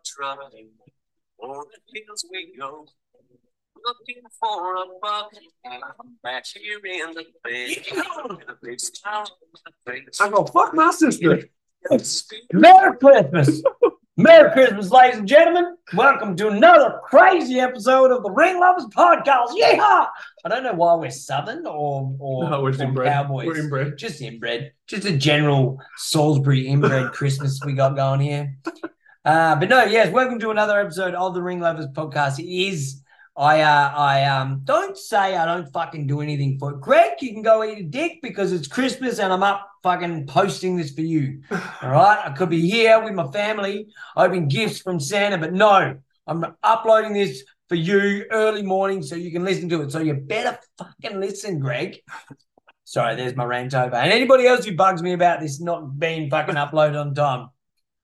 pickups 0.00 0.16
running, 0.18 0.68
over 1.42 1.62
the 1.92 2.00
hills 2.06 2.24
we 2.30 2.54
go, 2.58 2.86
looking 3.84 4.22
for 4.38 4.76
a 4.76 4.84
buck. 5.00 5.30
I'm 5.64 6.16
back 6.22 6.44
here 6.46 6.78
in 6.84 7.14
the 7.14 7.24
bed, 7.44 8.38
with 8.38 8.60
big 8.62 8.80
smile 8.80 9.26
on 9.40 9.48
my 9.86 9.92
face. 9.92 10.20
I 10.20 10.30
go, 10.30 10.44
fuck 10.44 10.74
my 10.74 10.90
sister. 10.90 11.42
Merry 12.52 12.96
Christmas. 12.98 13.62
Merry 14.16 14.52
Christmas, 14.52 14.90
ladies 14.90 15.18
and 15.18 15.28
gentlemen. 15.28 15.76
Welcome 15.94 16.36
to 16.36 16.48
another 16.48 17.00
crazy 17.04 17.58
episode 17.58 18.10
of 18.10 18.22
the 18.22 18.30
Ring 18.30 18.60
Lovers 18.60 18.86
Podcast. 18.94 19.48
Yeehaw! 19.58 20.08
I 20.44 20.48
don't 20.48 20.62
know 20.62 20.74
why 20.74 20.94
we're 20.94 21.10
Southern 21.10 21.66
or, 21.66 22.14
or, 22.18 22.50
No, 22.50 22.62
we're 22.62 22.72
just 22.72 22.82
or 22.82 22.88
inbred. 22.88 23.12
Cowboys. 23.12 23.46
We're 23.46 23.60
inbred. 23.60 23.96
Just 23.96 24.20
inbred. 24.20 24.72
Just 24.88 25.06
a 25.06 25.16
general 25.16 25.80
Salisbury 25.96 26.66
inbred 26.66 27.12
Christmas 27.12 27.60
we 27.64 27.72
got 27.72 27.96
going 27.96 28.20
here. 28.20 28.56
Uh, 29.22 29.54
but 29.54 29.68
no, 29.68 29.84
yes, 29.84 30.10
welcome 30.10 30.38
to 30.38 30.50
another 30.50 30.80
episode 30.80 31.14
of 31.14 31.34
the 31.34 31.42
Ring 31.42 31.60
Lovers 31.60 31.86
Podcast. 31.88 32.38
It 32.38 32.50
is. 32.50 33.02
I 33.36 33.60
uh, 33.60 33.92
I 33.94 34.24
um 34.24 34.62
don't 34.64 34.96
say 34.96 35.36
I 35.36 35.44
don't 35.44 35.70
fucking 35.72 36.06
do 36.06 36.22
anything 36.22 36.58
for 36.58 36.72
it. 36.72 36.80
Greg, 36.80 37.12
you 37.20 37.34
can 37.34 37.42
go 37.42 37.62
eat 37.62 37.78
a 37.78 37.82
dick 37.82 38.20
because 38.22 38.50
it's 38.50 38.66
Christmas 38.66 39.18
and 39.18 39.30
I'm 39.30 39.42
up 39.42 39.68
fucking 39.82 40.26
posting 40.26 40.76
this 40.76 40.94
for 40.94 41.02
you. 41.02 41.42
All 41.50 41.90
right. 41.90 42.18
I 42.24 42.30
could 42.30 42.48
be 42.48 42.68
here 42.68 43.02
with 43.04 43.12
my 43.12 43.30
family, 43.30 43.88
opening 44.16 44.48
gifts 44.48 44.80
from 44.80 44.98
Santa, 44.98 45.36
but 45.36 45.52
no, 45.52 45.98
I'm 46.26 46.56
uploading 46.62 47.12
this 47.12 47.44
for 47.68 47.74
you 47.74 48.24
early 48.30 48.62
morning 48.62 49.02
so 49.02 49.16
you 49.16 49.30
can 49.30 49.44
listen 49.44 49.68
to 49.68 49.82
it. 49.82 49.92
So 49.92 50.00
you 50.00 50.14
better 50.14 50.58
fucking 50.78 51.20
listen, 51.20 51.60
Greg. 51.60 51.98
Sorry, 52.84 53.16
there's 53.16 53.36
my 53.36 53.44
rant 53.44 53.74
over. 53.74 53.96
And 53.96 54.12
anybody 54.12 54.46
else 54.46 54.64
who 54.64 54.74
bugs 54.74 55.02
me 55.02 55.12
about 55.12 55.40
this 55.40 55.60
not 55.60 55.98
being 55.98 56.30
fucking 56.30 56.56
uploaded 56.56 56.98
on 56.98 57.14
time, 57.14 57.50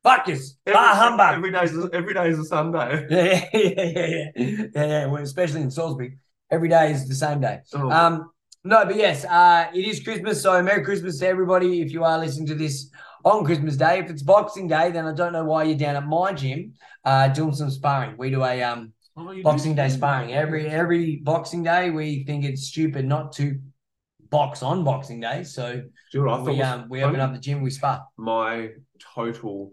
fuck 0.07 0.29
us. 0.29 0.57
Bar 0.65 0.95
humbug. 0.95 1.35
Every 1.37 1.53
day 1.53 1.65
is 1.65 1.89
every 1.93 2.15
day 2.15 2.29
is 2.33 2.39
a 2.39 2.45
Sunday. 2.45 2.91
Yeah, 3.11 3.49
yeah, 3.53 3.61
yeah, 3.75 4.07
yeah, 4.07 4.31
yeah, 4.37 4.87
yeah. 4.93 5.07
Well, 5.07 5.23
especially 5.23 5.63
in 5.63 5.71
Salisbury, 5.71 6.19
every 6.51 6.69
day 6.69 6.93
is 6.93 7.09
the 7.09 7.15
same 7.15 7.41
day. 7.41 7.61
Oh. 7.75 7.91
Um, 7.91 8.31
no, 8.65 8.85
but 8.85 8.97
yes, 8.97 9.25
uh, 9.25 9.67
it 9.75 9.85
is 9.87 10.03
Christmas, 10.03 10.43
so 10.43 10.61
Merry 10.63 10.85
Christmas 10.85 11.19
to 11.21 11.27
everybody. 11.29 11.83
If 11.83 11.93
you 11.93 12.03
are 12.05 12.19
listening 12.19 12.47
to 12.49 12.55
this 12.55 12.91
on 13.25 13.45
Christmas 13.45 13.77
Day, 13.77 14.01
if 14.01 14.11
it's 14.11 14.23
Boxing 14.23 14.67
Day, 14.69 14.91
then 14.91 15.07
I 15.07 15.13
don't 15.15 15.33
know 15.33 15.45
why 15.45 15.65
you're 15.65 15.79
down 15.79 15.97
at 15.97 16.07
my 16.07 16.33
gym 16.33 16.75
uh, 17.05 17.29
doing 17.29 17.55
some 17.55 17.71
sparring. 17.71 18.17
We 18.17 18.31
do 18.31 18.43
a 18.45 18.63
um 18.63 18.93
Oh, 19.19 19.35
Boxing? 19.43 19.75
Day 19.75 19.89
sparring 19.89 20.35
every 20.35 20.67
every 20.69 21.17
Boxing 21.31 21.63
Day. 21.63 21.91
We 21.91 22.25
think 22.25 22.45
it's 22.45 22.65
stupid 22.67 23.07
not 23.07 23.33
to 23.39 23.59
box 24.31 24.63
on 24.63 24.85
Boxing 24.85 25.21
Day, 25.21 25.43
so 25.45 25.65
Do 25.77 25.89
you 26.13 26.25
know 26.25 26.33
what 26.33 26.41
I 26.41 26.45
thought 26.45 26.55
we 26.55 26.63
um 26.63 26.89
we 26.91 27.03
open 27.03 27.21
up 27.21 27.33
the 27.33 27.39
gym, 27.39 27.63
we 27.63 27.71
spar. 27.71 28.05
my 28.19 28.71
total 29.15 29.73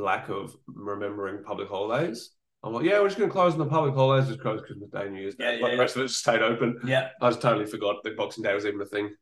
lack 0.00 0.28
of 0.28 0.54
remembering 0.66 1.42
public 1.44 1.68
holidays. 1.68 2.30
I'm 2.64 2.72
like, 2.72 2.84
yeah, 2.84 3.00
we're 3.00 3.08
just 3.08 3.18
going 3.18 3.28
to 3.28 3.32
close 3.32 3.52
on 3.54 3.58
the 3.58 3.66
public 3.66 3.94
holidays, 3.94 4.28
just 4.28 4.40
close 4.40 4.60
Christmas 4.60 4.88
Day, 4.90 5.08
New 5.08 5.20
Year's 5.20 5.34
Day. 5.34 5.56
Yeah, 5.56 5.62
Like 5.62 5.70
yeah, 5.70 5.76
the 5.76 5.80
rest 5.80 5.96
of 5.96 6.02
it 6.02 6.06
just 6.08 6.20
stayed 6.20 6.42
open. 6.42 6.78
Yeah, 6.84 7.08
I 7.20 7.28
just 7.30 7.42
totally 7.42 7.66
forgot 7.66 7.96
that 8.04 8.16
Boxing 8.16 8.44
Day 8.44 8.54
was 8.54 8.64
even 8.66 8.80
a 8.80 8.86
thing. 8.86 9.14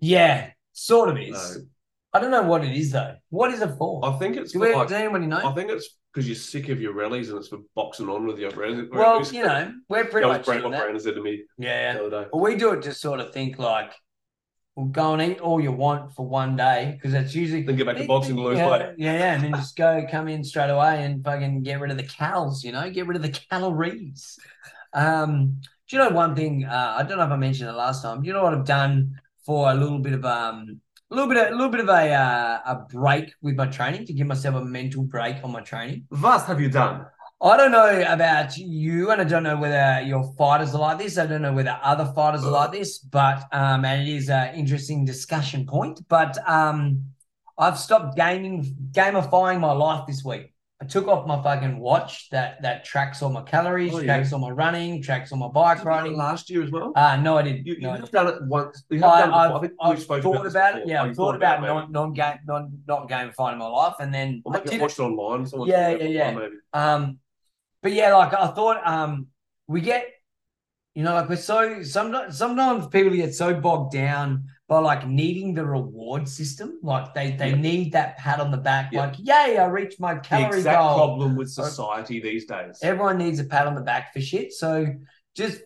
yeah, 0.00 0.50
sort 0.72 1.08
of 1.08 1.16
is. 1.18 1.30
No. 1.58 1.62
I 2.14 2.20
don't 2.20 2.30
know 2.30 2.42
what 2.42 2.64
it 2.64 2.74
is 2.74 2.90
though. 2.90 3.14
What 3.30 3.52
is 3.52 3.60
it 3.60 3.70
for? 3.78 4.04
I 4.04 4.12
think 4.18 4.36
it's 4.36 4.52
Do, 4.52 4.58
for 4.60 4.66
we, 4.66 4.74
like, 4.74 4.88
does 4.88 4.96
anybody 4.98 5.26
know? 5.26 5.46
I 5.48 5.52
think 5.54 5.70
it's 5.70 5.96
because 6.12 6.26
you're 6.26 6.34
sick 6.36 6.70
of 6.70 6.80
your 6.80 6.94
rallies 6.94 7.28
and 7.28 7.38
it's 7.38 7.48
for 7.48 7.58
boxing 7.76 8.08
on 8.08 8.26
with 8.26 8.38
your 8.38 8.50
friends. 8.50 8.88
Well, 8.90 9.22
you 9.30 9.42
know, 9.42 9.72
we're 9.88 10.02
that 10.04 10.10
pretty 10.10 10.26
was 10.26 10.38
much 10.38 10.46
what 10.46 10.70
that. 10.72 10.80
Brandon 10.80 11.00
said 11.00 11.14
to 11.14 11.22
me 11.22 11.42
Yeah. 11.58 11.92
the 11.92 12.06
other 12.06 12.22
day. 12.24 12.28
Well, 12.32 12.42
we 12.42 12.56
do 12.56 12.72
it 12.72 12.82
to 12.82 12.94
sort 12.94 13.20
of 13.20 13.32
think 13.32 13.58
like, 13.58 13.92
we'll 14.78 14.86
go 14.86 15.12
and 15.12 15.32
eat 15.32 15.40
all 15.40 15.60
you 15.60 15.72
want 15.72 16.14
for 16.14 16.24
one 16.24 16.54
day 16.54 16.92
because 16.94 17.10
that's 17.10 17.34
usually 17.34 17.62
Then 17.62 17.74
get 17.74 17.86
back 17.86 17.96
to 17.96 18.06
boxing 18.06 18.36
lose 18.36 18.58
yeah, 18.58 18.70
weight. 18.70 18.94
Yeah, 18.96 19.12
yeah, 19.12 19.34
and 19.34 19.42
then 19.42 19.52
just 19.54 19.76
go 19.76 20.06
come 20.08 20.28
in 20.28 20.44
straight 20.44 20.70
away 20.70 21.04
and 21.04 21.24
fucking 21.24 21.64
get 21.64 21.80
rid 21.80 21.90
of 21.90 21.96
the 21.96 22.04
calories, 22.04 22.62
you 22.62 22.70
know, 22.70 22.88
get 22.88 23.08
rid 23.08 23.16
of 23.16 23.22
the 23.22 23.36
calories. 23.50 24.38
Um, 24.94 25.60
do 25.88 25.96
you 25.96 25.98
know 25.98 26.10
one 26.10 26.36
thing? 26.36 26.64
Uh, 26.64 26.94
I 26.96 27.02
don't 27.02 27.18
know 27.18 27.24
if 27.24 27.30
I 27.32 27.36
mentioned 27.36 27.68
it 27.68 27.72
last 27.72 28.02
time. 28.02 28.22
Do 28.22 28.28
you 28.28 28.32
know 28.32 28.44
what 28.44 28.54
I've 28.54 28.64
done 28.64 29.20
for 29.44 29.68
a 29.68 29.74
little 29.74 29.98
bit 29.98 30.12
of 30.12 30.24
um, 30.24 30.80
a 31.10 31.14
little 31.14 31.28
bit, 31.28 31.38
of, 31.38 31.52
a 31.52 31.56
little 31.56 31.70
bit 31.70 31.80
of 31.80 31.88
a 31.88 32.12
uh, 32.12 32.60
a 32.66 32.76
break 32.76 33.32
with 33.42 33.56
my 33.56 33.66
training 33.66 34.06
to 34.06 34.12
give 34.12 34.28
myself 34.28 34.54
a 34.54 34.64
mental 34.64 35.02
break 35.02 35.42
on 35.42 35.50
my 35.50 35.60
training. 35.60 36.04
What 36.10 36.42
have 36.42 36.60
you 36.60 36.68
done? 36.68 37.04
I 37.40 37.56
don't 37.56 37.70
know 37.70 38.02
about 38.08 38.56
you, 38.56 39.10
and 39.12 39.20
I 39.20 39.24
don't 39.24 39.44
know 39.44 39.56
whether 39.56 40.00
your 40.04 40.32
fighters 40.36 40.74
are 40.74 40.80
like 40.80 40.98
this. 40.98 41.18
I 41.18 41.26
don't 41.26 41.42
know 41.42 41.52
whether 41.52 41.78
other 41.84 42.06
fighters 42.06 42.44
are 42.44 42.50
like 42.50 42.72
this, 42.72 42.98
but 42.98 43.44
um, 43.52 43.84
and 43.84 44.08
it 44.08 44.12
is 44.12 44.28
an 44.28 44.54
interesting 44.56 45.04
discussion 45.04 45.64
point. 45.64 46.00
But 46.08 46.36
um, 46.48 47.04
I've 47.56 47.78
stopped 47.78 48.16
gaming, 48.16 48.74
gamifying 48.90 49.60
my 49.60 49.70
life 49.70 50.04
this 50.08 50.24
week. 50.24 50.52
I 50.80 50.84
took 50.86 51.06
off 51.08 51.26
my 51.26 51.40
fucking 51.42 51.78
watch 51.78 52.28
that 52.30 52.62
that 52.62 52.84
tracks 52.84 53.22
all 53.22 53.30
my 53.30 53.42
calories, 53.42 53.94
Oh, 53.94 53.98
yeah. 53.98 54.06
tracks 54.16 54.32
all 54.32 54.38
my 54.40 54.50
running, 54.50 55.00
tracks 55.02 55.30
all 55.32 55.38
my 55.38 55.48
bike 55.48 55.84
riding. 55.84 56.16
last 56.16 56.50
year 56.50 56.62
as 56.64 56.70
well. 56.72 56.92
Uh, 56.96 57.16
no, 57.16 57.36
I 57.38 57.42
didn't. 57.42 57.66
You, 57.66 57.74
you 57.74 57.80
no, 57.82 57.90
have 57.92 58.00
didn't. 58.00 58.12
done 58.12 58.26
it 58.28 58.42
once. 58.46 58.84
You 58.90 59.00
have 59.00 59.10
I, 59.10 59.20
done 59.20 59.30
it 59.30 59.54
I've, 59.54 59.60
think 59.60 59.72
I've 59.80 60.22
thought 60.22 60.42
this 60.42 60.52
about 60.54 60.78
it. 60.78 60.86
Yeah, 60.88 61.02
I've 61.02 61.08
you 61.08 61.14
thought 61.14 61.36
about 61.36 61.62
it, 61.62 61.66
non 61.66 61.92
non 61.92 62.12
game 62.12 62.38
non 62.46 62.78
not 62.88 63.08
gamifying 63.08 63.58
my 63.58 63.66
life, 63.66 63.94
and 64.00 64.12
then 64.12 64.42
Or 64.44 64.54
I 64.54 64.58
maybe 64.58 64.70
did 64.70 64.74
I 64.74 64.76
it 64.76 64.82
watched 64.82 64.98
it 64.98 65.02
online. 65.02 65.68
Yeah, 65.68 65.88
yeah, 65.90 66.30
yeah. 66.32 66.48
Um, 66.72 67.18
but 67.82 67.92
yeah, 67.92 68.14
like 68.16 68.32
I 68.34 68.48
thought, 68.48 68.86
um, 68.86 69.28
we 69.66 69.80
get, 69.80 70.04
you 70.94 71.02
know, 71.04 71.14
like 71.14 71.28
we're 71.28 71.36
so 71.36 71.82
sometimes 71.82 72.36
sometimes 72.38 72.86
people 72.88 73.12
get 73.14 73.34
so 73.34 73.54
bogged 73.60 73.92
down 73.92 74.44
by 74.68 74.78
like 74.80 75.06
needing 75.06 75.54
the 75.54 75.64
reward 75.64 76.28
system, 76.28 76.78
like 76.82 77.14
they 77.14 77.32
they 77.32 77.50
Yeah. 77.50 77.56
need 77.56 77.92
that 77.92 78.18
pat 78.18 78.40
on 78.40 78.50
the 78.50 78.56
back, 78.58 78.90
Yeah. 78.92 79.00
like 79.06 79.14
yay, 79.18 79.56
I 79.58 79.66
reached 79.66 80.00
my 80.00 80.14
The 80.14 80.20
calorie 80.20 80.58
exact 80.58 80.78
goal. 80.78 80.94
problem 80.96 81.36
with 81.36 81.50
society 81.50 82.20
these 82.20 82.46
days. 82.46 82.78
Everyone 82.82 83.16
needs 83.18 83.38
a 83.38 83.44
pat 83.44 83.66
on 83.66 83.74
the 83.74 83.80
back 83.82 84.12
for 84.12 84.20
shit. 84.20 84.52
So 84.52 84.86
just 85.34 85.60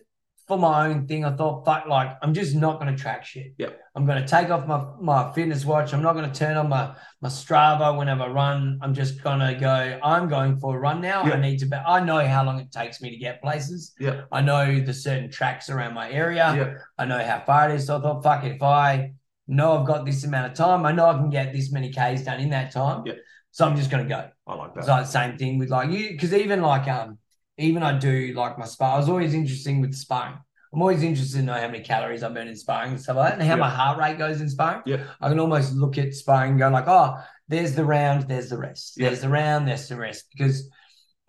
for 0.47 0.57
my 0.57 0.87
own 0.87 1.07
thing, 1.07 1.23
I 1.23 1.35
thought, 1.35 1.65
fuck, 1.65 1.87
like 1.87 2.17
I'm 2.21 2.33
just 2.33 2.55
not 2.55 2.79
gonna 2.79 2.97
track 2.97 3.25
shit. 3.25 3.53
Yeah. 3.57 3.69
I'm 3.95 4.05
gonna 4.05 4.27
take 4.27 4.49
off 4.49 4.67
my 4.67 4.83
my 4.99 5.31
fitness 5.33 5.63
watch. 5.65 5.93
I'm 5.93 6.01
not 6.01 6.13
gonna 6.13 6.33
turn 6.33 6.57
on 6.57 6.69
my 6.69 6.95
my 7.21 7.29
Strava 7.29 7.97
whenever 7.97 8.23
I 8.23 8.27
run. 8.27 8.79
I'm 8.81 8.93
just 8.93 9.23
gonna 9.23 9.57
go. 9.57 9.99
I'm 10.03 10.27
going 10.27 10.59
for 10.59 10.75
a 10.75 10.79
run 10.79 10.99
now. 10.99 11.25
Yeah. 11.25 11.33
I 11.33 11.39
need 11.39 11.59
to. 11.59 11.65
Be, 11.65 11.77
I 11.77 12.03
know 12.03 12.25
how 12.27 12.43
long 12.43 12.59
it 12.59 12.71
takes 12.71 13.01
me 13.01 13.09
to 13.09 13.17
get 13.17 13.41
places. 13.41 13.93
Yeah. 13.99 14.23
I 14.31 14.41
know 14.41 14.79
the 14.81 14.93
certain 14.93 15.29
tracks 15.31 15.69
around 15.69 15.93
my 15.93 16.11
area. 16.11 16.53
Yeah. 16.55 16.73
I 16.97 17.05
know 17.05 17.23
how 17.23 17.43
far 17.45 17.69
it 17.69 17.75
is. 17.75 17.87
So 17.87 17.97
I 17.97 18.01
thought, 18.01 18.23
fuck. 18.23 18.43
If 18.43 18.61
I 18.61 19.13
know 19.47 19.79
I've 19.79 19.87
got 19.87 20.05
this 20.05 20.23
amount 20.23 20.51
of 20.51 20.57
time, 20.57 20.85
I 20.85 20.91
know 20.91 21.05
I 21.05 21.13
can 21.13 21.29
get 21.29 21.53
this 21.53 21.71
many 21.71 21.89
Ks 21.89 22.23
done 22.23 22.39
in 22.39 22.49
that 22.49 22.71
time. 22.71 23.03
Yeah. 23.05 23.13
So 23.51 23.65
I'm 23.65 23.75
just 23.77 23.89
gonna 23.91 24.05
go. 24.05 24.29
I 24.47 24.55
like 24.55 24.73
that. 24.73 24.79
It's 24.81 24.89
like 24.89 25.05
the 25.05 25.11
same 25.11 25.37
thing 25.37 25.57
with 25.59 25.69
like 25.69 25.89
you, 25.89 26.09
because 26.09 26.33
even 26.33 26.61
like 26.61 26.87
um, 26.87 27.19
even 27.63 27.83
I 27.83 27.97
do 27.97 28.33
like 28.35 28.57
my 28.57 28.65
spar. 28.65 28.95
I 28.95 28.97
was 28.97 29.09
always 29.09 29.33
interesting 29.33 29.81
with 29.81 29.93
sparring. 29.95 30.37
I'm 30.73 30.81
always 30.81 31.03
interested 31.03 31.37
to 31.37 31.43
know 31.43 31.53
how 31.53 31.67
many 31.67 31.81
calories 31.81 32.23
I 32.23 32.29
burn 32.29 32.47
in 32.47 32.55
sparring 32.55 32.91
and 32.91 33.01
stuff 33.01 33.17
like 33.17 33.29
that, 33.31 33.39
and 33.39 33.43
how 33.47 33.55
Yeah. 33.55 33.61
my 33.61 33.69
heart 33.69 33.99
rate 33.99 34.17
goes 34.17 34.41
in 34.41 34.49
sparring. 34.49 34.81
Yeah. 34.85 35.03
I 35.21 35.29
can 35.29 35.39
almost 35.39 35.73
look 35.73 35.97
at 35.99 36.13
sparring 36.15 36.51
and 36.51 36.59
go 36.59 36.69
like, 36.69 36.87
oh, 36.87 37.17
there's 37.47 37.75
the 37.75 37.85
round, 37.85 38.23
there's 38.27 38.49
the 38.49 38.57
rest, 38.57 38.95
Yeah. 38.97 39.09
there's 39.09 39.21
the 39.21 39.29
round, 39.29 39.67
there's 39.67 39.87
the 39.87 39.97
rest, 39.97 40.25
because 40.35 40.69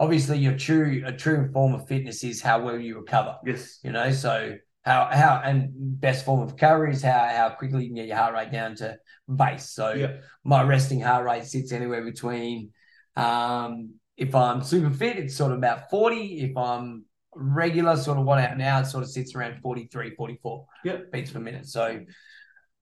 obviously 0.00 0.38
your 0.38 0.56
true 0.56 1.02
a 1.06 1.12
true 1.12 1.50
form 1.52 1.74
of 1.74 1.86
fitness 1.86 2.24
is 2.24 2.40
how 2.42 2.62
well 2.64 2.78
you 2.78 2.96
recover. 2.98 3.36
yes. 3.44 3.78
You 3.84 3.92
know, 3.92 4.10
so 4.12 4.56
how 4.82 5.08
how 5.10 5.40
and 5.44 5.68
best 6.00 6.24
form 6.24 6.40
of 6.42 6.52
recovery 6.52 6.92
is 6.92 7.02
how 7.02 7.26
how 7.38 7.50
quickly 7.50 7.82
you 7.84 7.88
can 7.90 7.96
get 7.96 8.06
your 8.08 8.16
heart 8.16 8.34
rate 8.34 8.50
down 8.52 8.74
to 8.76 8.96
base. 9.42 9.70
So 9.70 9.92
Yeah. 9.92 10.12
my 10.42 10.62
resting 10.62 11.00
heart 11.00 11.24
rate 11.24 11.44
sits 11.44 11.70
anywhere 11.72 12.02
between 12.04 12.70
um 13.16 13.94
if 14.16 14.34
I'm 14.34 14.62
super 14.62 14.90
fit, 14.90 15.16
it's 15.18 15.36
sort 15.36 15.52
of 15.52 15.58
about 15.58 15.90
40. 15.90 16.40
If 16.42 16.56
I'm 16.56 17.04
regular, 17.34 17.96
sort 17.96 18.18
of 18.18 18.24
what 18.24 18.38
out 18.38 18.56
now, 18.56 18.80
it 18.80 18.86
sort 18.86 19.02
of 19.02 19.10
sits 19.10 19.34
around 19.34 19.60
43, 19.60 20.14
44 20.14 20.66
Yeah. 20.84 20.96
beats 21.12 21.30
per 21.32 21.40
minute. 21.40 21.66
So 21.66 22.00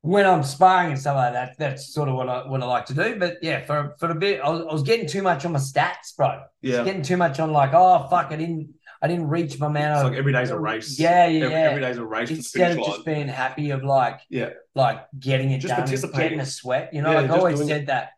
when 0.03 0.27
I'm 0.27 0.43
sparring 0.43 0.91
and 0.91 1.01
stuff 1.01 1.17
like 1.17 1.33
that, 1.33 1.55
that's 1.59 1.95
sort 1.95 2.09
of 2.09 2.17
what 2.17 2.29
I 2.29 2.47
what 2.49 2.63
I 2.63 2.67
like 2.67 2.87
to 2.87 2.95
do. 2.95 3.19
But 3.19 3.39
yeah, 3.41 3.65
for 3.65 3.95
for 3.99 4.11
a 4.11 4.15
bit, 4.15 4.41
I 4.43 4.51
was, 4.51 4.61
I 4.69 4.73
was 4.73 4.83
getting 4.83 5.07
too 5.07 5.23
much 5.23 5.45
on 5.45 5.53
my 5.53 5.59
stats, 5.61 6.15
bro. 6.17 6.43
Yeah. 6.61 6.85
getting 6.85 7.03
too 7.03 7.17
much 7.17 7.39
on 7.41 7.53
like, 7.53 7.71
oh 7.73 8.07
fuck, 8.11 8.33
I 8.33 8.37
didn't 8.37 8.75
I 9.01 9.09
didn't 9.09 9.29
reach 9.29 9.59
my 9.59 9.67
amount 9.67 9.95
It's 9.95 10.03
of 10.05 10.11
like 10.11 10.19
every 10.19 10.33
day's 10.33 10.51
a 10.51 10.59
race. 10.59 10.99
Yeah, 10.99 11.27
yeah, 11.27 11.45
Every, 11.47 11.55
yeah. 11.57 11.63
every 11.71 11.81
day's 11.81 11.97
a 11.99 12.05
race 12.05 12.31
Instead 12.31 12.79
of 12.79 12.85
just 12.85 13.05
being 13.05 13.27
happy 13.27 13.71
of 13.71 13.83
like 13.85 14.21
Yeah. 14.29 14.51
like 14.75 15.07
getting 15.19 15.51
it 15.51 15.59
Just 15.59 15.71
done, 15.71 15.79
participating. 15.79 16.21
getting 16.21 16.41
a 16.41 16.47
sweat. 16.47 16.93
You 16.93 17.03
know, 17.03 17.11
Yeah, 17.13 17.21
like 17.23 17.31
I 17.31 17.37
always 17.39 17.61
it. 17.61 17.67
said 17.67 17.87
that 17.89 18.11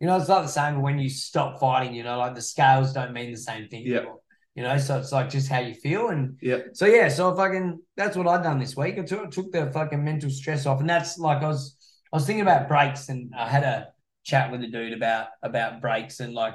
You 0.00 0.06
know, 0.06 0.16
it's 0.16 0.28
like 0.28 0.42
the 0.44 0.48
same 0.48 0.80
when 0.80 0.98
you 0.98 1.08
stop 1.10 1.58
fighting. 1.58 1.94
You 1.94 2.04
know, 2.04 2.18
like 2.18 2.34
the 2.34 2.42
scales 2.42 2.92
don't 2.92 3.12
mean 3.12 3.32
the 3.32 3.38
same 3.38 3.68
thing. 3.68 3.84
Yeah. 3.84 3.98
anymore. 3.98 4.20
You 4.54 4.64
know, 4.64 4.76
so 4.78 4.98
it's 4.98 5.12
like 5.12 5.30
just 5.30 5.48
how 5.48 5.60
you 5.60 5.74
feel, 5.74 6.08
and 6.08 6.36
Yeah. 6.42 6.58
so 6.72 6.86
yeah, 6.86 7.08
so 7.08 7.34
fucking 7.36 7.80
that's 7.96 8.16
what 8.16 8.26
I've 8.26 8.42
done 8.42 8.58
this 8.58 8.76
week. 8.76 8.98
I 8.98 9.02
took 9.02 9.30
took 9.30 9.52
the 9.52 9.70
fucking 9.70 10.02
mental 10.02 10.30
stress 10.30 10.66
off, 10.66 10.80
and 10.80 10.90
that's 10.90 11.16
like 11.18 11.42
I 11.42 11.48
was 11.48 11.76
I 12.12 12.16
was 12.16 12.26
thinking 12.26 12.42
about 12.42 12.66
breaks, 12.68 13.08
and 13.08 13.32
I 13.36 13.48
had 13.48 13.62
a 13.62 13.88
chat 14.24 14.50
with 14.50 14.62
a 14.62 14.66
dude 14.66 14.92
about 14.94 15.28
about 15.42 15.80
breaks, 15.80 16.18
and 16.18 16.34
like 16.34 16.54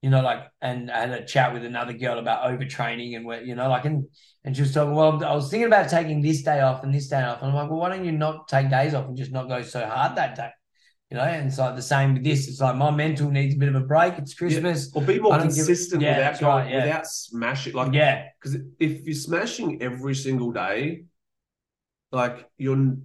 you 0.00 0.08
know, 0.10 0.22
like 0.22 0.44
and 0.62 0.90
I 0.90 1.00
had 1.00 1.10
a 1.10 1.24
chat 1.26 1.52
with 1.52 1.64
another 1.66 1.92
girl 1.92 2.18
about 2.18 2.44
overtraining, 2.50 3.14
and 3.16 3.26
where 3.26 3.42
you 3.42 3.54
know, 3.54 3.68
like 3.68 3.84
and 3.84 4.06
and 4.44 4.56
she 4.56 4.62
was 4.62 4.72
talking. 4.72 4.94
Well, 4.94 5.22
I 5.22 5.34
was 5.34 5.50
thinking 5.50 5.66
about 5.66 5.90
taking 5.90 6.22
this 6.22 6.42
day 6.42 6.60
off 6.60 6.82
and 6.82 6.94
this 6.94 7.08
day 7.08 7.22
off, 7.22 7.42
and 7.42 7.50
I'm 7.50 7.54
like, 7.54 7.68
well, 7.70 7.78
why 7.80 7.90
don't 7.90 8.06
you 8.06 8.12
not 8.12 8.48
take 8.48 8.70
days 8.70 8.94
off 8.94 9.06
and 9.06 9.16
just 9.18 9.32
not 9.32 9.48
go 9.48 9.60
so 9.60 9.86
hard 9.86 10.16
that 10.16 10.34
day? 10.34 10.48
You 11.10 11.18
know, 11.18 11.22
and 11.24 11.46
it's 11.48 11.58
like 11.58 11.76
the 11.76 11.82
same 11.82 12.14
with 12.14 12.24
this. 12.24 12.48
It's 12.48 12.60
like 12.60 12.76
my 12.76 12.90
mental 12.90 13.30
needs 13.30 13.54
a 13.54 13.58
bit 13.58 13.68
of 13.68 13.74
a 13.76 13.80
break. 13.80 14.14
It's 14.18 14.34
Christmas. 14.34 14.90
Or 14.94 15.02
be 15.02 15.20
more 15.20 15.32
don't 15.36 15.46
give- 15.48 15.54
consistent 15.56 16.02
yeah, 16.02 16.16
without 16.16 16.40
going, 16.40 16.64
right, 16.64 16.70
yeah. 16.72 16.84
without 16.86 17.06
smashing. 17.06 17.74
Like, 17.74 17.92
Yeah, 17.92 18.28
because 18.40 18.58
if 18.80 19.04
you're 19.04 19.14
smashing 19.14 19.82
every 19.82 20.14
single 20.14 20.50
day, 20.50 21.04
like 22.10 22.48
you're 22.58 22.96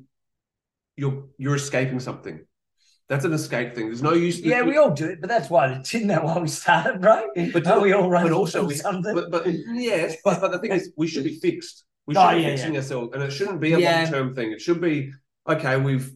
you're 0.95 1.25
you're 1.37 1.55
escaping 1.55 1.99
something. 1.99 2.39
That's 3.09 3.25
an 3.25 3.33
escape 3.33 3.73
thing. 3.73 3.87
There's 3.87 4.03
no 4.03 4.13
use. 4.13 4.39
yeah, 4.39 4.61
we 4.61 4.77
all 4.77 4.91
do 4.91 5.07
it, 5.07 5.19
but 5.19 5.29
that's 5.29 5.49
why 5.49 5.81
didn't 5.83 6.09
that 6.09 6.23
why 6.23 6.37
we 6.37 6.47
started, 6.47 7.03
right? 7.03 7.25
But 7.53 7.63
Don't 7.69 7.81
we 7.81 7.91
all 7.93 8.09
run 8.09 8.23
but 8.23 8.31
also 8.33 8.65
we 8.65 8.75
something. 8.75 9.15
But, 9.15 9.31
but 9.31 9.47
yes, 9.73 10.17
but, 10.23 10.39
but 10.41 10.51
the 10.51 10.59
thing 10.59 10.71
is, 10.71 10.91
we 10.95 11.07
should 11.07 11.23
be 11.23 11.39
fixed. 11.39 11.85
We 12.05 12.15
oh, 12.17 12.21
should 12.21 12.33
Oh, 12.33 12.37
be 12.37 12.41
yeah, 12.43 12.49
fixing 12.49 12.73
yeah. 12.73 12.79
ourselves, 12.79 13.09
and 13.13 13.23
it 13.23 13.31
shouldn't 13.31 13.59
be 13.59 13.73
a 13.73 13.79
Yeah. 13.79 14.01
long 14.03 14.11
term 14.11 14.35
thing. 14.35 14.51
It 14.51 14.61
should 14.61 14.79
be 14.79 15.11
okay. 15.47 15.77
We've 15.77 16.11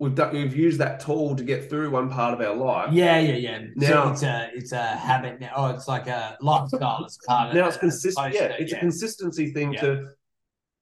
we've 0.00 0.14
done, 0.14 0.32
we've 0.32 0.56
used 0.56 0.78
that 0.80 0.98
tool 0.98 1.36
to 1.36 1.44
get 1.44 1.68
through 1.70 1.90
one 1.90 2.10
part 2.10 2.34
of 2.34 2.40
our 2.40 2.56
life. 2.56 2.92
Yeah, 2.92 3.20
yeah, 3.20 3.34
yeah. 3.36 3.58
Now- 3.76 3.86
so 3.86 4.10
it's 4.12 4.22
a 4.24 4.50
it's 4.54 4.72
a 4.72 4.82
habit 4.82 5.38
now. 5.40 5.52
Oh, 5.54 5.66
it's 5.66 5.86
like 5.86 6.08
a 6.08 6.36
lifestyle. 6.40 7.04
It's 7.04 7.18
part 7.18 7.50
of 7.50 7.54
Now 7.54 7.68
it's 7.68 7.76
consistent. 7.76 8.34
Yeah, 8.34 8.56
it's 8.58 8.72
yeah. 8.72 8.78
a 8.78 8.80
consistency 8.80 9.52
thing 9.52 9.74
Yeah. 9.74 9.80
to 9.82 10.06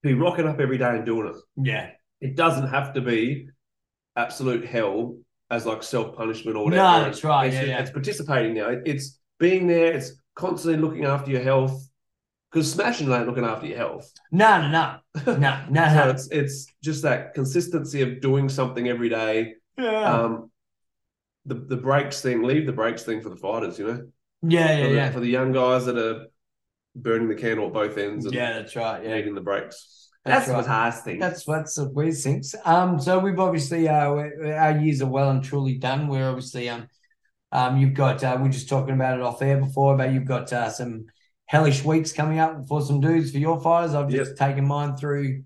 be 0.02 0.14
rocking 0.14 0.46
up 0.46 0.60
every 0.60 0.78
day 0.78 0.88
and 0.96 1.04
doing 1.04 1.28
it. 1.28 1.36
yeah. 1.56 1.90
It 2.20 2.34
doesn't 2.36 2.68
have 2.68 2.94
to 2.94 3.00
be 3.00 3.48
absolute 4.16 4.64
hell 4.64 5.18
as 5.50 5.66
like 5.66 5.82
self 5.82 6.16
punishment 6.16 6.56
or 6.56 6.70
No, 6.70 6.76
whatever. 6.84 7.04
that's 7.04 7.24
right, 7.24 7.46
It's, 7.46 7.54
yeah, 7.56 7.62
yeah. 7.64 7.80
it's 7.80 7.90
participating 7.90 8.54
now. 8.54 8.68
It- 8.70 8.82
It's 8.86 9.18
being 9.38 9.66
there. 9.66 9.92
It's 9.92 10.12
constantly 10.34 10.80
looking 10.80 11.04
after 11.04 11.30
your 11.30 11.42
health. 11.42 11.87
Because 12.50 12.72
smashing 12.72 13.10
ain't 13.12 13.26
looking 13.26 13.44
after 13.44 13.66
your 13.66 13.76
health. 13.76 14.10
No, 14.32 14.60
no, 14.68 14.70
no, 15.26 15.36
no, 15.36 15.64
no, 15.70 15.88
So 15.88 15.94
no. 15.94 16.10
it's 16.10 16.28
it's 16.30 16.66
just 16.82 17.02
that 17.02 17.34
consistency 17.34 18.02
of 18.02 18.20
doing 18.20 18.48
something 18.48 18.88
every 18.88 19.08
day. 19.08 19.54
Yeah, 19.76 20.14
Um, 20.14 20.50
the 21.46 21.54
the 21.54 21.76
breaks 21.76 22.20
thing, 22.20 22.42
leave 22.42 22.66
the 22.66 22.72
breaks 22.72 23.02
thing 23.04 23.20
for 23.20 23.28
the 23.28 23.36
fighters. 23.36 23.78
You 23.78 23.86
know, 23.86 24.06
yeah, 24.42 24.78
yeah, 24.78 24.82
for, 24.82 24.88
the, 24.88 24.94
yeah. 24.94 25.10
for 25.10 25.20
the 25.20 25.28
young 25.28 25.52
guys 25.52 25.86
that 25.86 25.98
are 25.98 26.26
burning 26.96 27.28
the 27.28 27.34
candle 27.34 27.66
at 27.66 27.72
both 27.72 27.96
ends 27.98 28.24
and 28.24 28.34
Yeah, 28.34 28.54
that's 28.54 28.74
right. 28.76 29.04
Yeah, 29.04 29.14
needing 29.14 29.34
the 29.34 29.40
breaks. 29.40 30.08
That's 30.24 30.46
That's, 30.48 30.68
right. 30.68 30.94
thing. 30.94 31.18
That's 31.18 31.44
that's 31.44 31.74
the 31.76 31.88
weird 31.88 32.16
things. 32.16 32.54
Um, 32.64 33.00
so 33.00 33.18
we've 33.18 33.38
obviously 33.38 33.88
uh 33.88 34.10
our 34.10 34.78
years 34.78 35.00
are 35.00 35.06
well 35.08 35.30
and 35.30 35.42
truly 35.42 35.78
done. 35.78 36.08
We're 36.08 36.28
obviously 36.28 36.68
um 36.68 36.88
um 37.52 37.78
you've 37.78 37.94
got 37.94 38.22
uh, 38.24 38.36
we 38.40 38.48
are 38.48 38.52
just 38.52 38.68
talking 38.68 38.94
about 38.94 39.18
it 39.18 39.22
off 39.22 39.40
air 39.42 39.58
before, 39.58 39.96
but 39.96 40.12
you've 40.12 40.26
got 40.26 40.52
uh, 40.52 40.70
some 40.70 41.06
hellish 41.48 41.84
weeks 41.84 42.12
coming 42.12 42.38
up 42.38 42.68
for 42.68 42.82
some 42.82 43.00
dudes 43.00 43.32
for 43.32 43.38
your 43.38 43.60
fighters. 43.60 43.94
I've 43.94 44.10
just 44.10 44.36
taken 44.36 44.66
mine 44.66 44.96
through 44.96 45.44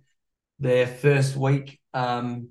their 0.58 0.87
first 0.87 1.37
week 1.37 1.81
um 1.94 2.50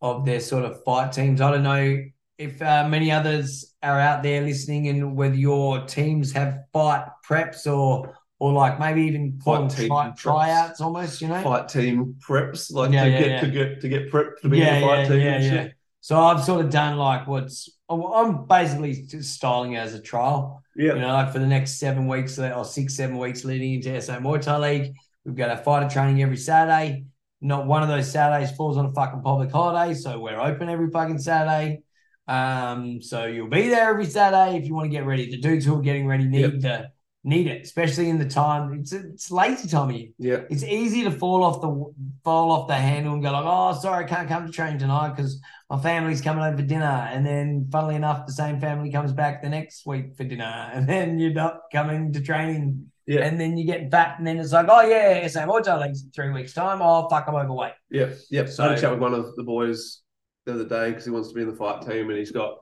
of 0.00 0.24
their 0.24 0.40
sort 0.40 0.64
of 0.64 0.82
fight 0.84 1.12
teams. 1.12 1.40
I 1.40 1.50
don't 1.50 1.62
know 1.64 2.04
if 2.38 2.62
uh, 2.62 2.88
many 2.88 3.10
others 3.10 3.74
are 3.82 3.98
out 3.98 4.22
there 4.22 4.42
listening 4.42 4.88
and 4.88 5.16
whether 5.16 5.34
your 5.34 5.84
teams 5.86 6.32
have 6.32 6.60
fight 6.72 7.04
preps 7.28 7.66
or 7.66 8.14
or 8.38 8.52
like 8.52 8.78
maybe 8.78 9.02
even 9.02 9.40
Fight 9.44 9.68
team 9.70 9.88
try, 9.88 10.10
preps. 10.10 10.16
tryouts 10.16 10.80
almost, 10.80 11.20
you 11.20 11.26
know? 11.28 11.42
fight 11.42 11.68
team 11.68 12.14
preps, 12.20 12.72
like 12.72 12.92
Yeah, 12.92 13.04
to 13.04 13.10
yeah, 13.10 13.18
get 13.18 13.30
yeah. 13.30 13.40
to 13.40 13.48
get 13.50 13.80
to 13.80 13.88
get 13.88 14.12
prepped 14.12 14.40
to 14.42 14.48
be 14.48 14.60
in 14.60 14.66
the 14.66 14.80
fight 14.80 15.00
yeah, 15.02 15.08
team. 15.08 15.20
yeah, 15.20 15.32
and 15.34 15.44
yeah. 15.44 15.50
shit. 15.50 15.74
So 16.00 16.20
I've 16.20 16.44
sort 16.44 16.64
of 16.64 16.70
done 16.70 16.96
like 16.96 17.26
what's 17.26 17.68
I'm 17.90 18.44
basically 18.46 19.02
just 19.02 19.34
styling 19.34 19.72
it 19.72 19.78
as 19.78 19.94
a 19.94 20.00
trial. 20.00 20.62
Yeah. 20.76 20.94
You 20.94 21.00
know, 21.00 21.12
like 21.12 21.32
for 21.32 21.38
the 21.38 21.46
next 21.46 21.78
seven 21.78 22.06
weeks 22.06 22.38
or 22.38 22.64
six, 22.64 22.94
seven 22.96 23.18
weeks 23.18 23.44
leading 23.44 23.74
into 23.74 24.00
SA 24.00 24.18
Muay 24.18 24.40
Thai 24.40 24.58
League, 24.58 24.94
we've 25.24 25.34
got 25.34 25.50
our 25.50 25.56
fighter 25.56 25.88
training 25.88 26.22
every 26.22 26.36
Saturday. 26.36 27.04
Not 27.40 27.66
one 27.66 27.82
of 27.82 27.88
those 27.88 28.10
Saturdays 28.10 28.54
falls 28.56 28.76
on 28.76 28.86
a 28.86 28.92
fucking 28.92 29.22
public 29.22 29.50
holiday, 29.50 29.94
so 29.94 30.18
we're 30.18 30.40
open 30.40 30.68
every 30.68 30.90
fucking 30.90 31.18
Saturday. 31.18 31.82
Um, 32.26 33.00
so 33.00 33.24
you'll 33.24 33.48
be 33.48 33.68
there 33.68 33.88
every 33.90 34.04
Saturday 34.06 34.58
if 34.58 34.66
you 34.66 34.74
want 34.74 34.86
to 34.86 34.90
get 34.90 35.06
ready. 35.06 35.30
The 35.30 35.38
dudes 35.40 35.64
who 35.64 35.78
are 35.78 35.82
getting 35.82 36.06
ready 36.06 36.24
need 36.24 36.60
the 36.60 36.90
need 37.24 37.46
it, 37.46 37.62
especially 37.62 38.08
in 38.10 38.18
the 38.18 38.28
time. 38.28 38.72
It's 38.80 38.92
it's 38.92 39.30
lazy 39.30 39.68
time 39.68 39.90
of 39.90 39.96
year 39.96 40.08
Yeah. 40.18 40.40
it's 40.50 40.62
easy 40.62 41.04
to 41.04 41.10
fall 41.10 41.42
off 41.42 41.60
the 41.60 41.92
fall 42.24 42.52
off 42.52 42.68
the 42.68 42.74
handle 42.74 43.14
and 43.14 43.22
go 43.22 43.32
like, 43.32 43.44
oh, 43.46 43.78
sorry, 43.80 44.04
I 44.04 44.08
can't 44.08 44.28
come 44.28 44.46
to 44.46 44.52
training 44.52 44.78
tonight 44.78 45.10
because 45.16 45.40
my 45.70 45.80
family's 45.80 46.20
coming 46.20 46.42
over 46.44 46.56
for 46.56 46.62
dinner. 46.62 47.08
And 47.12 47.26
then, 47.26 47.68
funnily 47.70 47.96
enough, 47.96 48.26
the 48.26 48.32
same 48.32 48.58
family 48.60 48.90
comes 48.90 49.12
back 49.12 49.42
the 49.42 49.48
next 49.48 49.84
week 49.86 50.16
for 50.16 50.24
dinner, 50.24 50.70
and 50.72 50.88
then 50.88 51.18
you're 51.18 51.32
not 51.32 51.60
coming 51.72 52.12
to 52.12 52.20
training. 52.20 52.90
Yeah. 53.06 53.20
And 53.20 53.40
then 53.40 53.56
you 53.56 53.64
get 53.64 53.90
fat, 53.90 54.18
and 54.18 54.26
then 54.26 54.38
it's 54.38 54.52
like, 54.52 54.66
oh 54.68 54.82
yeah, 54.82 55.26
same 55.28 55.48
auto 55.48 55.80
leagues 55.80 56.02
in 56.04 56.10
three 56.10 56.30
weeks 56.30 56.52
time. 56.52 56.80
Oh 56.82 57.08
fuck, 57.08 57.24
I'm 57.26 57.34
overweight. 57.36 57.72
Yeah, 57.90 58.10
yeah. 58.30 58.44
So, 58.44 58.64
I 58.64 58.68
had 58.68 58.78
a 58.78 58.80
chat 58.82 58.90
with 58.90 59.00
one 59.00 59.14
of 59.14 59.34
the 59.34 59.44
boys 59.44 60.02
the 60.44 60.52
other 60.52 60.66
day 60.68 60.90
because 60.90 61.06
he 61.06 61.10
wants 61.10 61.28
to 61.30 61.34
be 61.34 61.40
in 61.40 61.48
the 61.48 61.56
fight 61.56 61.80
team, 61.82 62.10
and 62.10 62.18
he's 62.18 62.32
got 62.32 62.58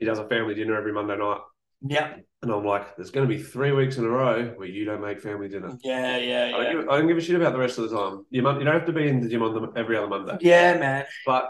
he 0.00 0.06
does 0.06 0.18
a 0.18 0.26
family 0.28 0.54
dinner 0.54 0.76
every 0.76 0.92
Monday 0.92 1.16
night, 1.16 1.40
Yeah, 1.82 2.14
and 2.42 2.50
I'm 2.50 2.64
like, 2.64 2.96
there's 2.96 3.10
going 3.12 3.28
to 3.28 3.32
be 3.32 3.40
three 3.40 3.70
weeks 3.70 3.96
in 3.96 4.04
a 4.04 4.08
row 4.08 4.46
where 4.56 4.66
you 4.66 4.84
don't 4.84 5.02
make 5.02 5.20
family 5.20 5.48
dinner. 5.48 5.76
yeah, 5.84 6.16
yeah, 6.16 6.44
I, 6.46 6.50
don't 6.50 6.62
yeah. 6.64 6.72
give, 6.72 6.88
I 6.88 6.98
don't 6.98 7.06
give 7.06 7.16
a 7.18 7.20
shit 7.20 7.36
about 7.36 7.52
the 7.52 7.58
rest 7.60 7.78
of 7.78 7.88
the 7.88 7.96
time. 7.96 8.24
You, 8.30 8.40
you 8.42 8.64
don't 8.64 8.66
have 8.66 8.86
to 8.86 8.92
be 8.92 9.06
in 9.06 9.20
the 9.20 9.28
gym 9.28 9.42
on 9.42 9.54
the, 9.54 9.78
every 9.78 9.96
other 9.96 10.08
Monday, 10.08 10.36
Yeah, 10.40 10.78
man, 10.78 11.04
but 11.26 11.48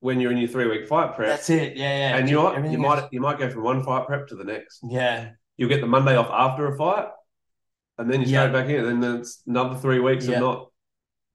when 0.00 0.20
you're 0.20 0.32
in 0.32 0.38
your 0.38 0.48
three 0.48 0.66
week 0.66 0.88
fight 0.88 1.14
prep, 1.14 1.28
that's 1.28 1.50
it. 1.50 1.76
Yeah, 1.76 1.96
yeah. 2.10 2.16
and 2.16 2.28
you 2.28 2.36
might 2.42 2.70
you 2.72 2.78
might 2.78 2.98
is- 3.04 3.08
you 3.12 3.20
might 3.20 3.38
go 3.38 3.48
from 3.50 3.62
one 3.62 3.82
fight 3.84 4.06
prep 4.06 4.26
to 4.28 4.34
the 4.36 4.44
next. 4.44 4.80
yeah, 4.88 5.30
You'll 5.56 5.68
get 5.68 5.80
the 5.80 5.86
Monday 5.86 6.16
off 6.16 6.28
after 6.30 6.66
a 6.72 6.76
fight, 6.76 7.08
and 7.98 8.10
then 8.10 8.20
you 8.22 8.26
Yeah. 8.28 8.48
straight 8.48 8.52
back 8.60 8.68
in, 8.70 8.84
and 8.86 9.02
then 9.02 9.16
it's 9.20 9.42
another 9.46 9.76
three 9.76 10.00
weeks 10.00 10.26
Yeah. 10.26 10.36
of 10.36 10.40
not 10.40 10.66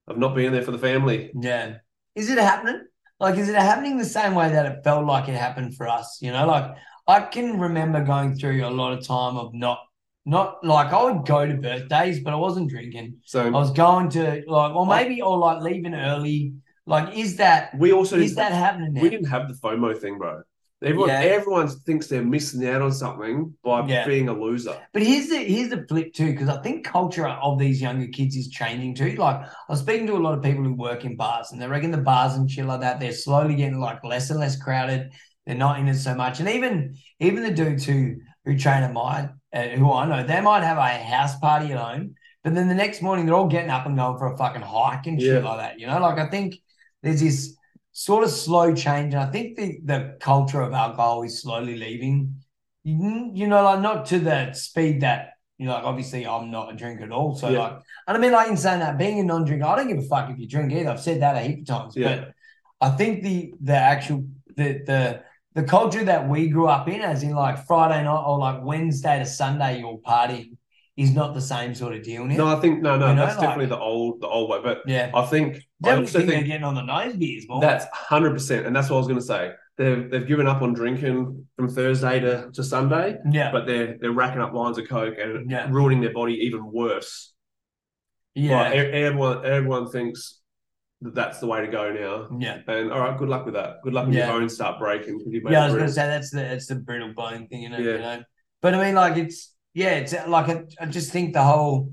of 0.08 0.18
not 0.18 0.36
being 0.36 0.52
there 0.52 0.62
for 0.62 0.72
the 0.72 0.78
family. 0.78 1.32
Yeah. 1.34 1.78
Is 2.16 2.30
it 2.30 2.38
happening? 2.38 2.82
Like, 3.20 3.38
is 3.38 3.50
it 3.50 3.56
happening 3.56 3.98
the 3.98 4.06
same 4.06 4.36
way 4.36 4.50
that 4.50 4.66
it 4.68 4.84
felt 4.84 5.06
like 5.06 5.28
it 5.30 5.36
happened 5.36 5.76
for 5.76 5.88
us? 5.88 6.20
You 6.22 6.32
know, 6.32 6.46
like 6.46 6.76
I 7.08 7.22
can 7.22 7.60
remember 7.60 8.04
going 8.04 8.36
through 8.36 8.64
a 8.66 8.70
lot 8.70 8.94
of 8.94 9.06
time 9.06 9.36
of 9.38 9.54
not, 9.54 9.80
not 10.26 10.64
like 10.64 10.92
I 10.94 11.04
would 11.06 11.26
go 11.26 11.46
to 11.46 11.54
birthdays, 11.56 12.20
but 12.20 12.34
I 12.34 12.36
wasn't 12.36 12.70
drinking. 12.70 13.18
So 13.26 13.46
I 13.48 13.50
was 13.50 13.72
going 13.72 14.10
to 14.10 14.44
like, 14.48 14.76
or 14.76 14.86
maybe, 14.86 15.22
or 15.22 15.38
like 15.38 15.62
leaving 15.62 15.94
early. 15.96 16.54
Like, 16.88 17.16
is 17.18 17.38
that 17.38 17.76
we 17.78 17.92
also 17.92 18.18
is 18.18 18.36
that 18.36 18.52
happening 18.52 18.94
now? 18.94 19.02
we 19.02 19.10
didn't 19.10 19.28
have 19.28 19.48
the 19.48 19.56
FOMO 19.56 19.98
thing, 19.98 20.18
bro. 20.18 20.42
Everyone, 20.84 21.10
Yeah. 21.10 21.22
everyone 21.22 21.68
thinks 21.68 22.08
they're 22.08 22.24
missing 22.24 22.68
out 22.68 22.82
on 22.82 22.92
something 22.92 23.54
by 23.64 23.88
Yeah. 23.88 24.06
being 24.06 24.28
a 24.30 24.34
loser. 24.34 24.76
But 24.94 25.02
here's 25.02 25.30
the 25.30 25.38
here's 25.38 25.70
the 25.70 25.86
flip 25.88 26.14
too, 26.14 26.32
because 26.32 26.50
I 26.50 26.62
think 26.62 26.86
culture 26.86 27.28
of 27.28 27.58
these 27.58 27.82
younger 27.82 28.08
kids 28.08 28.36
is 28.36 28.50
changing 28.50 28.94
too. 28.94 29.16
Like 29.16 29.38
I 29.38 29.48
was 29.70 29.80
speaking 29.80 30.06
to 30.08 30.16
a 30.18 30.20
lot 30.20 30.38
of 30.38 30.44
people 30.44 30.64
who 30.64 30.74
work 30.76 31.06
in 31.06 31.16
bars, 31.16 31.52
and 31.52 31.60
they 31.62 31.68
reckon 31.68 31.90
the 31.92 31.98
bars 31.98 32.36
and 32.36 32.50
shit 32.52 32.66
like 32.66 32.82
that, 32.82 33.00
they're 33.00 33.14
slowly 33.14 33.56
getting 33.56 33.80
like 33.80 34.04
less 34.04 34.30
and 34.30 34.40
less 34.40 34.56
crowded. 34.62 35.12
They're 35.48 35.56
not 35.56 35.80
in 35.80 35.88
it 35.88 35.96
so 35.96 36.14
much, 36.14 36.40
and 36.40 36.50
even 36.50 36.96
even 37.20 37.42
the 37.42 37.52
dudes 37.52 37.86
who 37.86 38.18
who 38.44 38.56
train 38.56 38.84
at 38.84 38.94
mine, 38.94 39.30
uh, 39.54 39.62
who 39.70 39.92
I 39.92 40.06
know, 40.06 40.24
they 40.24 40.42
might 40.42 40.62
have 40.64 40.78
a 40.78 41.04
house 41.04 41.36
party 41.40 41.72
at 41.72 41.80
home, 41.80 42.14
but 42.44 42.54
then 42.54 42.68
the 42.68 42.76
next 42.76 43.02
morning 43.02 43.26
they're 43.26 43.34
all 43.34 43.48
getting 43.48 43.72
up 43.72 43.88
and 43.88 43.98
going 43.98 44.20
for 44.20 44.32
a 44.32 44.38
fucking 44.38 44.62
hike 44.62 45.08
and 45.08 45.20
shit 45.20 45.42
Yeah. 45.42 45.50
like 45.50 45.58
that. 45.60 45.80
You 45.80 45.88
know, 45.88 46.00
like 46.00 46.20
I 46.20 46.30
think 46.30 46.56
there's 47.06 47.22
this 47.22 47.56
sort 47.94 48.24
of 48.26 48.30
slow 48.32 48.74
change, 48.74 49.14
and 49.14 49.24
I 49.24 49.32
think 49.32 49.58
the 49.58 49.80
the 49.86 50.18
culture 50.20 50.62
of 50.62 50.74
alcohol 50.74 51.24
is 51.24 51.42
slowly 51.42 51.78
leaving 51.78 52.36
you 52.84 53.32
you 53.34 53.48
know, 53.48 53.64
like 53.64 53.82
not 53.82 54.06
to 54.08 54.20
the 54.20 54.54
speed 54.54 55.02
that 55.02 55.32
you 55.58 55.66
know, 55.66 55.74
like 55.74 55.84
obviously 55.84 56.28
I'm 56.28 56.52
not 56.52 56.72
a 56.74 56.76
drinker 56.76 57.06
at 57.06 57.12
all. 57.12 57.36
So 57.36 57.50
Yeah. 57.50 57.60
like, 57.60 57.74
and 58.08 58.18
I 58.18 58.20
mean, 58.20 58.32
like 58.32 58.50
in 58.50 58.58
saying 58.58 58.82
that, 58.82 58.98
being 58.98 59.20
a 59.20 59.24
non-drinker, 59.24 59.66
I 59.66 59.76
don't 59.78 59.88
give 59.88 59.98
a 59.98 60.02
fuck 60.02 60.30
if 60.30 60.38
you 60.38 60.48
drink 60.48 60.72
either. 60.74 60.90
I've 60.90 61.00
said 61.00 61.22
that 61.22 61.36
a 61.38 61.40
heap 61.40 61.62
of 61.62 61.68
times. 61.68 61.96
Yeah. 61.96 62.16
But 62.16 62.34
I 62.82 62.90
think 62.98 63.24
the 63.24 63.54
the 63.62 63.74
actual 63.76 64.26
the 64.56 64.84
the 64.86 65.22
the 65.56 65.64
culture 65.64 66.04
that 66.04 66.28
we 66.28 66.50
grew 66.50 66.68
up 66.68 66.88
in, 66.90 67.02
as 67.02 67.24
in 67.24 67.32
like 67.34 67.66
Friday 67.66 68.04
night 68.04 68.24
or 68.28 68.38
like 68.38 68.62
Wednesday 68.64 69.20
to 69.20 69.26
Sunday, 69.26 69.80
you're 69.80 69.98
partying, 70.00 70.55
is 70.98 71.12
not 71.14 71.34
the 71.34 71.42
same 71.42 71.76
sort 71.76 71.94
of 71.94 72.04
deal 72.04 72.24
now. 72.26 72.36
No, 72.38 72.48
I 72.48 72.60
think 72.62 72.82
no, 72.82 72.98
no, 72.98 73.10
You 73.10 73.16
know, 73.16 73.26
that's 73.26 73.38
like- 73.38 73.48
definitely 73.48 73.66
the 73.68 73.80
old, 73.80 74.22
the 74.22 74.28
old 74.28 74.50
way. 74.50 74.60
But 74.64 74.82
yeah, 74.88 75.12
I 75.14 75.26
think 75.26 75.58
I 75.58 75.60
definitely 75.90 76.02
also 76.06 76.18
think 76.20 76.30
they're 76.30 76.38
think 76.38 76.48
getting 76.48 76.64
on 76.64 76.76
the 76.76 76.82
nose 76.84 77.16
beers 77.18 77.46
more. 77.50 77.60
that's 77.62 77.86
hundred 77.94 78.32
percent, 78.32 78.66
and 78.66 78.76
that's 78.76 78.90
what 78.90 78.96
I 78.96 79.00
was 79.00 79.08
going 79.08 79.20
to 79.20 79.26
say. 79.26 79.52
They've 79.78 80.10
they've 80.10 80.26
given 80.26 80.48
up 80.48 80.62
on 80.62 80.74
drinking 80.74 81.48
from 81.58 81.68
Thursday 81.70 82.22
to, 82.22 82.50
to 82.54 82.64
Sunday, 82.64 83.18
yeah, 83.30 83.52
but 83.52 83.66
they're 83.68 83.98
they're 84.00 84.12
racking 84.14 84.42
up 84.42 84.54
lines 84.54 84.78
of 84.78 84.88
coke 84.88 85.16
and 85.22 85.52
Yeah. 85.52 85.68
ruining 85.70 86.00
their 86.00 86.14
body 86.14 86.36
even 86.44 86.72
worse. 86.72 87.34
yeah, 88.34 88.62
Like, 88.62 88.74
everyone 88.76 89.46
everyone 89.46 89.90
thinks 89.90 90.40
that 91.02 91.14
that's 91.14 91.40
the 91.40 91.48
way 91.48 91.60
to 91.60 91.68
go 91.68 91.92
now. 91.92 92.38
Yeah. 92.40 92.60
And 92.68 92.92
all 92.92 93.02
right, 93.02 93.18
good 93.18 93.28
luck 93.30 93.44
with 93.46 93.56
that. 93.56 93.82
Good 93.84 93.94
luck 93.94 94.06
when 94.06 94.14
Yeah. 94.16 94.28
your 94.30 94.40
bones 94.40 94.54
start 94.56 94.80
breaking 94.80 95.20
Yeah, 95.50 95.64
I 95.64 95.66
was 95.68 95.76
gonna 95.76 95.90
say 95.90 96.08
that's 96.08 96.32
the 96.32 96.38
that's 96.38 96.68
the 96.68 96.76
brittle 96.76 97.14
bone 97.14 97.48
thing, 97.48 97.62
you 97.64 97.70
know. 97.70 97.78
You 97.80 97.92
Yeah. 97.92 97.98
know, 97.98 98.24
but 98.62 98.74
I 98.76 98.86
mean, 98.86 98.96
like 98.96 99.18
it's 99.18 99.54
yeah, 99.76 99.92
it's 99.92 100.14
uh, 100.14 100.26
like 100.28 100.50
I, 100.50 100.64
I 100.80 100.86
just 100.88 101.12
think 101.12 101.34
the 101.34 101.44
whole 101.44 101.92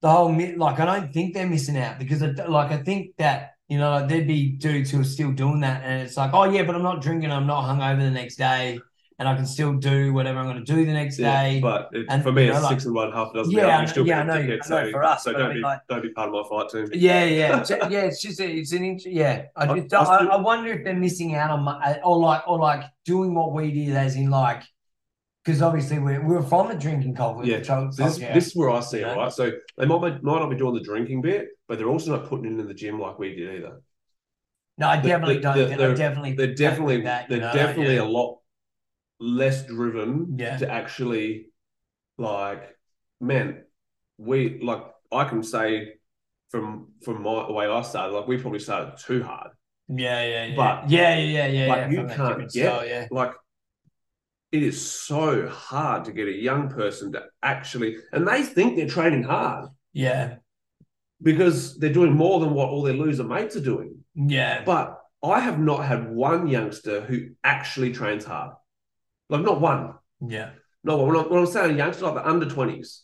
the 0.00 0.08
whole 0.10 0.32
like 0.56 0.80
I 0.80 0.84
don't 0.86 1.12
think 1.12 1.34
they're 1.34 1.46
missing 1.46 1.76
out 1.76 1.98
because 1.98 2.22
I, 2.22 2.28
like 2.28 2.70
I 2.72 2.78
think 2.82 3.16
that 3.18 3.52
you 3.68 3.78
know 3.78 3.90
like, 3.90 4.08
there'd 4.08 4.26
be 4.26 4.52
dudes 4.52 4.90
who 4.90 5.00
are 5.00 5.04
still 5.04 5.32
doing 5.32 5.60
that, 5.60 5.82
and 5.84 6.02
it's 6.02 6.16
like 6.16 6.30
oh 6.32 6.44
yeah, 6.44 6.62
but 6.62 6.74
I'm 6.74 6.82
not 6.82 7.02
drinking, 7.02 7.30
I'm 7.32 7.46
not 7.46 7.64
hungover 7.64 7.98
the 8.00 8.10
next 8.10 8.36
day, 8.36 8.78
and 9.18 9.28
I 9.28 9.34
can 9.34 9.46
still 9.46 9.74
do 9.74 10.12
whatever 10.12 10.38
I'm 10.38 10.44
going 10.44 10.64
to 10.64 10.72
do 10.74 10.84
the 10.86 10.92
next 10.92 11.18
Yeah, 11.18 11.42
day. 11.42 11.60
but 11.60 11.88
it, 11.92 12.06
And, 12.10 12.22
for 12.22 12.30
me, 12.30 12.44
you 12.44 12.50
know, 12.50 12.56
it's 12.56 12.62
like- 12.64 12.72
six 12.74 12.84
and 12.84 12.94
one, 12.94 13.10
half 13.12 13.30
a 13.32 13.38
dozen. 13.38 13.52
Yeah, 13.52 13.66
out. 13.68 13.80
I 13.80 13.84
still 13.86 14.06
yeah, 14.06 14.20
I 14.20 14.22
know, 14.24 14.32
a 14.34 14.36
I 14.36 14.42
ticket, 14.42 14.68
know 14.70 14.84
so, 14.84 14.90
for 14.92 15.02
us, 15.04 15.24
so 15.24 15.32
don't 15.32 15.54
be 15.54 15.60
like- 15.60 15.80
don't 15.88 16.02
be 16.02 16.10
part 16.10 16.28
of 16.28 16.34
my 16.34 16.42
fight 16.48 16.68
team. 16.70 16.86
Yeah, 16.92 17.24
yeah, 17.24 17.64
yeah. 17.90 18.00
It's 18.02 18.20
just 18.22 18.38
a, 18.40 18.48
it's 18.48 18.72
an 18.72 18.84
int- 18.84 19.06
yeah. 19.06 19.46
I 19.56 19.64
I- 19.66 19.80
just 19.80 19.94
I 19.94 20.26
I, 20.26 20.36
wonder 20.36 20.70
if 20.72 20.84
they're 20.84 20.94
missing 20.94 21.34
out 21.34 21.50
on 21.50 21.62
my, 21.64 21.72
uh, 21.82 21.96
or 22.04 22.18
like 22.18 22.46
or 22.46 22.58
like 22.58 22.84
doing 23.04 23.34
what 23.34 23.52
we 23.52 23.72
did, 23.72 23.96
as 23.96 24.14
in 24.16 24.30
like 24.30 24.62
because 25.46 25.62
obviously 25.62 26.00
we're, 26.00 26.20
we 26.20 26.34
were 26.34 26.42
from 26.42 26.72
a 26.72 26.74
drinking 26.74 27.14
culture. 27.14 27.46
Yeah. 27.48 27.62
So 27.62 27.88
this, 27.96 28.18
yeah. 28.18 28.34
this 28.34 28.48
is 28.48 28.56
where 28.56 28.68
I 28.70 28.80
see 28.80 28.98
it, 28.98 29.04
right? 29.16 29.32
So 29.32 29.52
they 29.78 29.86
might, 29.86 30.20
might 30.24 30.40
not 30.40 30.50
be 30.50 30.56
doing 30.56 30.74
the 30.74 30.80
drinking 30.80 31.22
bit, 31.22 31.50
but 31.68 31.78
they're 31.78 31.88
also 31.88 32.16
not 32.16 32.28
putting 32.28 32.46
it 32.46 32.60
in 32.60 32.66
the 32.66 32.74
gym 32.74 32.98
like 32.98 33.16
we 33.20 33.36
did 33.36 33.54
either. 33.58 33.80
no, 34.76 34.88
I 34.88 34.96
definitely 34.96 35.36
the- 35.36 35.40
don't. 35.42 35.56
the- 35.56 35.76
they're- 35.76 35.90
I 35.92 35.94
definitely 35.94 36.32
They're 36.32 36.54
definitely 36.54 37.02
that. 37.02 37.28
they're 37.28 37.38
know, 37.40 37.52
definitely 37.52 37.94
yeah. 37.94 38.02
a 38.02 38.04
lot 38.18 38.38
less 39.20 39.64
driven 39.66 40.34
Yeah. 40.36 40.56
to 40.58 40.68
actually 40.70 41.46
like 42.18 42.76
man, 43.20 43.62
we 44.18 44.58
like 44.60 44.82
I 45.12 45.24
can 45.24 45.44
say 45.44 45.94
from 46.50 46.88
from 47.04 47.22
my 47.22 47.46
the 47.46 47.52
way 47.52 47.68
I 47.68 47.82
started, 47.82 48.14
like 48.14 48.26
we 48.26 48.36
probably 48.36 48.58
started 48.58 48.98
too 48.98 49.22
hard. 49.22 49.50
Yeah, 49.88 50.22
yeah, 50.24 50.44
yeah. 50.46 50.56
But- 50.56 50.90
yeah, 50.90 51.16
yeah, 51.18 51.46
yeah, 51.46 51.46
yeah. 51.46 51.68
but 51.68 51.78
yeah, 51.78 51.90
you 52.02 52.08
can't 52.08 52.38
get- 52.40 52.50
style, 52.50 52.84
yeah. 52.84 53.06
like 53.12 53.32
it 54.56 54.62
is 54.62 54.90
so 54.90 55.48
hard 55.48 56.04
to 56.06 56.12
get 56.12 56.28
a 56.28 56.32
young 56.32 56.68
person 56.68 57.12
to 57.12 57.24
actually 57.42 57.96
and 58.12 58.26
they 58.26 58.42
think 58.42 58.76
they're 58.76 58.88
training 58.88 59.22
hard 59.24 59.68
Yeah, 59.92 60.36
because 61.22 61.78
they're 61.78 61.92
doing 61.92 62.12
more 62.12 62.40
than 62.40 62.52
what 62.54 62.68
all 62.68 62.82
their 62.82 62.94
loser 62.94 63.24
mates 63.24 63.56
are 63.56 63.60
doing. 63.60 64.04
yeah, 64.14 64.62
But 64.64 64.98
I 65.22 65.40
have 65.40 65.58
not 65.58 65.84
had 65.84 66.10
one 66.10 66.46
youngster 66.48 67.00
who 67.00 67.28
actually 67.42 67.92
trains 67.92 68.24
hard. 68.24 68.52
Like 69.28 69.42
not 69.42 69.60
one. 69.60 69.94
yeah. 70.26 70.50
No, 70.84 70.98
when 71.04 71.16
I'm, 71.16 71.28
when 71.28 71.40
I'm 71.40 71.46
saying 71.46 71.76
youngster, 71.78 72.04
like 72.04 72.14
the 72.14 72.28
under 72.28 72.46
twenties. 72.46 73.02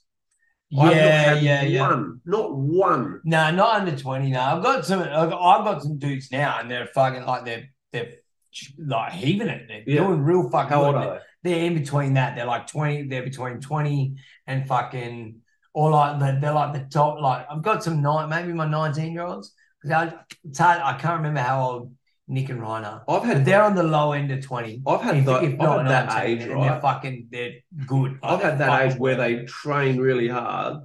I've 0.79 0.87
not 0.87 0.95
Yeah, 0.97 1.23
had 1.35 1.43
yeah, 1.43 1.63
yeah. 1.65 1.81
one, 1.89 2.21
not 2.25 2.55
one. 2.57 3.21
No, 3.25 3.51
not 3.51 3.81
under 3.81 3.97
twenty. 3.97 4.31
No, 4.31 4.41
I've 4.41 4.63
got 4.63 4.87
some. 4.87 5.01
I've 5.03 5.31
got, 5.31 5.83
some 5.83 5.99
dudes 5.99 6.31
now, 6.31 6.59
and 6.61 6.71
they're 6.71 6.87
fucking 6.87 7.25
like 7.27 7.45
they're 7.45 7.65
they're 7.93 8.13
like 8.79 9.13
heaving 9.13 9.49
it. 9.49 9.67
They're 9.67 9.83
Yeah. 9.85 10.07
doing 10.07 10.21
real 10.23 10.49
fucking. 10.49 10.69
How 10.71 10.85
old 10.85 10.95
are 10.95 11.21
They're 11.43 11.65
in 11.65 11.75
between 11.75 12.15
that. 12.15 12.37
They're 12.37 12.47
like 12.47 12.67
twenty. 12.67 13.09
They're 13.09 13.23
between 13.25 13.61
twenty 13.61 14.17
and 14.47 14.67
fucking, 14.67 15.41
or 15.75 15.91
like 15.91 16.19
the, 16.21 16.39
they're 16.41 16.53
like 16.53 16.73
the 16.73 16.87
top. 16.91 17.21
Like 17.21 17.47
I've 17.51 17.63
got 17.63 17.83
some 17.83 18.01
nine, 18.01 18.29
maybe 18.29 18.53
my 18.53 18.67
nineteen 18.67 19.13
year 19.13 19.23
olds. 19.23 19.53
It's 19.83 20.59
hard. 20.59 20.81
I 20.81 20.97
can't 20.99 21.17
remember 21.17 21.41
how 21.41 21.69
old 21.69 21.95
Nick 22.29 22.49
and 22.51 22.61
Ryan 22.61 22.85
are. 22.85 23.05
I've 23.09 23.25
had 23.25 23.45
they're 23.45 23.63
on 23.63 23.75
the 23.75 23.83
low 23.83 24.13
end 24.13 24.31
of 24.31 24.45
twenty. 24.45 24.83
I've 24.87 25.01
had 25.03 25.17
If, 25.17 25.27
that, 25.27 25.45
if 25.45 25.61
I've 25.61 25.79
had 25.79 25.89
that 25.89 26.07
19, 26.07 26.31
age, 26.31 26.49
and 26.49 26.63
They're 26.63 26.81
fucking. 26.81 27.29
They're 27.31 27.53
good. 27.87 28.19
I've 28.23 28.35
Like, 28.35 28.43
had 28.43 28.59
that 28.59 28.93
age 28.93 28.99
where 28.99 29.17
they 29.17 29.45
train 29.45 29.99
really 29.99 30.29
hard 30.29 30.83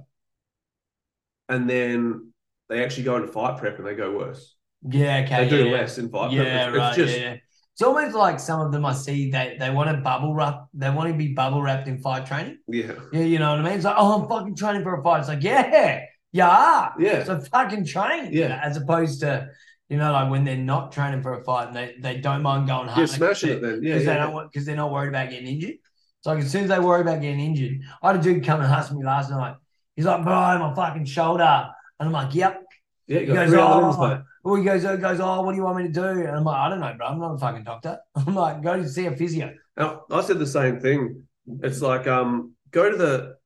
and 1.48 1.68
then 1.68 2.32
they 2.68 2.84
actually 2.84 3.04
go 3.04 3.16
into 3.16 3.28
fight 3.28 3.58
prep 3.58 3.78
and 3.78 3.86
they 3.86 3.94
go 3.94 4.16
worse. 4.16 4.54
Yeah, 4.88 5.22
okay. 5.24 5.44
they 5.44 5.50
do 5.50 5.64
yeah, 5.64 5.72
less 5.72 5.98
in 5.98 6.10
fight 6.10 6.32
Yeah, 6.32 6.42
prep. 6.42 6.68
It's, 6.68 6.76
right. 6.76 6.88
it's 6.88 6.96
just 6.96 7.18
yeah. 7.20 7.36
It's 7.78 7.86
almost 7.86 8.16
like 8.16 8.40
some 8.40 8.60
of 8.60 8.72
them 8.72 8.84
I 8.84 8.92
see 8.92 9.30
they 9.30 9.56
they 9.56 9.70
want 9.70 9.88
to 9.88 9.98
bubble 9.98 10.34
wrap. 10.34 10.66
They 10.74 10.90
want 10.90 11.12
to 11.12 11.14
be 11.16 11.28
bubble 11.28 11.62
wrapped 11.62 11.86
in 11.86 11.98
fight 11.98 12.26
training. 12.26 12.58
yeah. 12.66 12.94
Yeah, 13.12 13.22
you 13.22 13.38
know 13.38 13.50
what 13.50 13.60
I 13.60 13.62
mean. 13.62 13.74
It's 13.74 13.84
like, 13.84 13.94
oh, 13.96 14.20
I'm 14.20 14.28
fucking 14.28 14.56
training 14.56 14.82
for 14.82 14.98
a 14.98 15.02
fight. 15.04 15.20
It's 15.20 15.28
like, 15.28 15.44
yeah, 15.44 16.00
yeah, 16.32 16.88
Yeah. 16.98 17.22
So 17.22 17.40
fucking 17.40 17.86
train. 17.86 18.32
Yeah. 18.32 18.60
As 18.64 18.76
opposed 18.76 19.20
to, 19.20 19.46
you 19.88 19.96
know, 19.96 20.10
like 20.10 20.28
when 20.28 20.42
they're 20.42 20.56
not 20.56 20.90
training 20.90 21.22
for 21.22 21.34
a 21.34 21.44
fight 21.44 21.68
and 21.68 21.76
they, 21.76 21.94
they 22.00 22.20
don't 22.20 22.42
mind 22.42 22.66
going 22.66 22.88
hard. 22.88 22.98
You're 22.98 23.06
smashing 23.06 23.50
it 23.50 23.62
then. 23.62 23.80
Yeah. 23.80 23.94
because 23.94 24.06
yeah. 24.06 24.12
they 24.12 24.18
don't 24.18 24.32
want 24.32 24.50
because 24.50 24.66
they're 24.66 24.74
not 24.74 24.90
worried 24.90 25.10
about 25.10 25.30
getting 25.30 25.46
injured. 25.46 25.76
So 26.22 26.30
like 26.32 26.42
as 26.42 26.50
soon 26.50 26.64
as 26.64 26.70
they 26.70 26.80
worry 26.80 27.02
about 27.02 27.20
getting 27.20 27.38
injured, 27.38 27.82
I 28.02 28.08
had 28.08 28.18
a 28.18 28.22
dude 28.24 28.44
come 28.44 28.60
and 28.60 28.72
ask 28.72 28.92
me 28.92 29.04
last 29.04 29.30
night. 29.30 29.54
He's 29.94 30.04
like, 30.04 30.24
bro, 30.24 30.32
my 30.58 30.74
fucking 30.74 31.04
shoulder. 31.04 31.68
And 32.00 32.08
I'm 32.08 32.12
like, 32.12 32.34
yep. 32.34 32.64
Yeah, 33.08 33.20
you 33.20 33.26
He 33.26 33.32
got 33.32 33.34
goes, 33.34 33.50
three 33.50 33.60
other 33.60 33.86
oh. 33.86 34.22
Well, 34.44 34.54
he 34.54 34.64
goes, 34.64 34.82
he 34.82 34.96
goes, 34.96 35.20
oh, 35.20 35.42
what 35.42 35.52
do 35.52 35.56
you 35.56 35.64
want 35.64 35.78
me 35.78 35.84
to 35.84 35.92
do? 35.92 36.04
And 36.04 36.28
I'm 36.28 36.44
like, 36.44 36.56
I 36.56 36.68
don't 36.68 36.80
know, 36.80 36.94
bro. 36.96 37.06
I'm 37.06 37.18
not 37.18 37.34
a 37.34 37.38
fucking 37.38 37.64
doctor. 37.64 37.98
I'm 38.14 38.34
like, 38.34 38.62
go 38.62 38.76
to 38.76 38.88
see 38.88 39.06
a 39.06 39.16
physio. 39.16 39.54
Now, 39.76 40.02
I 40.10 40.22
said 40.22 40.38
the 40.38 40.46
same 40.46 40.78
thing. 40.78 41.24
It's 41.62 41.80
like 41.80 42.06
um, 42.06 42.52
go 42.70 42.90
to 42.90 42.96
the 42.96 43.36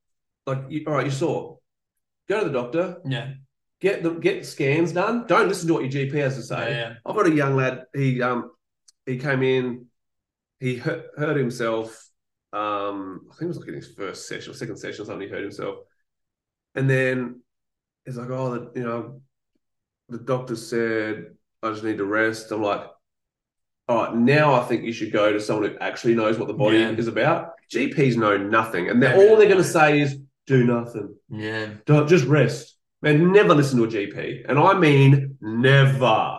like. 0.46 0.64
You, 0.68 0.84
all 0.86 0.94
right, 0.94 1.06
you 1.06 1.12
saw. 1.12 1.56
Go 2.28 2.40
to 2.40 2.46
the 2.46 2.52
doctor. 2.52 2.98
Yeah. 3.06 3.34
Get 3.80 4.02
the 4.02 4.10
get 4.10 4.44
scans 4.46 4.92
done. 4.92 5.26
Don't 5.26 5.48
listen 5.48 5.68
to 5.68 5.74
what 5.74 5.82
your 5.82 6.06
GP 6.06 6.14
has 6.14 6.36
to 6.36 6.42
say. 6.42 6.70
Yeah, 6.70 6.76
yeah. 6.76 6.94
I've 7.06 7.14
got 7.14 7.26
a 7.26 7.32
young 7.32 7.56
lad. 7.56 7.84
He 7.94 8.20
um 8.22 8.50
he 9.06 9.18
came 9.18 9.42
in. 9.42 9.86
He 10.60 10.76
hurt, 10.76 11.06
hurt 11.16 11.36
himself. 11.36 12.08
Um, 12.52 13.22
I 13.30 13.34
think 13.34 13.42
it 13.42 13.48
was 13.48 13.58
like 13.58 13.68
in 13.68 13.74
his 13.74 13.92
first 13.94 14.28
session 14.28 14.52
or 14.52 14.54
second 14.54 14.76
session 14.76 15.02
or 15.02 15.06
something. 15.06 15.26
He 15.26 15.32
hurt 15.32 15.42
himself, 15.42 15.78
and 16.74 16.88
then 16.88 17.42
he's 18.04 18.16
like, 18.16 18.30
"Oh, 18.30 18.54
the, 18.54 18.80
you 18.80 18.86
know, 18.86 19.20
the 20.12 20.18
doctor 20.18 20.54
said 20.56 21.34
I 21.62 21.70
just 21.70 21.84
need 21.84 21.98
to 21.98 22.04
rest." 22.04 22.50
I'm 22.52 22.62
like, 22.62 22.82
"All 23.88 24.04
right, 24.04 24.14
now 24.14 24.54
I 24.54 24.64
think 24.64 24.84
you 24.84 24.92
should 24.92 25.12
go 25.12 25.32
to 25.32 25.40
someone 25.40 25.70
who 25.70 25.78
actually 25.78 26.14
knows 26.14 26.38
what 26.38 26.48
the 26.48 26.54
body 26.54 26.78
Yeah. 26.78 26.90
is 26.90 27.08
about." 27.08 27.50
GPs 27.70 28.16
know 28.16 28.36
nothing, 28.36 28.88
and 28.90 29.02
they're 29.02 29.16
all 29.16 29.36
they're 29.36 29.46
going 29.48 29.56
to 29.58 29.64
say 29.64 30.00
is, 30.00 30.18
"Do 30.46 30.64
nothing." 30.64 31.14
Yeah. 31.30 31.70
Don't 31.86 32.08
just 32.08 32.26
rest. 32.26 32.76
Man, 33.00 33.32
never 33.32 33.54
listen 33.54 33.78
to 33.78 33.84
a 33.84 33.88
GP. 33.88 34.44
And 34.48 34.58
I 34.58 34.78
mean 34.78 35.36
never. 35.40 36.38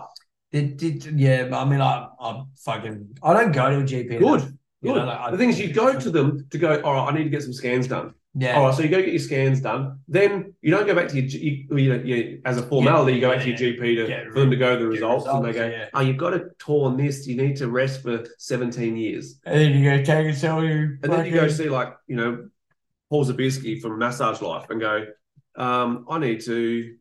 Did, 0.53 0.77
did, 0.77 1.05
yeah, 1.19 1.49
I 1.51 1.65
mean, 1.65 1.81
I, 1.81 2.07
I 2.19 2.43
fucking, 2.63 3.17
I 3.23 3.33
don't 3.33 3.51
go 3.51 3.69
to 3.71 3.77
a 3.79 3.83
GP. 3.83 4.19
Good. 4.19 4.21
enough. 4.21 4.49
You 4.83 4.93
Good. 4.93 4.99
know, 4.99 5.05
like, 5.05 5.19
I- 5.19 5.31
the 5.31 5.37
thing 5.37 5.49
is, 5.49 5.59
you 5.59 5.73
go 5.73 5.97
to 5.99 6.09
them 6.11 6.45
to 6.51 6.57
go, 6.59 6.79
all 6.81 6.93
right, 6.93 7.11
I 7.11 7.17
need 7.17 7.23
to 7.23 7.29
get 7.31 7.41
some 7.41 7.53
scans 7.53 7.87
done. 7.87 8.13
Yeah. 8.35 8.57
All 8.57 8.65
right, 8.65 8.73
so 8.73 8.81
you 8.81 8.89
go 8.89 8.99
get 8.99 9.09
your 9.09 9.19
scans 9.19 9.61
done. 9.61 9.99
Then 10.07 10.55
you 10.61 10.71
don't 10.71 10.87
go 10.87 10.95
back 10.95 11.07
to 11.09 11.21
your, 11.21 11.25
you, 11.25 11.77
you 11.77 11.89
know, 11.89 12.03
you, 12.03 12.41
as 12.45 12.57
a 12.57 12.63
formality, 12.63 13.13
you 13.13 13.21
go 13.21 13.31
back 13.31 13.43
to 13.43 13.49
your 13.49 13.57
GP 13.57 13.95
to, 13.95 14.07
Get 14.07 14.27
for 14.31 14.39
them 14.39 14.49
to 14.49 14.55
go 14.55 14.71
the 14.73 14.79
get 14.79 14.89
results, 14.89 15.27
and 15.27 15.45
they 15.45 15.53
go, 15.53 15.67
yeah. 15.67 15.89
oh, 15.93 16.01
you've 16.01 16.17
got 16.17 16.33
a 16.33 16.49
torn 16.57 16.97
this, 16.97 17.27
you 17.27 17.37
need 17.37 17.57
to 17.57 17.69
rest 17.69 18.01
for 18.01 18.25
17 18.39 18.97
years. 18.97 19.39
And 19.45 19.59
then 19.59 19.73
you 19.73 19.83
go 19.83 19.97
take 19.97 20.27
a 20.27 20.35
selfie. 20.35 20.97
And 21.03 21.13
then 21.13 21.25
you 21.27 21.31
go 21.31 21.47
see, 21.47 21.69
like, 21.69 21.95
you 22.07 22.15
know, 22.15 22.49
Paul 23.11 23.25
Zabisky 23.25 23.79
from 23.79 23.99
Massage 23.99 24.41
Life 24.41 24.67
and 24.71 24.81
go, 24.81 25.05
um, 25.55 26.07
I 26.09 26.17
need 26.17 26.41
to 26.45 26.95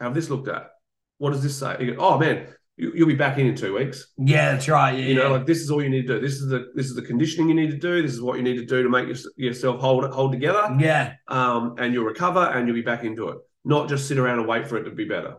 have 0.00 0.14
this 0.14 0.30
looked 0.30 0.48
at. 0.48 0.70
What 1.18 1.34
does 1.34 1.42
this 1.42 1.58
say? 1.58 1.76
You 1.78 1.94
go, 1.94 2.00
oh, 2.00 2.18
man, 2.18 2.46
you, 2.80 2.92
you'll 2.94 3.08
be 3.08 3.14
back 3.14 3.38
in 3.38 3.46
in 3.46 3.54
two 3.54 3.74
weeks. 3.74 4.08
Yeah, 4.16 4.52
that's 4.52 4.68
right. 4.68 4.92
Yeah. 4.98 5.04
you 5.04 5.14
know 5.14 5.24
yeah. 5.24 5.36
like 5.36 5.46
this 5.46 5.58
is 5.58 5.70
all 5.70 5.82
you 5.82 5.90
need 5.90 6.06
to 6.06 6.14
do 6.14 6.20
this 6.20 6.34
is 6.40 6.48
the 6.48 6.70
this 6.74 6.86
is 6.86 6.94
the 6.94 7.02
conditioning 7.02 7.48
you 7.48 7.54
need 7.54 7.70
to 7.70 7.76
do 7.76 8.00
this 8.02 8.12
is 8.12 8.22
what 8.22 8.36
you 8.36 8.42
need 8.42 8.56
to 8.56 8.64
do 8.64 8.82
to 8.82 8.88
make 8.88 9.06
your, 9.06 9.16
yourself 9.36 9.80
hold 9.80 10.04
hold 10.12 10.32
together 10.32 10.74
yeah. 10.80 11.14
um 11.28 11.74
and 11.78 11.92
you'll 11.92 12.04
recover 12.04 12.40
and 12.40 12.66
you'll 12.66 12.74
be 12.74 12.82
back 12.82 13.04
into 13.04 13.28
it 13.28 13.38
not 13.64 13.88
just 13.88 14.08
sit 14.08 14.18
around 14.18 14.38
and 14.38 14.48
wait 14.48 14.66
for 14.66 14.78
it 14.78 14.84
to 14.84 14.90
be 14.90 15.04
better 15.04 15.36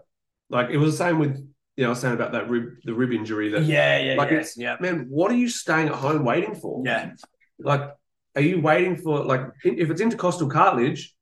like 0.49 0.69
it 0.69 0.77
was 0.77 0.91
the 0.91 0.97
same 1.03 1.17
with 1.17 1.35
you 1.77 1.83
know 1.83 1.87
I 1.87 1.89
was 1.89 1.99
saying 1.99 2.13
about 2.13 2.31
that 2.33 2.49
rib 2.49 2.65
the 2.83 2.93
rib 2.93 3.11
injury 3.11 3.49
that 3.49 3.63
Yeah. 3.63 3.97
Yeah. 3.99 4.15
like 4.15 4.31
yeah. 4.31 4.43
yeah. 4.55 4.75
man 4.79 5.07
what 5.09 5.31
are 5.31 5.35
you 5.35 5.49
staying 5.49 5.87
at 5.87 5.95
home 5.95 6.23
waiting 6.23 6.53
for 6.53 6.83
Yeah. 6.85 7.11
like 7.59 7.89
are 8.35 8.41
you 8.41 8.61
waiting 8.61 8.95
for 8.97 9.23
like 9.25 9.41
if 9.63 9.89
it's 9.89 10.01
intercostal 10.01 10.47
cartilage 10.47 11.15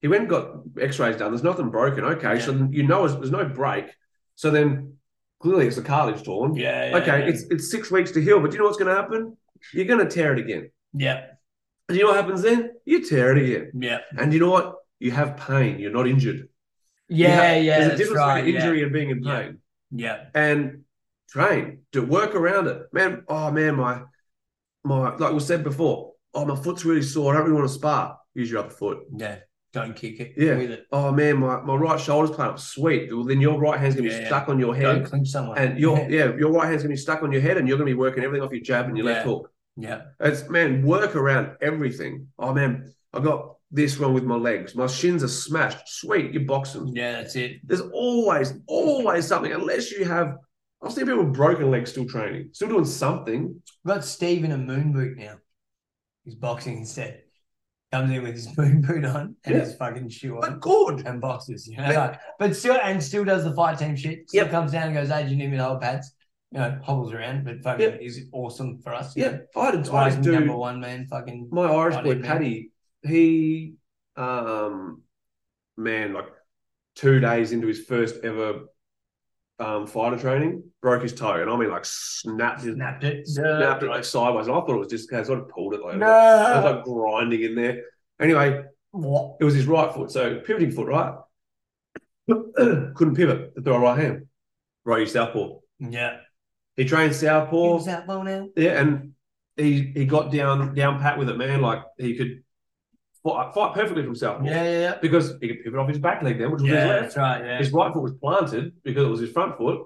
he 0.00 0.08
went 0.08 0.22
and 0.22 0.30
got 0.30 0.50
x-rays 0.80 1.16
done 1.16 1.30
there's 1.32 1.42
nothing 1.42 1.68
broken 1.70 2.04
okay 2.04 2.40
so 2.40 2.68
you 2.70 2.84
know 2.84 3.06
there's 3.06 3.30
no 3.30 3.44
break 3.44 3.86
so 4.34 4.50
then 4.50 4.94
clearly 5.40 5.66
it's 5.66 5.76
a 5.78 5.82
cartilage 5.82 6.22
torn 6.24 6.54
Yeah. 6.54 6.90
yeah, 6.90 6.96
Okay, 6.98 7.18
yeah. 7.20 7.26
it's 7.26 7.42
it's 7.50 7.70
six 7.70 7.90
weeks 7.90 8.10
to 8.12 8.20
heal, 8.22 8.40
but 8.40 8.50
do 8.50 8.56
you 8.56 8.60
know 8.60 8.66
what's 8.66 8.78
going 8.78 8.94
to 8.94 9.00
happen? 9.00 9.36
You're 9.72 9.86
going 9.86 10.04
to 10.06 10.10
tear 10.10 10.32
it 10.32 10.38
again. 10.38 10.70
yeah. 10.92 11.26
And 11.88 11.96
you 11.96 12.04
know 12.04 12.10
what 12.10 12.16
happens 12.22 12.42
then? 12.42 12.72
You 12.84 13.02
tear 13.08 13.34
it 13.34 13.42
again. 13.42 13.70
Yeah. 13.80 14.00
And 14.18 14.30
you 14.34 14.40
know 14.40 14.50
what? 14.50 14.74
You 14.98 15.10
have 15.12 15.38
pain. 15.38 15.78
You're 15.78 15.90
not 15.90 16.06
injured. 16.06 16.48
Yeah. 17.08 17.28
have- 17.30 17.64
yeah. 17.64 17.78
There's 17.78 17.86
a 17.86 17.88
That's 17.88 18.00
difference 18.00 18.18
right. 18.18 18.44
between 18.44 18.56
injury 18.56 18.78
yeah. 18.78 18.84
and 18.84 18.92
being 18.92 19.10
in 19.10 19.22
pain. 19.24 19.58
Yeah. 19.90 20.24
And 20.34 20.84
train 21.30 21.78
to 21.92 22.00
work 22.02 22.34
around 22.34 22.66
it. 22.66 22.82
Man, 22.92 23.22
oh 23.26 23.50
man, 23.50 23.76
my 23.76 24.02
my 24.84 25.16
like 25.16 25.32
we 25.32 25.40
said 25.40 25.64
before. 25.64 26.12
Oh, 26.34 26.44
my 26.44 26.56
foot's 26.56 26.84
really 26.84 27.00
sore. 27.02 27.32
I 27.32 27.38
don't 27.38 27.46
really 27.46 27.56
want 27.58 27.68
to 27.68 27.74
spar. 27.74 28.18
Use 28.34 28.50
your 28.50 28.60
other 28.60 28.70
foot. 28.70 28.98
Yeah. 29.16 29.38
Don't 29.72 29.94
kick 29.94 30.18
it. 30.20 30.32
Yeah. 30.36 30.56
With 30.56 30.70
it. 30.70 30.86
Oh 30.92 31.12
man, 31.12 31.38
my, 31.38 31.60
my 31.60 31.74
right 31.74 32.00
shoulder's 32.00 32.34
playing 32.34 32.52
up. 32.52 32.58
Sweet. 32.58 33.12
Well, 33.14 33.24
then 33.24 33.40
your 33.40 33.58
right 33.58 33.78
hand's 33.78 33.94
gonna 33.96 34.08
be 34.08 34.14
Yeah, 34.14 34.22
yeah. 34.22 34.26
stuck 34.26 34.48
on 34.48 34.58
your 34.58 34.74
head. 34.74 35.04
Go 35.04 35.10
clinch 35.10 35.28
someone. 35.28 35.58
And 35.58 35.78
your 35.78 35.98
yeah, 36.10 36.34
your 36.36 36.50
right 36.52 36.66
hand's 36.66 36.82
gonna 36.82 36.94
be 36.94 36.96
stuck 36.96 37.22
on 37.22 37.32
your 37.32 37.42
head, 37.42 37.58
and 37.58 37.68
you're 37.68 37.76
gonna 37.76 37.90
be 37.90 37.94
working 37.94 38.24
everything 38.24 38.44
off 38.44 38.52
your 38.52 38.62
jab 38.62 38.86
and 38.86 38.96
your 38.96 39.06
left 39.06 39.26
hook. 39.26 39.50
yeah. 39.76 40.02
It's 40.20 40.48
man, 40.48 40.82
work 40.82 41.14
around 41.16 41.56
everything. 41.60 42.28
Oh 42.38 42.54
man, 42.54 42.92
I 43.12 43.20
got 43.20 43.56
this 43.70 43.98
wrong 43.98 44.14
with 44.14 44.24
my 44.24 44.36
legs. 44.36 44.74
My 44.74 44.86
shins 44.86 45.22
are 45.22 45.28
smashed. 45.28 45.86
Sweet, 45.86 46.32
you're 46.32 46.44
boxing. 46.44 46.88
Yeah, 46.96 47.12
that's 47.12 47.36
it. 47.36 47.60
There's 47.62 47.82
always, 47.82 48.54
always 48.66 49.26
something. 49.26 49.52
Unless 49.52 49.92
you 49.92 50.06
have, 50.06 50.36
I've 50.82 50.92
seen 50.94 51.04
people 51.04 51.24
with 51.24 51.34
broken 51.34 51.70
legs 51.70 51.90
still 51.90 52.06
training, 52.06 52.48
still 52.52 52.68
doing 52.68 52.86
something. 52.86 53.62
Got 53.86 54.04
Steve 54.06 54.44
in 54.44 54.52
a 54.52 54.56
moon 54.58 54.92
boot 54.92 55.18
now. 55.18 55.36
He's 56.24 56.34
boxing 56.36 56.78
instead. 56.78 57.24
Comes 57.90 58.10
in 58.12 58.22
with 58.22 58.34
his 58.34 58.54
moon 58.58 58.82
boot 58.82 59.04
on 59.04 59.34
and 59.44 59.54
Yeah. 59.54 59.60
his 59.60 59.74
fucking 59.76 60.10
shoe 60.10 60.34
on. 60.36 60.40
But 60.42 60.60
good. 60.60 61.06
and 61.06 61.20
boxes, 61.20 61.66
you 61.66 61.78
know. 61.78 61.88
Yeah. 61.90 61.98
like- 62.08 62.20
but 62.38 62.54
still, 62.54 62.78
and 62.82 63.02
still 63.02 63.24
does 63.24 63.44
the 63.44 63.54
fight 63.54 63.78
team 63.78 63.96
shit. 63.96 64.28
Still 64.28 64.42
Yep. 64.44 64.50
comes 64.50 64.72
down 64.72 64.88
and 64.88 64.94
goes, 64.94 65.08
"Hey, 65.08 65.24
do 65.24 65.30
you 65.30 65.36
need 65.36 65.50
me 65.50 65.56
to 65.56 65.64
hold 65.64 65.80
pads?" 65.80 66.12
You 66.52 66.58
know, 66.60 66.78
hobbles 66.82 67.12
around, 67.12 67.44
but 67.44 67.62
fucking 67.62 67.80
Yep. 67.92 67.98
is 68.02 68.28
awesome 68.32 68.78
for 68.78 68.92
us. 68.94 69.16
Yeah, 69.16 69.30
know. 69.32 69.38
I 69.56 69.64
had, 69.66 69.74
That's 69.76 69.88
a, 69.88 69.92
why 69.92 70.02
I 70.02 70.04
he's 70.06 70.14
had 70.16 70.26
a 70.26 70.32
number 70.32 70.56
one 70.56 70.80
man. 70.80 71.06
Fucking 71.06 71.48
my 71.50 71.64
Irish 71.66 71.96
boy 71.96 72.14
man. 72.16 72.22
Paddy. 72.22 72.70
He, 73.02 73.74
um, 74.16 75.02
man, 75.76 76.12
like 76.12 76.26
two 76.94 77.20
days 77.20 77.52
into 77.52 77.66
his 77.68 77.84
first 77.84 78.16
ever 78.24 78.60
um, 79.58 79.86
fighter 79.86 80.16
training, 80.18 80.62
broke 80.82 81.02
his 81.02 81.14
toe, 81.14 81.40
and 81.40 81.50
I 81.50 81.56
mean 81.56 81.70
like 81.70 81.84
snapped 81.84 82.62
his 82.62 82.74
snapped 82.74 83.04
it. 83.04 83.26
snapped 83.26 83.82
it 83.82 83.88
like 83.88 84.04
sideways, 84.04 84.46
and 84.46 84.56
I 84.56 84.60
thought 84.60 84.70
it 84.70 84.78
was 84.78 84.88
just 84.88 85.12
I 85.12 85.22
sort 85.22 85.40
of 85.40 85.48
pulled 85.48 85.74
it 85.74 85.80
like, 85.82 85.96
No. 85.96 86.06
it 86.06 86.56
was 86.56 86.64
like 86.64 86.84
grinding 86.84 87.42
in 87.42 87.54
there. 87.54 87.82
Anyway, 88.20 88.62
What? 88.92 89.36
it 89.40 89.44
was 89.44 89.54
his 89.54 89.66
right 89.66 89.92
foot, 89.92 90.10
so 90.10 90.40
pivoting 90.40 90.70
foot, 90.70 90.86
right? 90.88 91.14
Couldn't 92.28 93.14
pivot 93.16 93.54
to 93.56 93.62
throw 93.62 93.76
a 93.76 93.80
right 93.80 93.98
hand, 93.98 94.26
right 94.84 95.08
southpaw. 95.08 95.58
Yeah. 95.78 96.18
He 96.76 96.84
trained 96.84 97.14
southpaw. 97.14 97.76
Who's 97.78 97.86
that 97.86 98.06
ball 98.06 98.22
now? 98.24 98.48
Yeah, 98.54 98.80
and 98.80 99.12
he 99.56 99.92
he 99.94 100.04
got 100.04 100.30
down 100.30 100.74
down 100.74 101.00
pat 101.00 101.18
with 101.18 101.28
it, 101.28 101.36
man. 101.36 101.60
Like 101.60 101.82
he 101.96 102.16
could 102.16 102.44
fight, 103.28 103.54
fight 103.54 103.74
perfectly 103.74 104.02
from 104.02 104.14
southpaw 104.14 104.44
Yeah, 104.44 104.64
yeah, 104.64 104.78
yeah. 104.80 104.94
because 105.00 105.34
he 105.40 105.48
could 105.48 105.64
pivot 105.64 105.78
off 105.78 105.88
his 105.88 105.98
back 105.98 106.22
leg 106.22 106.38
then, 106.38 106.50
which 106.50 106.62
was 106.62 106.70
Yeah, 106.70 106.80
his 106.80 106.88
left. 106.88 107.02
that's 107.02 107.16
right. 107.16 107.44
Yeah. 107.44 107.58
His 107.58 107.72
right 107.72 107.92
foot 107.92 108.02
was 108.02 108.14
planted 108.14 108.72
because 108.82 109.04
it 109.06 109.10
was 109.10 109.20
his 109.20 109.30
front 109.32 109.56
foot. 109.58 109.82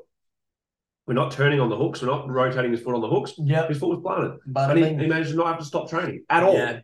We're 1.06 1.14
not 1.14 1.32
turning 1.32 1.60
on 1.60 1.68
the 1.68 1.76
hooks. 1.76 2.00
We're 2.00 2.08
not 2.08 2.28
rotating 2.28 2.70
his 2.70 2.80
foot 2.80 2.94
on 2.94 3.00
the 3.00 3.08
hooks. 3.08 3.32
Yeah, 3.38 3.66
His 3.66 3.78
foot 3.78 3.88
was 3.90 4.00
planted, 4.02 4.38
But 4.46 4.70
and 4.70 4.84
I 4.84 4.88
he, 4.90 4.96
he 4.96 5.06
managed 5.08 5.30
to 5.30 5.36
not 5.36 5.46
have 5.48 5.58
to 5.58 5.64
stop 5.64 5.90
training 5.90 6.24
at 6.30 6.42
all. 6.44 6.54
Yeah. 6.54 6.80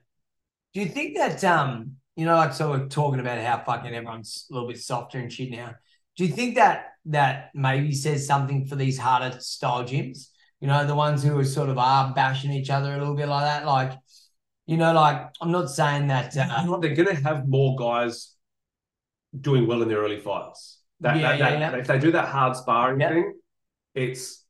Do 0.75 0.81
you 0.81 0.87
think 0.87 1.17
that 1.17 1.43
um, 1.45 1.93
you 2.17 2.25
know, 2.27 2.35
like 2.35 2.53
so 2.53 2.71
we're 2.71 2.89
talking 2.89 3.21
about 3.21 3.39
how 3.39 3.63
fucking 3.65 3.95
everyone's 3.95 4.47
a 4.51 4.55
little 4.55 4.69
bit 4.69 4.81
softer 4.81 5.19
and 5.19 5.33
shit 5.33 5.51
now. 5.51 5.75
Do 6.17 6.25
you 6.27 6.33
think 6.33 6.57
that 6.57 6.87
that 7.07 7.51
maybe 7.55 7.93
says 7.93 8.27
something 8.27 8.67
for 8.67 8.75
these 8.75 8.99
harder 8.99 9.39
style 9.41 9.85
gyms? 9.85 10.31
You 10.61 10.67
know, 10.67 10.85
the 10.85 10.97
ones 10.97 11.23
who 11.23 11.39
are 11.39 11.45
sort 11.45 11.69
of 11.69 11.79
are 11.79 12.13
bashing 12.13 12.51
each 12.53 12.71
other 12.71 12.93
a 12.93 12.99
little 12.99 13.15
bit 13.15 13.29
like 13.29 13.45
that. 13.45 13.65
Like, 13.65 13.93
you 14.69 14.77
know, 14.77 14.93
like 14.93 15.31
I'm 15.41 15.51
not 15.51 15.71
saying 15.71 16.09
that 16.09 16.37
uh, 16.37 16.77
They're 16.79 16.95
going 16.95 17.09
to 17.09 17.23
have 17.25 17.49
more 17.49 17.75
guys 17.77 18.35
doing 19.39 19.67
well 19.67 19.81
in 19.83 19.89
their 19.89 19.99
early 19.99 20.21
fights. 20.21 20.81
That, 21.01 21.17
Yeah, 21.17 21.23
that, 21.23 21.39
yeah, 21.39 21.59
that- 21.59 21.73
yeah. 21.73 21.79
If 21.81 21.87
they 21.87 21.99
do 21.99 22.13
that 22.13 22.29
hard 22.29 22.55
sparring 22.55 23.01
Yeah. 23.01 23.09
thing, 23.09 23.35
it's 23.95 24.45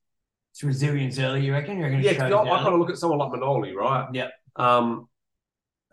it's 0.51 0.65
resilience 0.65 1.21
early, 1.21 1.45
you 1.47 1.53
reckon? 1.53 1.79
You 1.79 1.85
reckon 1.85 2.01
it 2.01 2.05
yeah. 2.05 2.27
I, 2.27 2.31
kind 2.31 2.75
of 2.75 2.81
look 2.81 2.91
at 2.91 2.99
someone 2.99 3.21
like 3.21 3.31
Manoli, 3.31 3.73
right? 3.75 4.09
Yeah. 4.13 4.29
Um, 4.57 5.09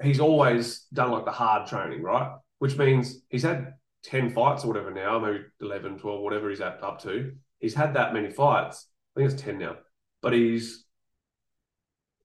he's 0.02 0.20
always 0.20 0.88
done 0.92 1.12
like 1.12 1.26
the 1.26 1.32
hard 1.32 1.68
training, 1.68 2.02
right? 2.02 2.32
Which 2.58 2.76
means 2.76 3.20
he's 3.30 3.44
had 3.44 3.74
10 4.06 4.32
fights 4.32 4.64
or 4.64 4.70
whatever 4.70 4.92
now, 4.92 5.20
maybe 5.20 5.44
11, 5.62 6.00
12, 6.00 6.22
whatever 6.22 6.50
he's 6.50 6.62
at 6.62 6.82
up 6.84 7.00
to. 7.04 7.34
He's 7.60 7.76
had 7.76 7.94
that 7.94 8.12
many 8.14 8.32
fights. 8.32 8.88
I 9.16 9.20
think 9.20 9.32
it's 9.34 9.42
10 9.42 9.60
now. 9.60 9.76
But 10.24 10.34
he's 10.34 10.84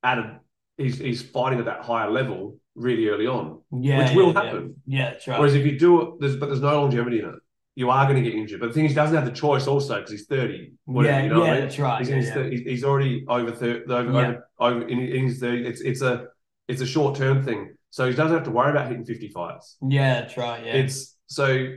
added, 0.02 0.38
he's, 0.80 0.98
he's 0.98 1.22
fighting 1.22 1.58
at 1.58 1.64
that 1.66 1.82
higher 1.82 2.10
level 2.10 2.56
really 2.74 3.08
early 3.08 3.26
on. 3.26 3.60
yeah, 3.72 3.98
which 4.04 4.16
will 4.16 4.32
happen. 4.32 4.76
Yeah, 4.86 4.98
yeah 4.98 5.10
that's 5.12 5.26
right. 5.28 5.38
Whereas 5.38 5.54
if 5.54 5.64
you 5.66 5.78
do 5.78 6.00
it, 6.02 6.20
there's, 6.20 6.36
but 6.36 6.46
there's 6.46 6.60
no 6.60 6.80
longevity 6.80 7.20
in 7.20 7.26
it. 7.26 7.34
You 7.76 7.90
are 7.90 8.04
going 8.04 8.22
to 8.22 8.28
get 8.28 8.36
injured. 8.38 8.60
But 8.60 8.68
the 8.68 8.72
thing 8.72 8.84
is, 8.84 8.90
he 8.92 8.96
doesn't 8.96 9.14
have 9.14 9.24
the 9.24 9.32
choice 9.32 9.66
also 9.66 9.96
because 9.96 10.10
he's 10.10 10.26
30. 10.26 10.72
Whatever, 10.84 11.16
yeah, 11.18 11.22
you 11.24 11.30
know 11.30 11.44
yeah, 11.44 11.50
I 11.50 11.54
mean? 11.54 11.60
that's 11.62 11.78
right. 11.78 11.98
He's, 12.00 12.08
yeah, 12.08 12.38
yeah. 12.38 12.48
he's- 12.50 12.60
he's 12.66 12.84
already 12.84 13.24
over 13.28 13.52
30, 13.52 13.92
over, 13.92 14.12
Yeah. 14.12 14.18
over, 14.18 14.48
over 14.58 14.88
in, 14.88 14.98
in 14.98 15.24
his 15.26 15.38
30. 15.38 15.66
It's, 15.66 15.80
it's 15.80 16.02
a, 16.02 16.26
it's 16.68 16.80
a 16.80 16.86
short 16.86 17.16
term 17.16 17.44
thing. 17.44 17.74
So 17.90 18.08
he 18.08 18.14
doesn't 18.14 18.36
have 18.36 18.44
to 18.44 18.50
worry 18.50 18.70
about 18.70 18.88
hitting 18.88 19.04
50 19.04 19.28
fights. 19.28 19.76
Yeah, 19.86 20.20
that's 20.20 20.36
right. 20.36 20.64
Yeah. 20.64 20.74
It's 20.74 21.16
so 21.26 21.68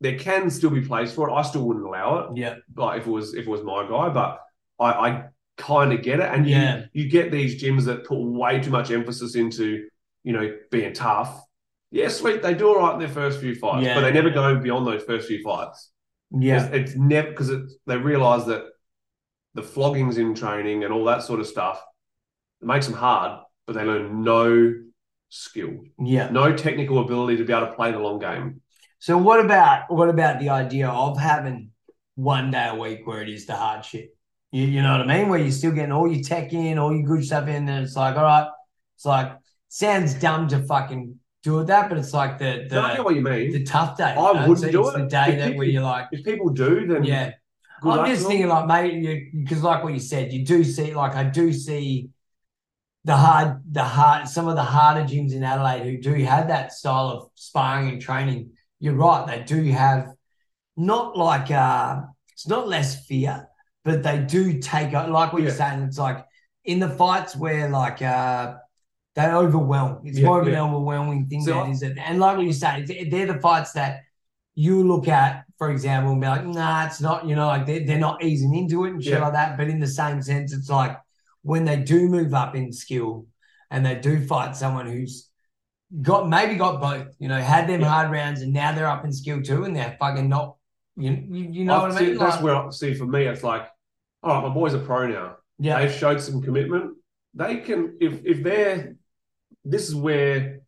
there 0.00 0.18
can 0.18 0.50
still 0.50 0.70
be 0.70 0.80
place 0.80 1.12
for 1.12 1.28
it. 1.28 1.32
I 1.32 1.42
still 1.42 1.64
wouldn't 1.66 1.86
allow 1.86 2.18
it, 2.18 2.36
yeah. 2.36 2.56
like 2.76 3.00
if 3.00 3.06
it 3.06 3.10
was 3.10 3.34
if 3.34 3.46
it 3.46 3.50
was 3.50 3.62
my 3.62 3.86
guy, 3.88 4.08
but 4.08 4.40
I, 4.80 4.90
I 4.90 5.24
kind 5.56 5.92
of 5.92 6.02
get 6.02 6.20
it. 6.20 6.26
And 6.32 6.46
Yeah. 6.46 6.84
you 6.92 7.04
you 7.04 7.10
get 7.10 7.30
these 7.30 7.62
gyms 7.62 7.84
that 7.84 8.04
put 8.04 8.18
way 8.20 8.60
too 8.60 8.70
much 8.70 8.90
emphasis 8.90 9.34
into 9.34 9.86
you 10.24 10.32
know 10.32 10.56
being 10.70 10.92
tough. 10.92 11.42
Yeah, 11.90 12.08
sweet. 12.08 12.42
They 12.42 12.54
do 12.54 12.68
all 12.68 12.78
right 12.78 12.94
in 12.94 13.00
their 13.00 13.08
first 13.08 13.40
few 13.40 13.54
fights, 13.54 13.84
Yeah, 13.86 13.94
but 13.94 14.00
they 14.02 14.12
never 14.12 14.28
yeah. 14.28 14.34
go 14.34 14.56
beyond 14.58 14.86
those 14.86 15.02
first 15.02 15.28
few 15.28 15.42
fights. 15.42 15.90
Yeah. 16.30 16.64
It's, 16.66 16.90
it's 16.92 16.98
never 16.98 17.28
because 17.30 17.50
they 17.86 17.96
realize 17.98 18.46
that 18.46 18.64
the 19.54 19.62
floggings 19.62 20.16
in 20.16 20.34
training 20.34 20.84
and 20.84 20.92
all 20.92 21.04
that 21.04 21.22
sort 21.22 21.40
of 21.40 21.46
stuff 21.46 21.82
it 22.62 22.66
makes 22.66 22.86
them 22.86 22.94
hard, 22.96 23.40
but 23.66 23.74
they 23.74 23.84
learn 23.84 24.22
no 24.24 24.72
skill, 25.28 25.80
Yeah. 25.98 26.30
no 26.30 26.54
technical 26.56 27.00
ability 27.00 27.36
to 27.38 27.44
be 27.44 27.52
able 27.52 27.66
to 27.66 27.72
play 27.74 27.90
the 27.92 27.98
long 27.98 28.18
game. 28.18 28.62
So 28.98 29.18
what 29.18 29.40
about 29.44 29.90
what 29.92 30.08
about 30.08 30.38
the 30.40 30.48
idea 30.50 30.88
of 30.88 31.18
having 31.18 31.70
one 32.14 32.50
day 32.50 32.68
a 32.68 32.74
week 32.76 33.06
where 33.06 33.20
it 33.20 33.28
is 33.28 33.44
the 33.46 33.54
hard 33.56 33.84
shit? 33.84 34.16
You, 34.52 34.66
you 34.66 34.82
know 34.82 34.92
what 34.98 35.10
I 35.10 35.18
mean? 35.18 35.28
Where 35.28 35.38
you're 35.40 35.50
still 35.50 35.72
getting 35.72 35.92
all 35.92 36.10
your 36.10 36.22
tech 36.22 36.52
in, 36.52 36.78
all 36.78 36.94
your 36.94 37.02
good 37.04 37.24
stuff 37.24 37.48
in, 37.48 37.68
and 37.68 37.84
it's 37.84 37.96
like, 37.96 38.16
all 38.16 38.22
right, 38.24 38.48
it's 38.96 39.04
like 39.04 39.32
sounds 39.68 40.14
dumb 40.14 40.46
to 40.48 40.62
fucking 40.62 41.18
do 41.42 41.58
it 41.60 41.66
that, 41.66 41.88
but 41.88 41.98
it's 41.98 42.12
like 42.12 42.38
the 42.38 42.68
No, 42.70 42.82
I 42.82 42.96
the, 42.96 43.02
what 43.02 43.14
you 43.16 43.22
mean. 43.22 43.50
the 43.52 43.64
tough 43.64 43.96
day. 43.96 44.04
I 44.04 44.14
you 44.14 44.34
know? 44.34 44.48
wouldn't 44.48 44.70
do 44.70 44.86
it's 44.86 44.94
it. 44.96 44.98
the 45.00 45.06
day 45.06 45.24
If 45.32 45.38
that 45.38 45.44
people- 45.46 45.58
where 45.58 45.66
you're 45.66 45.82
like, 45.82 46.06
if 46.12 46.24
people 46.24 46.50
do, 46.50 46.86
then 46.86 47.02
yeah. 47.04 47.32
I'm 47.84 48.06
just 48.06 48.28
thinking 48.28 48.46
like, 48.46 48.66
mate, 48.68 49.32
because 49.34 49.62
like 49.64 49.82
what 49.82 49.92
you 49.92 49.98
said, 49.98 50.32
you 50.32 50.44
do 50.44 50.62
see 50.62 50.94
like 50.94 51.16
I 51.16 51.24
do 51.24 51.52
see 51.52 52.10
the 53.04 53.16
hard, 53.16 53.60
the 53.68 53.82
hard, 53.82 54.28
some 54.28 54.46
of 54.46 54.54
the 54.54 54.62
harder 54.62 55.02
gyms 55.02 55.32
in 55.32 55.42
Adelaide 55.42 55.82
who 55.82 55.98
do 56.00 56.14
have 56.24 56.46
that 56.46 56.72
style 56.72 57.08
of 57.08 57.30
sparring 57.34 57.88
and 57.88 58.00
training. 58.00 58.50
You're 58.78 58.94
right, 58.94 59.26
they 59.26 59.42
do 59.42 59.64
have 59.72 60.10
not 60.76 61.16
like 61.18 61.50
uh 61.50 62.02
it's 62.32 62.46
not 62.46 62.68
less 62.68 63.04
fear, 63.06 63.48
but 63.84 64.02
they 64.02 64.18
do 64.18 64.58
take 64.60 64.92
like 64.92 65.32
what 65.32 65.42
you're 65.42 65.50
saying. 65.50 65.82
It's 65.82 65.98
like 65.98 66.24
in 66.64 66.78
the 66.78 66.88
fights 66.88 67.34
where 67.36 67.68
like 67.68 68.00
uh 68.02 68.54
they 69.14 69.26
overwhelm. 69.26 70.00
It's 70.04 70.18
Yeah, 70.18 70.26
more 70.26 70.40
of 70.40 70.46
an 70.48 70.54
overwhelming 70.54 71.26
thing 71.26 71.42
So 71.42 71.50
than 71.52 71.66
I- 71.66 71.70
is 71.70 71.82
it. 71.82 71.98
And 71.98 72.18
like 72.18 72.36
what 72.36 72.46
you 72.46 72.52
say, 72.52 73.06
they're 73.10 73.26
the 73.26 73.40
fights 73.40 73.72
that 73.72 74.00
you 74.54 74.86
look 74.86 75.06
at, 75.08 75.44
for 75.58 75.70
example, 75.70 76.12
and 76.12 76.20
be 76.20 76.26
like, 76.26 76.46
nah, 76.46 76.86
it's 76.86 77.00
not, 77.00 77.26
you 77.26 77.34
know, 77.36 77.46
like 77.46 77.66
they're, 77.66 77.84
they're 77.86 77.98
not 77.98 78.22
easing 78.24 78.54
into 78.54 78.84
it 78.86 78.90
and 78.92 79.02
shit 79.04 79.14
Yeah. 79.14 79.20
like 79.24 79.32
that. 79.34 79.56
But 79.58 79.68
in 79.68 79.80
the 79.80 79.86
same 79.86 80.22
sense, 80.22 80.52
it's 80.54 80.70
like 80.70 80.98
when 81.42 81.64
they 81.64 81.76
do 81.76 82.08
move 82.08 82.32
up 82.32 82.54
in 82.54 82.72
skill 82.72 83.26
and 83.70 83.84
they 83.84 83.96
do 83.96 84.24
fight 84.26 84.56
someone 84.56 84.86
who's 84.86 85.28
got 86.00 86.28
maybe 86.28 86.54
got 86.54 86.80
both, 86.80 87.08
you 87.18 87.28
know, 87.28 87.38
had 87.40 87.68
them 87.68 87.80
Yeah. 87.82 87.88
hard 87.88 88.10
rounds 88.10 88.40
and 88.40 88.52
now 88.52 88.72
they're 88.72 88.86
up 88.88 89.04
in 89.04 89.12
skill 89.12 89.42
too 89.42 89.64
and 89.64 89.76
they're 89.76 89.96
fucking 90.00 90.28
not, 90.28 90.56
you, 90.96 91.10
you, 91.30 91.44
you 91.52 91.64
know 91.64 91.74
I 91.74 91.82
what 91.82 91.90
I 91.92 91.98
see- 91.98 92.06
mean? 92.08 92.18
That's 92.18 92.36
Like, 92.36 92.44
where 92.44 92.56
I 92.56 92.70
see 92.70 92.94
for 92.94 93.06
me, 93.06 93.24
it's 93.24 93.42
like, 93.42 93.66
all 94.22 94.34
right, 94.40 94.48
my 94.48 94.54
boys 94.54 94.74
are 94.74 94.78
pro 94.78 95.06
now. 95.08 95.36
yeah, 95.58 95.80
They've 95.80 95.92
showed 95.92 96.20
some 96.20 96.42
commitment. 96.42 96.96
They 97.34 97.58
can, 97.58 97.96
if 98.00 98.24
if 98.24 98.42
they're, 98.42 98.96
this 99.64 99.88
is 99.88 99.94
where 99.94 100.60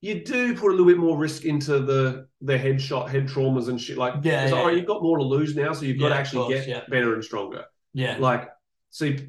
you 0.00 0.24
do 0.24 0.54
put 0.56 0.68
a 0.68 0.70
little 0.70 0.86
bit 0.86 0.98
more 0.98 1.16
risk 1.16 1.44
into 1.44 1.80
the 1.80 2.28
the 2.40 2.58
headshot, 2.58 3.08
head 3.08 3.26
traumas 3.28 3.68
and 3.68 3.80
shit. 3.80 3.96
Like, 3.98 4.14
Yeah, 4.22 4.42
like, 4.44 4.50
yeah, 4.52 4.62
right, 4.62 4.76
you've 4.76 4.86
got 4.86 5.02
more 5.02 5.18
to 5.18 5.24
lose 5.24 5.54
now, 5.54 5.72
so 5.72 5.84
you've 5.84 5.98
got 5.98 6.06
Yeah, 6.08 6.14
to 6.14 6.20
actually 6.20 6.42
course, 6.44 6.54
get 6.54 6.68
yeah. 6.68 6.80
better 6.88 7.14
and 7.14 7.22
stronger. 7.24 7.64
yeah, 7.94 8.16
Like, 8.18 8.48
see, 8.90 9.28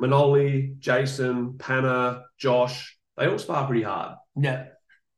Manoli, 0.00 0.78
Jason, 0.78 1.56
Panna, 1.58 2.24
Josh, 2.38 2.96
they 3.16 3.26
all 3.26 3.38
spar 3.38 3.66
pretty 3.66 3.82
hard, 3.82 4.16
yeah. 4.36 4.66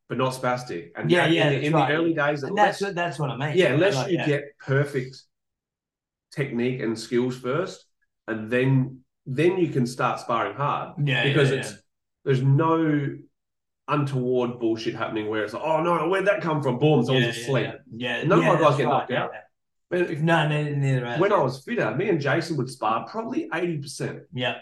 But 0.09 0.17
not 0.17 0.33
spastic. 0.33 0.91
And 0.95 1.11
Yeah, 1.11 1.25
in 1.27 1.33
yeah, 1.33 1.49
the, 1.49 1.65
in 1.65 1.73
right. 1.73 1.89
the 1.89 1.95
early 1.95 2.13
days, 2.13 2.43
And 2.43 2.51
unless- 2.51 2.79
that's 2.79 2.81
what 2.81 2.95
that's 2.95 3.19
what 3.19 3.29
I 3.29 3.37
mean. 3.37 3.57
yeah, 3.57 3.73
unless 3.73 3.95
Like, 3.95 4.11
you 4.11 4.17
yeah. 4.17 4.25
get 4.25 4.43
perfect 4.59 5.21
technique 6.31 6.81
and 6.81 6.97
skills 6.97 7.37
first, 7.37 7.85
and 8.27 8.49
then 8.51 9.01
then 9.25 9.57
you 9.57 9.67
can 9.69 9.85
start 9.85 10.19
sparring 10.19 10.55
hard 10.55 10.93
yeah, 11.05 11.23
because 11.23 11.51
yeah, 11.51 11.57
it's 11.57 11.73
there's 12.23 12.41
no 12.41 13.15
untoward 13.89 14.59
bullshit 14.59 14.95
happening 14.95 15.27
where 15.29 15.43
it's 15.43 15.53
like, 15.53 15.63
oh 15.63 15.81
no, 15.81 16.07
where'd 16.09 16.25
that 16.27 16.41
come 16.41 16.61
from? 16.61 16.77
Boom, 16.79 16.99
yeah, 16.99 17.05
someone's 17.05 17.37
yeah, 17.37 17.43
asleep. 17.43 17.67
Yeah, 17.95 18.17
yeah. 18.19 18.23
None 18.23 18.39
of 18.39 18.45
my 18.45 18.59
guys 18.59 18.77
get 18.77 18.83
right, 18.85 18.91
knocked 18.91 19.11
yeah, 19.11 19.23
out. 19.23 19.31
Man, 19.91 20.01
if, 20.01 20.11
yeah. 20.11 20.21
No, 20.21 20.47
neither, 20.47 20.75
neither. 20.75 21.15
when. 21.17 21.31
I 21.33 21.37
was 21.41 21.63
fitter, 21.63 21.95
me 21.95 22.09
and 22.09 22.19
Jason 22.19 22.57
would 22.57 22.69
spar 22.69 23.05
probably 23.07 23.49
eighty 23.53 23.77
percent, 23.77 24.23
yeah. 24.33 24.55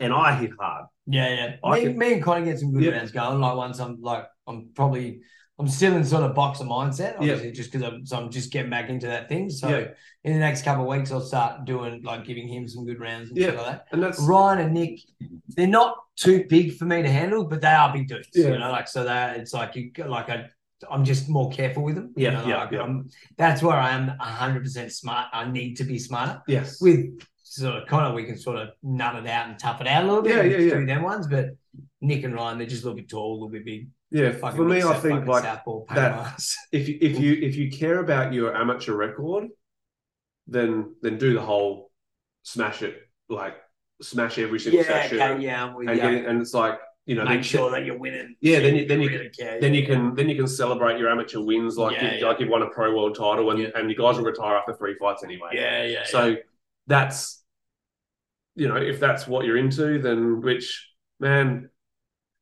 and 0.00 0.12
I 0.12 0.34
hit 0.38 0.50
hard. 0.58 0.86
Yeah, 1.06 1.28
yeah. 1.34 1.56
I 1.64 1.84
Me, 1.84 1.92
me 1.94 2.12
and 2.14 2.22
Connie 2.22 2.44
get 2.44 2.58
some 2.58 2.72
good 2.72 2.84
Yeah. 2.84 2.92
rounds 2.92 3.10
going. 3.10 3.40
Like 3.40 3.56
once 3.56 3.78
I'm 3.78 4.00
like 4.02 4.26
I'm 4.48 4.70
probably 4.74 5.20
I'm 5.60 5.66
still 5.68 5.96
in 5.96 6.04
sort 6.04 6.22
of 6.22 6.36
boxer 6.36 6.62
mindset, 6.64 7.16
obviously, 7.16 7.50
just 7.50 7.72
because 7.72 7.86
I'm 7.86 8.06
so 8.06 8.16
I'm 8.16 8.30
just 8.30 8.52
getting 8.52 8.70
back 8.70 8.88
into 8.90 9.08
that 9.08 9.28
thing. 9.28 9.50
So 9.50 9.68
Yeah. 9.68 9.86
in 10.24 10.32
the 10.32 10.38
next 10.38 10.62
couple 10.62 10.84
of 10.84 10.96
weeks, 10.96 11.10
I'll 11.10 11.20
start 11.20 11.64
doing 11.64 12.02
like 12.04 12.24
giving 12.24 12.46
him 12.46 12.68
some 12.68 12.86
good 12.86 13.00
rounds 13.00 13.30
and 13.30 13.38
Yeah. 13.38 13.46
shit 13.46 13.56
like 13.56 13.66
that. 13.66 13.86
and 13.92 14.02
that's 14.02 14.20
Ryan 14.20 14.58
and 14.60 14.74
Nick, 14.74 15.00
they're 15.48 15.66
not 15.66 15.96
too 16.16 16.44
big 16.48 16.76
for 16.76 16.84
me 16.84 17.02
to 17.02 17.08
handle, 17.10 17.44
but 17.44 17.60
they 17.60 17.68
are 17.68 17.92
big 17.92 18.06
dudes. 18.08 18.28
Yeah. 18.34 18.50
You 18.52 18.58
know, 18.58 18.70
like 18.70 18.86
so 18.88 19.04
that 19.04 19.36
it's 19.38 19.52
like 19.52 19.74
you 19.74 19.90
like 20.06 20.28
I 20.30 20.46
I'm 20.88 21.04
just 21.04 21.28
more 21.28 21.50
careful 21.50 21.82
with 21.82 21.96
them. 21.96 22.12
you 22.16 22.26
Yeah, 22.26 22.30
know, 22.40 22.46
yeah, 22.46 22.58
like, 22.58 22.70
yeah. 22.70 22.98
That's 23.36 23.60
where 23.64 23.76
I 23.76 23.90
am 23.90 24.06
100 24.06 24.62
percent 24.62 24.92
smart. 24.92 25.26
I 25.32 25.50
need 25.50 25.74
to 25.78 25.84
be 25.84 25.98
smarter 25.98 26.40
yes. 26.46 26.80
with 26.80 27.18
sort 27.42 27.82
of 27.82 27.88
Connor. 27.88 28.14
We 28.14 28.22
can 28.22 28.38
sort 28.38 28.58
of 28.58 28.68
nut 28.84 29.16
it 29.16 29.26
out 29.28 29.48
and 29.48 29.58
tough 29.58 29.80
it 29.80 29.88
out 29.88 30.04
a 30.04 30.06
little 30.06 30.22
bit. 30.22 30.36
Yeah, 30.36 30.42
yeah, 30.56 30.58
yeah. 30.58 30.74
Do 30.78 30.86
them 30.86 31.02
ones, 31.02 31.26
but 31.26 31.46
Nick 32.00 32.22
and 32.22 32.32
Ryan, 32.32 32.58
they're 32.58 32.68
just 32.68 32.84
a 32.84 32.86
little 32.86 32.96
bit 32.96 33.08
tall, 33.08 33.32
a 33.32 33.34
little 33.34 33.48
bit 33.48 33.64
big. 33.64 33.88
Yeah, 34.10 34.32
for 34.32 34.64
me, 34.64 34.82
I 34.82 34.94
think 34.94 35.26
like 35.26 35.44
southpaw 35.44 35.84
that- 35.94 36.10
in 36.12 36.16
my 36.16 36.22
ass. 36.24 36.56
if 36.72 36.88
you 36.88 36.98
if 37.00 37.18
you 37.20 37.32
if 37.34 37.56
you 37.56 37.70
care 37.70 37.98
about 37.98 38.32
your 38.32 38.54
amateur 38.56 38.94
record, 38.94 39.48
then 40.46 40.94
then 41.02 41.18
do 41.18 41.34
the 41.34 41.40
whole 41.42 41.90
smash 42.42 42.82
it 42.82 42.96
like 43.28 43.56
smash 44.00 44.38
every 44.38 44.58
single 44.60 44.80
Yeah, 44.80 44.86
session 44.88 45.20
okay, 45.20 45.42
yeah, 45.44 45.64
I'm 45.64 45.74
with 45.74 45.88
and 45.88 45.96
you. 45.96 46.02
get 46.02 46.26
and 46.26 46.40
it's 46.40 46.54
like 46.54 46.78
you 47.04 47.14
know 47.16 47.24
Make 47.24 47.42
sure 47.44 47.70
that 47.70 47.84
you're 47.84 47.98
winning. 47.98 48.36
Yeah, 48.40 48.60
then 48.60 48.76
you- 48.76 48.86
then 48.86 49.00
you- 49.02 49.08
really 49.08 49.30
care. 49.30 49.60
then 49.60 49.74
you 49.74 49.84
can 49.86 50.14
then 50.14 50.28
you 50.28 50.36
can 50.36 50.46
celebrate 50.46 50.98
your 50.98 51.08
amateur 51.10 51.40
wins 51.40 51.76
like 51.76 51.96
Yeah, 51.96 52.14
you, 52.14 52.20
yeah. 52.20 52.26
like 52.26 52.38
you've 52.40 52.48
won 52.50 52.62
a 52.62 52.68
pro 52.70 52.94
world 52.94 53.14
title 53.16 53.50
and, 53.50 53.60
Yeah. 53.60 53.68
and 53.74 53.90
you 53.90 53.96
guys 53.96 54.16
will 54.16 54.24
retire 54.24 54.56
after 54.56 54.74
three 54.74 54.94
fights 54.94 55.22
anyway. 55.24 55.50
Yeah, 55.52 55.84
yeah. 55.84 56.04
So 56.06 56.36
that's 56.86 57.42
you 58.54 58.68
know 58.68 58.76
if 58.76 59.00
that's 59.00 59.26
what 59.26 59.44
you're 59.44 59.56
into, 59.58 60.00
then 60.00 60.40
which 60.40 60.88
man, 61.20 61.70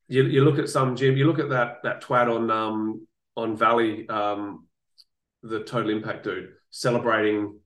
you 0.08 0.24
you 0.24 0.44
look 0.44 0.58
at 0.58 0.68
some 0.68 0.96
gym, 0.96 1.16
you 1.16 1.26
look 1.26 1.38
at 1.38 1.50
that 1.50 1.78
that 1.84 2.02
twat 2.02 2.34
on 2.34 2.50
um 2.50 3.06
on 3.36 3.56
Valley, 3.56 4.08
um 4.08 4.66
the 5.42 5.60
Total 5.64 5.90
Impact 5.90 6.24
dude 6.24 6.50
celebrating 6.70 7.58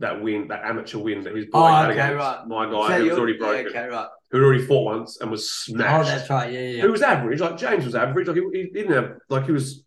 that 0.00 0.22
win, 0.22 0.46
that 0.48 0.64
amateur 0.64 0.98
win 0.98 1.22
that 1.22 1.34
his 1.34 1.46
boy 1.46 1.58
Oh, 1.58 1.66
had 1.66 1.90
okay, 1.90 1.92
against 2.00 2.16
right. 2.18 2.46
my 2.46 2.64
So 2.66 2.70
guy 2.70 2.86
who 2.98 3.02
was 3.04 3.06
you're- 3.08 3.18
already 3.20 3.38
broken, 3.38 3.66
okay, 3.66 3.88
right. 3.88 4.08
who 4.30 4.44
already 4.44 4.64
fought 4.64 4.84
once 4.84 5.20
and 5.20 5.30
was 5.30 5.50
smashed. 5.50 6.08
Oh, 6.08 6.16
that's 6.16 6.30
right. 6.30 6.52
Yeah, 6.52 6.60
yeah, 6.60 6.82
Who 6.82 6.92
was 6.92 7.02
average, 7.02 7.40
like 7.40 7.56
James 7.56 7.84
was 7.84 7.94
average, 7.96 8.28
like 8.28 8.36
he, 8.36 8.42
he 8.52 8.70
didn't 8.70 8.92
have, 8.92 9.18
like 9.28 9.46
he 9.46 9.52
was 9.52 9.84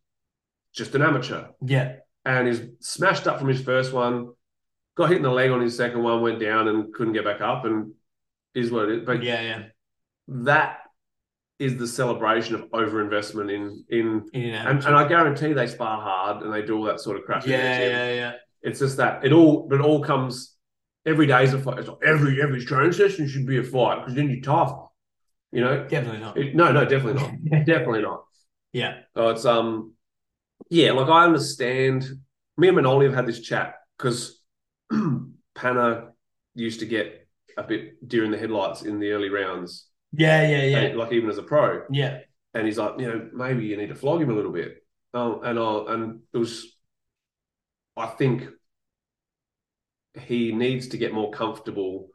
just 0.74 0.96
an 0.96 1.02
amateur 1.02 1.46
yeah. 1.66 1.96
and 2.26 2.48
he's 2.48 2.62
smashed 2.82 3.26
up 3.28 3.40
from 3.40 3.48
his 3.48 3.62
first 3.62 3.94
one, 3.94 4.32
got 4.96 5.08
hit 5.10 5.18
in 5.18 5.24
the 5.24 5.32
leg 5.32 5.50
on 5.52 5.62
his 5.62 5.78
second 5.78 6.04
one, 6.04 6.22
went 6.22 6.40
down 6.42 6.68
and 6.68 6.94
couldn't 6.94 7.14
get 7.14 7.24
back 7.24 7.40
up, 7.42 7.64
and 7.66 7.94
is 8.54 8.70
what 8.70 8.90
it 8.90 9.00
is. 9.00 9.06
But 9.06 9.24
Yeah, 9.24 9.42
yeah. 9.42 9.64
that 10.28 10.80
is 11.62 11.78
the 11.78 11.88
celebration 11.88 12.56
of 12.56 12.62
overinvestment 12.72 13.50
in 13.58 13.84
in 13.90 14.08
In 14.34 14.54
and 14.54 14.84
and, 14.86 14.96
I 14.96 15.08
guarantee 15.08 15.54
they 15.54 15.68
spar 15.68 16.02
hard 16.02 16.44
and 16.44 16.54
they 16.54 16.62
do 16.62 16.78
all 16.78 16.84
that 16.86 17.00
sort 17.00 17.18
of 17.18 17.24
crap. 17.24 17.46
yeah, 17.46 17.80
yeah, 17.80 18.14
yeah. 18.14 18.34
It's 18.64 18.80
just 18.80 18.98
that 18.98 19.24
it 19.26 19.32
all, 19.32 19.68
but 19.70 19.76
it 19.80 19.82
all 19.82 20.02
comes 20.04 20.56
every 21.06 21.28
day 21.28 21.44
is 21.44 21.54
a 21.54 21.60
fight. 21.60 21.80
It's 21.80 21.88
like 21.88 22.04
every 22.04 22.42
every 22.42 22.64
training 22.66 22.94
session 22.94 23.28
should 23.28 23.46
be 23.48 23.58
a 23.60 23.64
fight 23.64 24.00
because 24.00 24.16
then 24.16 24.30
you're 24.30 24.42
tough. 24.42 24.74
You 25.52 25.62
know, 25.62 25.86
Definitely 25.88 26.20
not. 26.22 26.38
It- 26.38 26.56
no, 26.56 26.72
no, 26.72 26.86
definitely 26.86 27.22
not, 27.22 27.66
definitely 27.66 28.02
not. 28.02 28.24
yeah. 28.74 29.00
Oh, 29.16 29.30
it's 29.30 29.46
um, 29.46 29.94
yeah. 30.70 30.92
Like 30.94 31.10
I 31.10 31.26
understand. 31.26 32.06
Me 32.58 32.68
and 32.68 32.78
Manoli 32.78 33.06
have 33.06 33.14
had 33.16 33.26
this 33.28 33.40
chat 33.42 33.76
because 33.98 34.40
Panna 35.56 36.10
used 36.54 36.80
to 36.82 36.86
get 36.86 37.28
a 37.58 37.64
bit 37.64 38.08
deer 38.08 38.24
in 38.24 38.32
the 38.32 38.38
headlights 38.38 38.82
in 38.84 39.00
the 39.00 39.12
early 39.12 39.30
rounds, 39.30 39.88
Yeah, 40.14 40.48
yeah, 40.48 40.64
yeah. 40.64 40.78
and, 40.80 40.98
like 40.98 41.12
even 41.12 41.30
as 41.30 41.38
a 41.38 41.44
pro. 41.44 41.84
Yeah. 41.90 42.20
And 42.54 42.66
he's 42.66 42.78
like, 42.78 43.00
you 43.00 43.08
know, 43.08 43.30
maybe 43.34 43.66
you 43.66 43.78
need 43.78 43.90
to 43.90 43.96
flog 43.96 44.22
him 44.22 44.30
a 44.30 44.34
little 44.34 44.52
bit. 44.52 44.84
Um, 45.14 45.42
and 45.44 45.58
I 45.58 45.84
and 45.94 46.20
it 46.34 46.38
was, 46.38 46.68
I 47.96 48.08
think 48.08 48.48
he 50.20 50.52
needs 50.52 50.90
to 50.90 50.98
get 50.98 51.14
more 51.14 51.32
comfortable, 51.32 52.10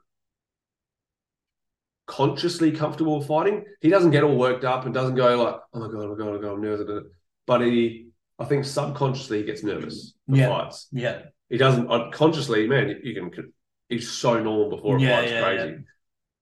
consciously 2.06 2.72
comfortable 2.72 3.22
fighting. 3.22 3.64
He 3.80 3.88
doesn't 3.88 4.10
get 4.10 4.24
all 4.24 4.36
worked 4.36 4.64
up 4.64 4.84
and 4.84 4.94
doesn't 4.94 5.14
go 5.14 5.42
like, 5.42 5.56
oh 5.72 5.80
my 5.80 5.86
god, 5.86 6.04
oh 6.04 6.08
my 6.08 6.16
god, 6.16 6.28
oh 6.28 6.32
my 6.34 6.40
god, 6.40 6.52
I'm 6.52 6.60
nervous. 6.62 7.04
But 7.46 7.62
he, 7.62 8.08
I 8.38 8.44
think 8.44 8.64
subconsciously 8.64 9.38
he 9.38 9.44
gets 9.44 9.62
nervous 9.62 10.14
for 10.28 10.36
Yeah. 10.36 10.48
fights. 10.48 10.88
Yeah. 10.92 11.22
He 11.48 11.58
doesn't 11.58 11.90
uh, 11.90 12.10
consciously, 12.10 12.66
man. 12.66 13.00
You 13.02 13.14
can, 13.30 13.52
he's 13.88 14.10
so 14.10 14.42
normal 14.42 14.70
before 14.70 14.96
a 14.96 15.00
Yeah, 15.00 15.20
fight's 15.20 15.32
yeah, 15.32 15.42
crazy. 15.42 15.76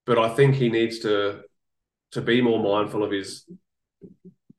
But 0.07 0.19
I 0.19 0.29
think 0.29 0.55
he 0.55 0.69
needs 0.69 0.99
to 1.01 1.41
to 2.13 2.21
be 2.21 2.41
more 2.41 2.63
mindful 2.63 3.03
of 3.03 3.11
his 3.11 3.45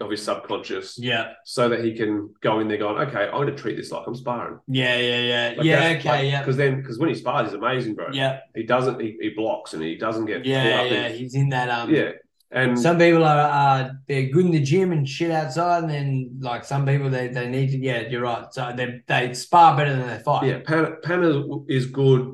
of 0.01 0.11
his 0.11 0.21
subconscious 0.21 0.97
Yeah. 0.99 1.33
so 1.45 1.69
that 1.69 1.81
he 1.85 1.95
can 1.95 2.33
go 2.41 2.59
in 2.59 2.67
there 2.67 2.77
going, 2.77 3.07
okay, 3.07 3.25
I'm 3.27 3.31
going 3.31 3.47
to 3.47 3.55
treat 3.55 3.77
this 3.77 3.91
like 3.91 4.03
I'm 4.05 4.13
sparring. 4.15 4.59
Yeah, 4.67 4.97
yeah, 4.97 5.21
yeah. 5.21 5.61
yeah, 5.61 5.97
okay, 5.97 6.29
yeah. 6.29 6.39
Because 6.41 6.57
then, 6.57 6.81
because 6.81 6.99
when 6.99 7.07
he 7.07 7.15
spars, 7.15 7.45
he's 7.47 7.53
amazing, 7.53 7.95
bro. 7.95 8.09
Yeah. 8.11 8.39
He 8.53 8.63
doesn't, 8.63 8.99
he, 8.99 9.15
he 9.21 9.29
blocks 9.29 9.73
and 9.73 9.81
he 9.81 9.95
doesn't 9.95 10.25
get 10.25 10.45
Yeah, 10.45 10.81
up 10.81 10.91
yeah. 10.91 11.07
in. 11.07 11.15
He's 11.17 11.33
in 11.33 11.47
that 11.49 11.69
um 11.69 11.93
Yeah. 11.93 12.11
And 12.51 12.77
some 12.77 12.97
people 12.97 13.23
are 13.23 13.39
uh 13.39 13.89
they're 14.07 14.27
good 14.29 14.45
in 14.45 14.51
the 14.51 14.59
gym 14.61 14.91
and 14.91 15.07
shit 15.07 15.31
outside, 15.31 15.83
and 15.83 15.89
then 15.89 16.37
like 16.41 16.65
some 16.65 16.85
people 16.85 17.09
they, 17.09 17.29
they 17.29 17.47
need 17.49 17.71
to 17.71 17.77
yeah, 17.77 18.01
you're 18.01 18.21
right. 18.21 18.53
So 18.53 18.73
they 18.75 19.01
they 19.07 19.33
spar 19.33 19.77
better 19.77 19.95
than 19.95 20.07
they 20.07 20.19
fight. 20.23 20.45
yeah, 20.47 20.59
Pan, 20.59 20.97
Pan 21.03 21.63
is 21.69 21.85
good. 21.85 22.33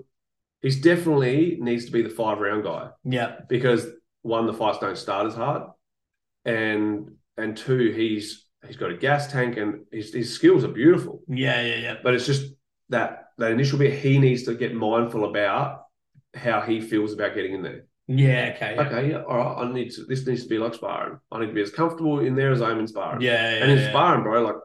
He's 0.61 0.79
definitely 0.79 1.57
needs 1.59 1.85
to 1.85 1.91
be 1.91 2.01
the 2.03 2.09
five 2.09 2.39
round 2.39 2.63
guy 2.63 2.89
Yeah. 3.03 3.37
because 3.49 3.87
one, 4.21 4.45
the 4.45 4.53
fights 4.53 4.77
don't 4.79 4.97
start 4.97 5.25
as 5.27 5.33
hard, 5.35 5.63
and 6.45 7.11
and 7.37 7.57
two, 7.57 7.91
he's 7.91 8.45
he's 8.67 8.77
got 8.77 8.91
a 8.91 8.97
gas 8.97 9.31
tank 9.31 9.57
and 9.57 9.85
his 9.91 10.13
his 10.13 10.33
skills 10.33 10.63
are 10.63 10.69
beautiful. 10.69 11.23
Yeah, 11.27 11.61
yeah, 11.61 11.75
yeah. 11.75 11.95
But 12.03 12.13
it's 12.13 12.25
just 12.25 12.53
that 12.89 13.29
that 13.37 13.51
initial 13.51 13.79
bit 13.79 13.99
he 13.99 14.19
needs 14.19 14.43
to 14.43 14.53
get 14.53 14.75
mindful 14.75 15.25
about 15.25 15.85
how 16.35 16.61
he 16.61 16.79
feels 16.81 17.13
about 17.13 17.33
getting 17.35 17.53
in 17.53 17.63
there. 17.63 17.85
Yeah, 18.07 18.53
okay. 18.55 18.75
Yeah. 18.75 18.81
Okay, 18.81 19.09
yeah, 19.11 19.23
all 19.23 19.37
right. 19.37 19.65
I 19.65 19.71
need 19.71 19.91
to. 19.91 20.03
This 20.05 20.25
needs 20.27 20.43
to 20.43 20.49
be 20.49 20.57
like 20.57 20.73
sparring. 20.73 21.19
I 21.31 21.39
need 21.39 21.47
to 21.47 21.53
be 21.53 21.61
as 21.61 21.71
comfortable 21.71 22.19
in 22.19 22.35
there 22.35 22.51
as 22.51 22.61
I 22.61 22.71
am 22.71 22.79
in 22.79 22.87
sparring. 22.87 23.21
Yeah, 23.21 23.55
yeah, 23.55 23.63
and 23.63 23.71
in 23.71 23.79
yeah. 23.79 23.89
sparring, 23.89 24.23
bro, 24.23 24.43
like 24.43 24.55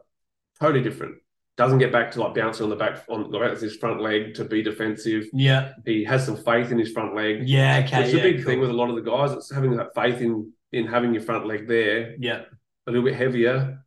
totally 0.59 0.83
different. 0.83 1.15
Doesn't 1.57 1.79
get 1.79 1.91
back 1.91 2.11
to 2.11 2.21
like 2.21 2.35
bouncing 2.35 2.65
on 2.65 2.69
the 2.69 2.75
back 2.75 3.03
on 3.09 3.31
like 3.31 3.59
his 3.59 3.77
front 3.77 3.99
leg 3.99 4.35
to 4.35 4.45
be 4.45 4.61
defensive. 4.61 5.25
Yeah, 5.33 5.73
He 5.85 6.03
has 6.03 6.23
some 6.23 6.37
faith 6.37 6.71
in 6.71 6.77
his 6.77 6.91
front 6.91 7.15
leg. 7.15 7.49
yeah, 7.49 7.83
okay. 7.83 8.05
is 8.05 8.13
yeah, 8.13 8.19
a 8.19 8.23
big 8.23 8.35
cool. 8.37 8.45
thing 8.45 8.59
with 8.59 8.69
a 8.69 8.73
lot 8.73 8.89
of 8.89 8.95
the 8.95 9.01
guys. 9.01 9.31
It's 9.31 9.51
having 9.51 9.75
that 9.77 9.95
faith 9.95 10.21
in 10.21 10.51
in 10.71 10.85
having 10.85 11.13
your 11.13 11.23
front 11.23 11.47
leg 11.47 11.67
there 11.67 12.15
Yeah, 12.19 12.41
a 12.85 12.91
little 12.91 13.03
bit 13.03 13.15
heavier 13.15 13.83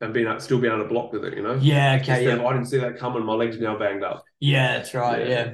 and 0.00 0.12
being 0.12 0.40
still 0.40 0.58
being 0.58 0.72
able 0.72 0.82
to 0.82 0.88
block 0.88 1.12
with 1.12 1.24
it. 1.24 1.36
You 1.36 1.42
know. 1.44 1.54
yeah, 1.60 1.98
okay. 2.00 2.24
Yeah, 2.26 2.44
I 2.44 2.52
didn't 2.52 2.66
see 2.66 2.78
that 2.78 2.98
coming. 2.98 3.24
My 3.24 3.34
legs 3.34 3.58
now 3.60 3.78
banged 3.78 4.02
up. 4.02 4.24
yeah, 4.40 4.78
that's 4.78 4.92
right. 4.92 5.26
Yeah. 5.28 5.52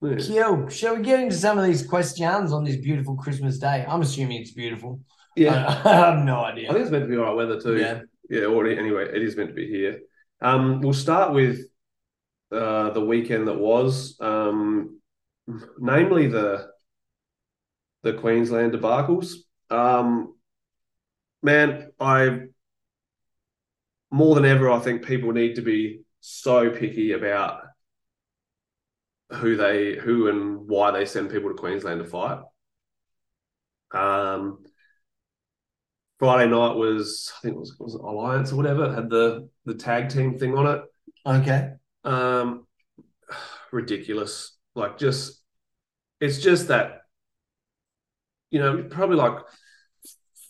Yeah. 0.00 0.16
Yeah. 0.18 0.44
Cool. 0.44 0.68
Shall 0.68 0.96
we 0.96 1.02
get 1.02 1.20
into 1.20 1.36
some 1.36 1.58
of 1.58 1.66
these 1.66 1.86
questions 1.86 2.52
on 2.52 2.64
this 2.64 2.76
beautiful 2.76 3.16
Christmas 3.16 3.58
day? 3.58 3.84
I'm 3.86 4.00
assuming 4.00 4.40
it's 4.40 4.52
beautiful. 4.52 5.00
Yeah. 5.36 5.66
I, 5.84 5.90
I 5.90 5.94
have 5.96 6.24
no 6.24 6.40
idea. 6.44 6.70
I 6.70 6.72
think 6.72 6.82
it's 6.84 6.90
meant 6.92 7.04
to 7.04 7.08
be 7.10 7.16
all 7.16 7.24
right 7.24 7.34
weather 7.36 7.60
too. 7.60 7.76
Yeah. 7.76 8.00
Yeah, 8.30 8.44
already. 8.44 8.78
Anyway, 8.78 9.04
it 9.04 9.22
is 9.22 9.36
meant 9.36 9.48
to 9.50 9.54
be 9.54 9.66
here. 9.68 10.00
Um, 10.40 10.80
we'll 10.80 10.92
start 10.92 11.32
with 11.32 11.60
uh, 12.52 12.90
the 12.90 13.04
weekend 13.04 13.48
that 13.48 13.58
was, 13.58 14.16
um, 14.20 15.00
namely 15.78 16.28
the 16.28 16.70
the 18.02 18.12
Queensland 18.14 18.72
debacles. 18.72 19.34
Um, 19.70 20.34
man, 21.42 21.90
I 22.00 22.42
more 24.10 24.34
than 24.34 24.44
ever, 24.44 24.70
I 24.70 24.78
think 24.78 25.04
people 25.04 25.32
need 25.32 25.56
to 25.56 25.62
be 25.62 26.02
so 26.20 26.70
picky 26.70 27.12
about 27.12 27.62
who 29.30 29.56
they, 29.56 29.96
who 29.96 30.28
and 30.28 30.66
why 30.66 30.90
they 30.90 31.04
send 31.04 31.30
people 31.30 31.50
to 31.50 31.56
Queensland 31.56 32.02
to 32.02 32.08
fight. 32.08 32.40
Um, 33.92 34.64
Friday 36.18 36.50
night 36.50 36.74
was 36.74 37.32
I 37.36 37.40
think 37.42 37.56
it 37.56 37.60
was, 37.60 37.76
was 37.78 37.94
it 37.94 38.00
Alliance 38.00 38.52
or 38.52 38.56
whatever 38.56 38.86
it 38.86 38.94
had 38.94 39.08
the 39.08 39.48
the 39.64 39.74
tag 39.74 40.08
team 40.08 40.38
thing 40.38 40.56
on 40.56 40.66
it. 40.66 40.82
Okay. 41.24 41.72
Um, 42.04 42.66
ridiculous. 43.72 44.56
Like 44.74 44.98
just 44.98 45.40
it's 46.20 46.38
just 46.38 46.68
that 46.68 47.02
you 48.50 48.58
know 48.58 48.84
probably 48.84 49.16
like 49.16 49.38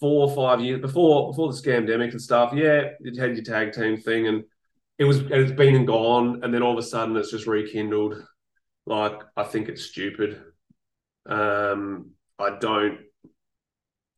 four 0.01 0.29
or 0.29 0.35
five 0.35 0.61
years 0.61 0.81
before 0.81 1.31
before 1.31 1.53
the 1.53 1.59
scamdemic 1.59 2.13
and 2.13 2.23
stuff. 2.23 2.53
Yeah, 2.55 2.91
it 3.01 3.19
had 3.19 3.37
your 3.37 3.45
tag 3.45 3.73
team 3.73 3.99
thing 3.99 4.27
and 4.27 4.45
it 4.99 5.05
was 5.05 5.19
it's 5.31 5.53
been 5.53 5.77
and 5.77 5.87
gone 5.87 6.41
and 6.43 6.53
then 6.53 6.63
all 6.63 6.73
of 6.73 6.79
a 6.79 6.83
sudden 6.83 7.17
it's 7.17 7.31
just 7.31 7.47
rekindled. 7.47 8.23
Like 8.87 9.21
I 9.37 9.45
think 9.45 9.69
it's 9.69 9.85
stupid. 9.85 10.41
Um, 11.27 12.13
I 12.39 12.57
don't 12.59 13.01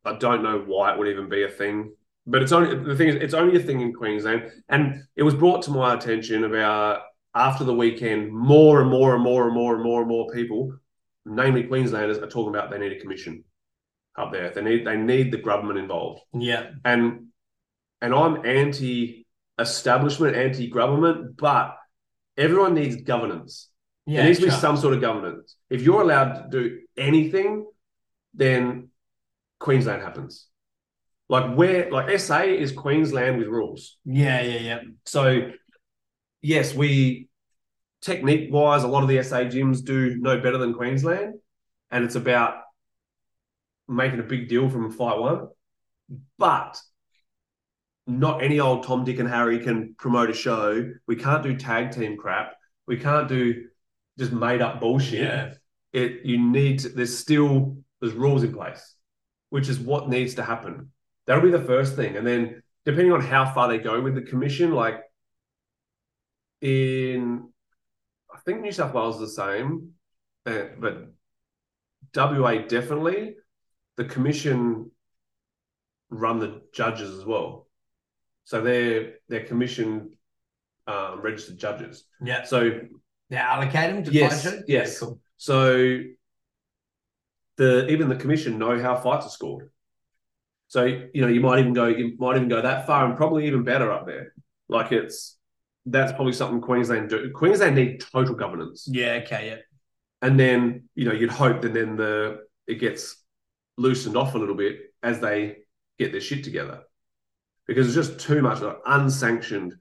I 0.05 0.17
don't 0.17 0.43
know 0.43 0.63
why 0.65 0.93
it 0.93 0.99
would 0.99 1.07
even 1.07 1.29
be 1.29 1.43
a 1.43 1.49
thing. 1.49 1.93
But 2.27 2.43
it's 2.43 2.51
only 2.51 2.75
the 2.75 2.95
thing 2.95 3.09
is 3.09 3.15
it's 3.15 3.33
only 3.33 3.59
a 3.59 3.63
thing 3.63 3.81
in 3.81 3.93
Queensland. 3.93 4.51
And 4.69 5.03
it 5.15 5.23
was 5.23 5.33
brought 5.33 5.63
to 5.63 5.71
my 5.71 5.93
attention 5.93 6.43
about 6.43 7.01
after 7.33 7.63
the 7.63 7.73
weekend, 7.73 8.31
more 8.31 8.81
and 8.81 8.89
more 8.89 9.15
and 9.15 9.23
more 9.23 9.45
and 9.45 9.55
more 9.55 9.75
and 9.75 9.83
more 9.83 10.01
and 10.01 10.09
more 10.09 10.29
people, 10.31 10.77
namely 11.25 11.63
Queenslanders, 11.63 12.17
are 12.19 12.27
talking 12.27 12.49
about 12.49 12.69
they 12.69 12.77
need 12.77 12.91
a 12.91 12.99
commission 12.99 13.43
up 14.17 14.31
there. 14.31 14.51
They 14.51 14.61
need 14.61 14.85
they 14.85 14.97
need 14.97 15.31
the 15.31 15.37
government 15.37 15.79
involved. 15.79 16.21
Yeah. 16.33 16.71
And 16.85 17.27
and 18.01 18.13
I'm 18.13 18.45
anti-establishment, 18.45 20.35
anti-government, 20.35 21.37
but 21.37 21.77
everyone 22.37 22.73
needs 22.73 23.01
governance. 23.01 23.69
there 24.05 24.25
needs 24.25 24.39
to 24.39 24.45
be 24.45 24.51
sure. 24.51 24.59
some 24.59 24.77
sort 24.77 24.93
of 24.95 25.01
governance. 25.01 25.55
If 25.69 25.81
you're 25.83 26.01
allowed 26.01 26.33
to 26.33 26.47
do 26.49 26.79
anything, 26.97 27.67
then 28.33 28.90
Queensland 29.61 30.01
happens. 30.01 30.47
Like 31.29 31.55
where, 31.55 31.89
like 31.89 32.19
SA 32.19 32.41
is 32.41 32.73
Queensland 32.73 33.37
with 33.37 33.47
rules. 33.47 33.97
Yeah, 34.03 34.41
yeah, 34.41 34.59
yeah. 34.59 34.79
So, 35.05 35.51
yes, 36.41 36.73
we 36.73 37.29
technique 38.01 38.51
wise, 38.51 38.83
a 38.83 38.87
lot 38.87 39.03
of 39.03 39.09
the 39.09 39.23
SA 39.23 39.43
gyms 39.43 39.85
do 39.85 40.17
no 40.17 40.41
better 40.41 40.57
than 40.57 40.73
Queensland, 40.73 41.35
and 41.91 42.03
it's 42.03 42.15
about 42.15 42.55
making 43.87 44.19
a 44.19 44.23
big 44.23 44.49
deal 44.49 44.69
from 44.69 44.91
fight 44.91 45.19
one. 45.19 45.47
But 46.37 46.81
not 48.07 48.43
any 48.43 48.59
old 48.59 48.83
Tom, 48.83 49.05
Dick, 49.05 49.19
and 49.19 49.29
Harry 49.29 49.59
can 49.59 49.95
promote 49.97 50.29
a 50.29 50.33
show. 50.33 50.91
We 51.07 51.15
can't 51.15 51.43
do 51.43 51.55
tag 51.55 51.91
team 51.91 52.17
crap. 52.17 52.55
We 52.87 52.97
can't 52.97 53.29
do 53.29 53.67
just 54.17 54.31
made 54.31 54.61
up 54.61 54.81
bullshit. 54.81 55.21
Yeah. 55.21 55.53
It 55.93 56.25
you 56.25 56.39
need 56.39 56.79
to, 56.79 56.89
there's 56.89 57.17
still 57.17 57.77
there's 58.01 58.13
rules 58.13 58.43
in 58.43 58.53
place, 58.53 58.95
which 59.51 59.69
is 59.69 59.79
what 59.79 60.09
needs 60.09 60.33
to 60.35 60.43
happen. 60.43 60.91
That'll 61.27 61.43
be 61.43 61.51
the 61.51 61.63
first 61.63 61.95
thing, 61.95 62.17
and 62.17 62.25
then 62.25 62.63
depending 62.85 63.13
on 63.13 63.21
how 63.21 63.53
far 63.53 63.67
they 63.67 63.77
go 63.77 64.01
with 64.01 64.15
the 64.15 64.23
commission, 64.23 64.71
like 64.73 65.01
in 66.61 67.49
I 68.33 68.39
think 68.39 68.61
New 68.61 68.71
South 68.71 68.93
Wales 68.93 69.21
is 69.21 69.35
the 69.35 69.41
same, 69.43 69.91
but 70.45 71.11
WA 72.15 72.59
definitely. 72.67 73.35
The 73.97 74.05
commission 74.05 74.89
run 76.09 76.39
the 76.39 76.61
judges 76.73 77.11
as 77.17 77.25
well, 77.25 77.67
so 78.45 78.61
they're 78.61 79.15
they're 79.27 79.43
commission 79.45 80.11
um, 80.87 81.21
registered 81.21 81.59
judges. 81.59 82.05
Yeah. 82.23 82.43
So 82.43 82.79
They 83.29 83.37
allocate 83.37 83.91
them 83.93 84.03
to 84.05 84.11
Yes, 84.11 84.43
shows? 84.43 84.63
yes. 84.67 84.93
Yeah, 84.93 84.99
cool. 84.99 85.19
so 85.37 85.99
the 87.61 87.87
even 87.89 88.09
the 88.09 88.15
commission 88.15 88.57
know 88.57 88.81
how 88.81 88.95
fights 88.95 89.27
are 89.27 89.29
scored. 89.29 89.69
So 90.67 90.85
you 90.85 91.21
know 91.21 91.27
you 91.27 91.41
might 91.41 91.59
even 91.59 91.73
go 91.73 91.87
you 91.87 92.15
might 92.17 92.35
even 92.37 92.49
go 92.49 92.61
that 92.61 92.87
far 92.87 93.05
and 93.05 93.15
probably 93.15 93.45
even 93.45 93.63
better 93.63 93.91
up 93.91 94.07
there. 94.07 94.33
Like 94.67 94.91
it's 94.91 95.37
that's 95.85 96.11
probably 96.11 96.33
something 96.33 96.59
Queensland 96.59 97.09
do. 97.09 97.29
Queensland 97.31 97.75
need 97.75 98.03
total 98.11 98.33
governance, 98.35 98.87
Yeah, 98.89 99.21
okay, 99.23 99.47
yeah. 99.49 99.57
and 100.27 100.39
then 100.39 100.85
you 100.95 101.05
know 101.05 101.13
you'd 101.13 101.29
hope 101.29 101.61
that 101.61 101.73
then 101.73 101.95
the 101.97 102.41
it 102.65 102.75
gets 102.75 103.15
loosened 103.77 104.17
off 104.17 104.33
a 104.33 104.39
little 104.39 104.55
bit 104.55 104.79
as 105.03 105.19
they 105.19 105.57
get 105.99 106.11
their 106.11 106.21
shit 106.21 106.43
together, 106.43 106.81
because 107.67 107.85
it's 107.85 107.95
just 107.95 108.19
too 108.25 108.41
much 108.41 108.61
like, 108.61 108.77
unsanctioned 108.87 109.75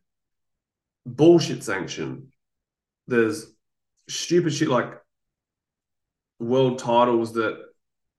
bullshit 1.06 1.64
sanction. 1.64 2.32
There's 3.06 3.46
stupid 4.08 4.52
shit 4.52 4.68
like 4.68 4.92
world 6.38 6.78
titles 6.78 7.32
that 7.34 7.69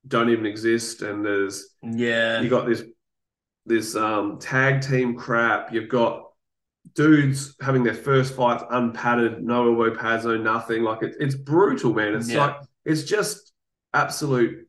don't 0.06 0.30
even 0.30 0.46
exist, 0.46 1.02
and 1.02 1.24
there's 1.24 1.68
Yeah. 1.82 2.40
you 2.40 2.48
got 2.48 2.66
this 2.66 2.82
this 3.66 3.94
um 3.94 4.38
tag 4.40 4.80
team 4.82 5.16
crap. 5.16 5.72
You've 5.72 5.88
got 5.88 6.24
dudes 6.94 7.54
having 7.60 7.82
their 7.84 7.94
first 7.94 8.34
fights 8.34 8.64
unpadded, 8.70 9.42
no 9.42 9.68
elbow 9.68 9.94
pads, 9.96 10.24
no 10.24 10.36
nothing. 10.36 10.82
Like 10.82 11.02
it, 11.02 11.14
it's 11.20 11.34
brutal, 11.34 11.94
man. 11.94 12.14
It's 12.14 12.28
Yeah. 12.30 12.46
like 12.46 12.56
it's 12.84 13.04
just 13.04 13.52
absolute. 13.94 14.66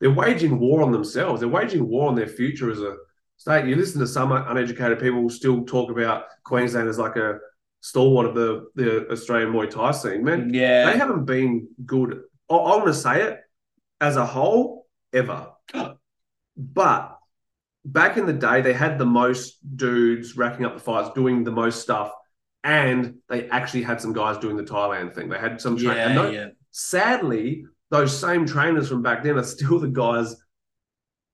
They're 0.00 0.10
waging 0.10 0.58
war 0.58 0.82
on 0.82 0.92
themselves. 0.92 1.40
They're 1.40 1.48
waging 1.48 1.88
war 1.88 2.08
on 2.08 2.14
their 2.16 2.26
future 2.26 2.70
as 2.70 2.80
a 2.80 2.96
state. 3.36 3.66
You 3.66 3.76
listen 3.76 4.00
to 4.00 4.06
some 4.06 4.32
uneducated 4.32 4.98
people 4.98 5.28
still 5.30 5.64
talk 5.64 5.90
about 5.90 6.24
Queensland 6.44 6.88
as 6.88 6.98
like 6.98 7.16
a 7.16 7.38
stalwart 7.80 8.26
of 8.26 8.34
the 8.34 8.66
the 8.74 9.08
Australian 9.10 9.52
Muay 9.52 9.70
Thai 9.70 9.92
scene, 9.92 10.24
man. 10.24 10.52
Yeah. 10.52 10.90
They 10.90 10.98
haven't 10.98 11.24
been 11.24 11.68
good. 11.84 12.22
I, 12.50 12.56
I'm 12.56 12.80
going 12.80 12.86
to 12.86 12.94
say 12.94 13.22
it 13.22 13.40
as 14.00 14.16
a 14.16 14.26
whole 14.26 14.86
ever. 15.12 15.48
But 16.56 17.18
back 17.84 18.16
in 18.16 18.26
the 18.26 18.32
day, 18.32 18.60
they 18.62 18.72
had 18.72 18.98
the 18.98 19.06
most 19.06 19.58
dudes 19.76 20.36
racking 20.36 20.64
up 20.64 20.74
the 20.74 20.80
fights, 20.80 21.10
doing 21.14 21.44
the 21.44 21.50
most 21.52 21.80
stuff, 21.82 22.12
and 22.64 23.16
they 23.28 23.48
actually 23.48 23.82
had 23.82 24.00
some 24.00 24.12
guys 24.12 24.38
doing 24.38 24.56
the 24.56 24.64
Thailand 24.64 25.14
thing. 25.14 25.28
They 25.28 25.38
had 25.38 25.60
some. 25.60 25.76
Tra- 25.76 25.94
yeah, 25.94 26.14
tho- 26.14 26.30
yeah. 26.30 26.48
Sadly, 26.70 27.64
those 27.90 28.18
same 28.18 28.46
trainers 28.46 28.88
from 28.88 29.02
back 29.02 29.22
then 29.22 29.38
are 29.38 29.44
still 29.44 29.78
the 29.78 29.88
guys 29.88 30.36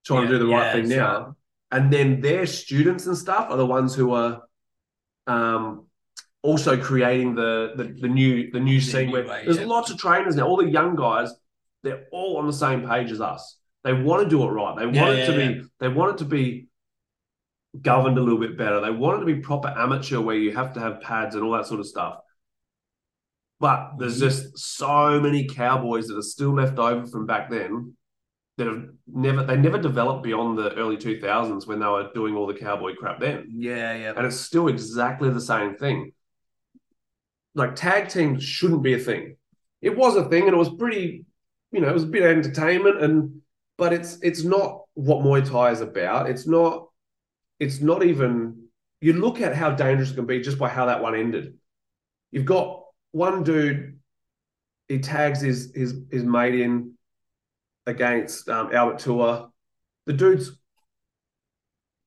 trying 0.05 0.27
to 0.27 0.33
do 0.33 0.39
the 0.39 0.47
right 0.47 0.73
thing 0.73 0.89
so- 0.89 0.97
now. 0.97 1.37
And 1.71 1.91
then 1.91 2.21
their 2.21 2.45
students 2.45 3.07
and 3.07 3.17
stuff 3.17 3.47
are 3.49 3.57
the 3.57 3.65
ones 3.65 3.95
who 3.95 4.13
are 4.13 4.43
um, 5.27 5.87
also 6.43 6.77
creating 6.77 7.35
the, 7.35 7.73
the 7.77 7.85
the 7.85 8.09
new 8.09 8.51
the 8.51 8.61
new 8.61 8.79
The 8.79 8.85
scene 8.85 9.07
new 9.07 9.13
where 9.15 9.27
way, 9.27 9.43
there's 9.47 9.57
yeah. 9.59 9.65
lots 9.65 9.91
of 9.91 9.97
trainers 9.97 10.37
now. 10.37 10.47
All 10.47 10.59
the 10.59 10.69
young 10.69 10.97
guys, 10.97 11.33
they're 11.83 12.05
all 12.13 12.39
on 12.39 12.47
the 12.47 12.53
same 12.53 12.89
page 12.89 13.11
as 13.11 13.21
us. 13.21 13.59
They 13.85 13.93
want 13.93 14.23
to 14.23 14.29
do 14.29 14.43
it 14.45 14.49
right. 14.53 14.77
They 14.79 14.87
want 14.87 14.97
Yeah, 14.97 15.13
it 15.19 15.27
to 15.27 15.33
yeah, 15.33 15.49
be. 15.61 15.65
They 15.81 15.89
want 15.89 16.15
it 16.15 16.19
to 16.19 16.25
be 16.25 16.69
governed 17.81 18.19
a 18.19 18.21
little 18.23 18.39
bit 18.39 18.57
better. 18.59 18.81
They 18.81 18.91
want 18.91 19.17
it 19.17 19.21
to 19.21 19.27
be 19.35 19.41
proper 19.41 19.69
amateur, 19.69 20.21
where 20.21 20.37
you 20.37 20.53
have 20.55 20.75
to 20.75 20.81
have 20.81 21.01
pads 21.01 21.35
and 21.35 21.45
all 21.45 21.53
that 21.53 21.67
sort 21.67 21.81
of 21.81 21.87
stuff. 21.87 22.19
But 23.61 23.93
there's 23.99 24.19
Mm-hmm. 24.19 24.21
just 24.21 24.59
so 24.59 25.21
many 25.21 25.47
cowboys 25.47 26.09
that 26.09 26.19
are 26.19 26.23
still 26.23 26.55
left 26.55 26.79
over 26.79 27.07
from 27.07 27.27
back 27.27 27.49
then 27.51 27.95
that 28.59 28.67
have 28.69 28.85
never 29.07 29.45
they 29.45 29.57
never 29.57 29.79
developed 29.79 30.25
beyond 30.25 30.59
the 30.59 30.75
early 30.75 30.97
2000s 30.97 31.67
when 31.67 31.81
they 31.81 31.87
were 31.87 32.11
doing 32.15 32.37
all 32.37 32.47
the 32.47 32.55
cowboy 32.55 32.95
crap 32.95 33.21
then 33.21 33.51
Yeah, 33.51 33.95
yeah. 33.95 34.13
and 34.17 34.27
it's 34.27 34.41
still 34.41 34.69
exactly 34.69 35.31
the 35.31 35.41
same 35.41 35.77
thing. 35.77 36.13
Like 37.55 37.77
tag 37.77 38.09
teams 38.09 38.43
shouldn't 38.43 38.83
be 38.83 38.95
a 38.95 38.99
thing. 38.99 39.37
It 39.81 39.97
was 39.97 40.17
a 40.17 40.29
thing, 40.29 40.45
and 40.45 40.53
it 40.55 40.57
was 40.57 40.75
pretty, 40.75 41.25
you 41.73 41.81
know, 41.81 41.89
it 41.89 41.95
was 41.95 42.05
a 42.05 42.09
bit 42.09 42.23
of 42.23 42.31
entertainment, 42.31 43.03
and 43.03 43.41
but 43.79 43.93
it's 43.93 44.19
it's 44.23 44.45
not 44.45 44.83
what 44.95 45.25
Muay 45.25 45.49
Thai 45.49 45.71
is 45.71 45.81
about. 45.81 46.29
It's 46.29 46.47
not. 46.47 46.89
It's 47.59 47.81
not 47.81 48.05
even. 48.05 48.69
You 49.01 49.15
look 49.15 49.41
at 49.41 49.57
how 49.57 49.73
dangerous 49.73 50.13
it 50.13 50.15
can 50.15 50.27
be 50.27 50.41
just 50.41 50.59
by 50.59 50.69
how 50.69 50.87
that 50.87 51.03
one 51.03 51.17
ended. 51.17 51.59
You've 52.31 52.45
got 52.45 52.85
one 53.11 53.43
dude. 53.43 53.99
He 54.89 54.99
tags 54.99 55.41
his 55.41 55.73
his 55.75 55.97
his 56.11 56.23
mate 56.23 56.55
in 56.55 56.95
against 57.87 58.49
um, 58.49 58.73
Albert 58.73 59.01
Tour. 59.01 59.51
The 60.07 60.13
dude's 60.13 60.53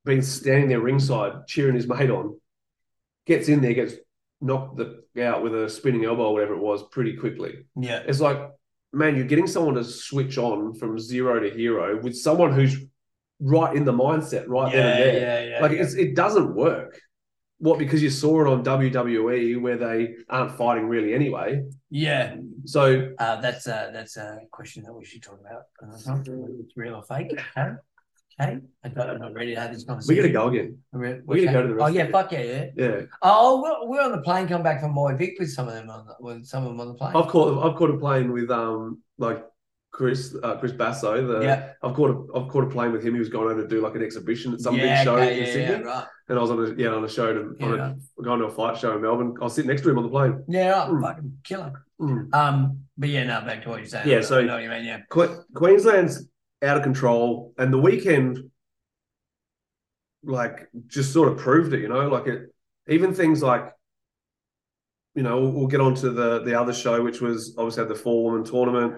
been 0.05 0.21
standing 0.21 0.69
there 0.69 0.79
ringside 0.79 1.47
cheering 1.47 1.75
his 1.75 1.87
mate 1.87 2.09
on, 2.09 2.39
gets 3.25 3.49
in 3.49 3.61
there, 3.61 3.73
gets 3.73 3.95
knocked 4.39 4.77
the, 4.77 5.03
out 5.23 5.43
with 5.43 5.55
a 5.55 5.69
spinning 5.69 6.05
elbow 6.05 6.27
or 6.27 6.33
whatever 6.33 6.53
it 6.53 6.61
was 6.61 6.83
pretty 6.83 7.17
quickly. 7.17 7.65
Yeah. 7.75 8.03
It's 8.05 8.19
like, 8.21 8.39
man, 8.95 9.15
you're 9.15 9.25
getting 9.25 9.47
someone 9.47 9.75
to 9.75 9.83
switch 9.83 10.37
on 10.37 10.73
from 10.73 10.97
zero 10.99 11.39
to 11.39 11.49
hero 11.49 11.99
with 12.01 12.15
someone 12.17 12.51
who's 12.53 12.75
right 13.39 13.75
in 13.75 13.83
the 13.85 13.91
mindset 13.93 14.45
right 14.47 14.71
then 14.71 14.85
and 14.87 14.99
Yeah, 14.99 15.05
there. 15.05 15.43
yeah, 15.43 15.49
yeah. 15.55 15.61
like 15.61 15.71
yeah. 15.73 15.83
It's, 15.83 15.93
it 15.93 16.15
doesn't 16.15 16.55
work. 16.55 16.99
What 17.59 17.79
because 17.79 18.01
you 18.03 18.09
saw 18.09 18.41
it 18.41 18.47
on 18.47 18.63
WWE 18.65 19.61
where 19.61 19.77
they 19.77 20.15
aren't 20.29 20.51
fighting 20.57 20.87
really 20.87 21.13
anyway. 21.13 21.63
yeah. 21.89 22.35
So 22.65 23.13
Uh, 23.17 23.39
that's 23.41 23.65
a, 23.67 23.91
that's 23.93 24.17
a 24.17 24.39
question 24.51 24.83
that 24.83 24.93
we 24.93 25.05
should 25.05 25.23
talk 25.23 25.39
about. 25.39 25.63
Uh, 25.81 26.19
it's 26.59 26.75
real 26.75 26.95
or 26.95 27.03
fake? 27.03 27.31
Okay. 27.57 27.71
Okay. 28.41 28.59
I 28.83 28.89
don't, 28.89 29.09
I'm 29.09 29.19
not 29.19 29.33
ready 29.33 29.55
to 29.55 29.61
have 29.61 29.71
this 29.73 29.85
conversation. 29.85 30.15
we 30.15 30.21
got 30.21 30.27
to 30.27 30.33
go 30.33 30.47
again. 30.49 30.77
We're, 30.91 31.23
we 31.25 31.45
gotta 31.45 31.57
go 31.61 31.67
to 31.67 31.73
the 31.73 31.83
Oh 31.83 31.87
yeah, 31.87 32.07
fuck 32.11 32.31
yeah, 32.33 32.41
yeah. 32.41 32.65
Yeah, 32.75 33.01
Oh, 33.21 33.61
we're, 33.61 33.89
we're 33.89 34.01
on 34.01 34.11
the 34.11 34.21
plane. 34.21 34.47
Come 34.47 34.61
back 34.63 34.81
from 34.81 34.91
Moy 34.93 35.15
Vic 35.15 35.35
with 35.39 35.51
some 35.51 35.67
of 35.69 35.73
them 35.73 35.89
on 35.89 36.05
the, 36.05 36.15
with 36.19 36.45
some 36.45 36.63
of 36.63 36.69
them 36.69 36.81
on 36.81 36.87
the 36.89 36.93
plane. 36.95 37.15
I've 37.15 37.27
caught 37.27 37.63
I've 37.65 37.77
caught 37.77 37.91
a 37.91 37.97
plane 37.97 38.31
with 38.33 38.51
um 38.51 39.01
like 39.17 39.43
Chris 39.91 40.35
uh, 40.43 40.57
Chris 40.57 40.73
Basso. 40.73 41.25
The 41.25 41.41
yeah, 41.45 41.69
I've 41.81 41.93
caught 41.95 42.09
a 42.11 42.37
I've 42.37 42.49
caught 42.49 42.65
a 42.65 42.69
plane 42.69 42.91
with 42.91 43.03
him. 43.05 43.13
He 43.13 43.19
was 43.19 43.29
going 43.29 43.49
over 43.49 43.61
to 43.61 43.67
do 43.67 43.79
like 43.79 43.95
an 43.95 44.03
exhibition 44.03 44.53
at 44.53 44.59
some 44.59 44.75
yeah, 44.75 44.97
big 44.97 45.03
show 45.05 45.15
okay, 45.15 45.37
in 45.39 45.45
yeah, 45.45 45.53
Sydney, 45.53 45.85
yeah, 45.85 45.91
right. 45.93 46.05
and 46.27 46.37
I 46.37 46.41
was 46.41 46.51
on 46.51 46.65
a 46.65 46.73
yeah 46.75 46.89
on 46.89 47.05
a 47.05 47.09
show 47.09 47.33
to 47.33 47.55
Yeah, 47.57 47.65
on 47.67 47.79
right. 47.79 47.95
going 48.21 48.39
to 48.41 48.45
a 48.47 48.51
fight 48.51 48.77
show 48.77 48.93
in 48.97 49.01
Melbourne. 49.01 49.35
I 49.39 49.45
was 49.45 49.53
sitting 49.55 49.69
next 49.69 49.83
to 49.83 49.89
him 49.91 49.97
on 49.97 50.03
the 50.03 50.09
plane. 50.09 50.43
yeah, 50.49 50.71
right. 50.71 50.89
Mm. 50.89 51.01
fucking 51.01 51.37
killer. 51.45 51.85
Mm. 52.01 52.33
Um, 52.35 52.79
but 52.97 53.07
yeah, 53.07 53.23
no, 53.23 53.39
back 53.45 53.63
to 53.63 53.69
what 53.69 53.77
you're 53.79 53.85
saying. 53.87 54.09
Yeah, 54.09 54.17
I 54.17 54.21
so- 54.21 54.41
know 54.41 54.55
what 54.55 54.63
you 54.63 54.69
mean. 54.69 54.83
Yeah, 54.83 54.99
Que- 55.09 55.37
Queensland's 55.53 56.27
out 56.61 56.77
of 56.77 56.83
control, 56.83 57.53
and 57.57 57.71
the 57.71 57.77
weekend, 57.77 58.49
like, 60.23 60.67
just 60.87 61.13
sort 61.13 61.31
of 61.31 61.37
proved 61.37 61.73
it. 61.73 61.81
You 61.81 61.89
know, 61.89 62.07
like 62.09 62.27
it. 62.27 62.49
Even 62.87 63.13
things 63.13 63.41
like, 63.41 63.73
you 65.15 65.23
know, 65.23 65.41
we'll, 65.41 65.51
we'll 65.51 65.67
get 65.67 65.81
on 65.81 65.95
to 65.95 66.11
the 66.11 66.43
the 66.43 66.59
other 66.59 66.73
show, 66.73 67.01
which 67.01 67.21
was 67.21 67.55
obviously 67.57 67.81
had 67.81 67.89
the 67.89 67.95
four 67.95 68.23
woman 68.25 68.43
tournament. 68.43 68.95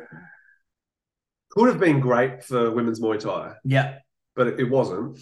Could 1.52 1.70
have 1.70 1.80
been 1.80 2.00
great 2.00 2.44
for 2.44 2.72
women's 2.72 3.00
Muay 3.00 3.20
Thai, 3.20 3.54
yeah. 3.64 4.00
but 4.36 4.48
it, 4.48 4.60
it 4.60 4.70
wasn't. 4.70 5.18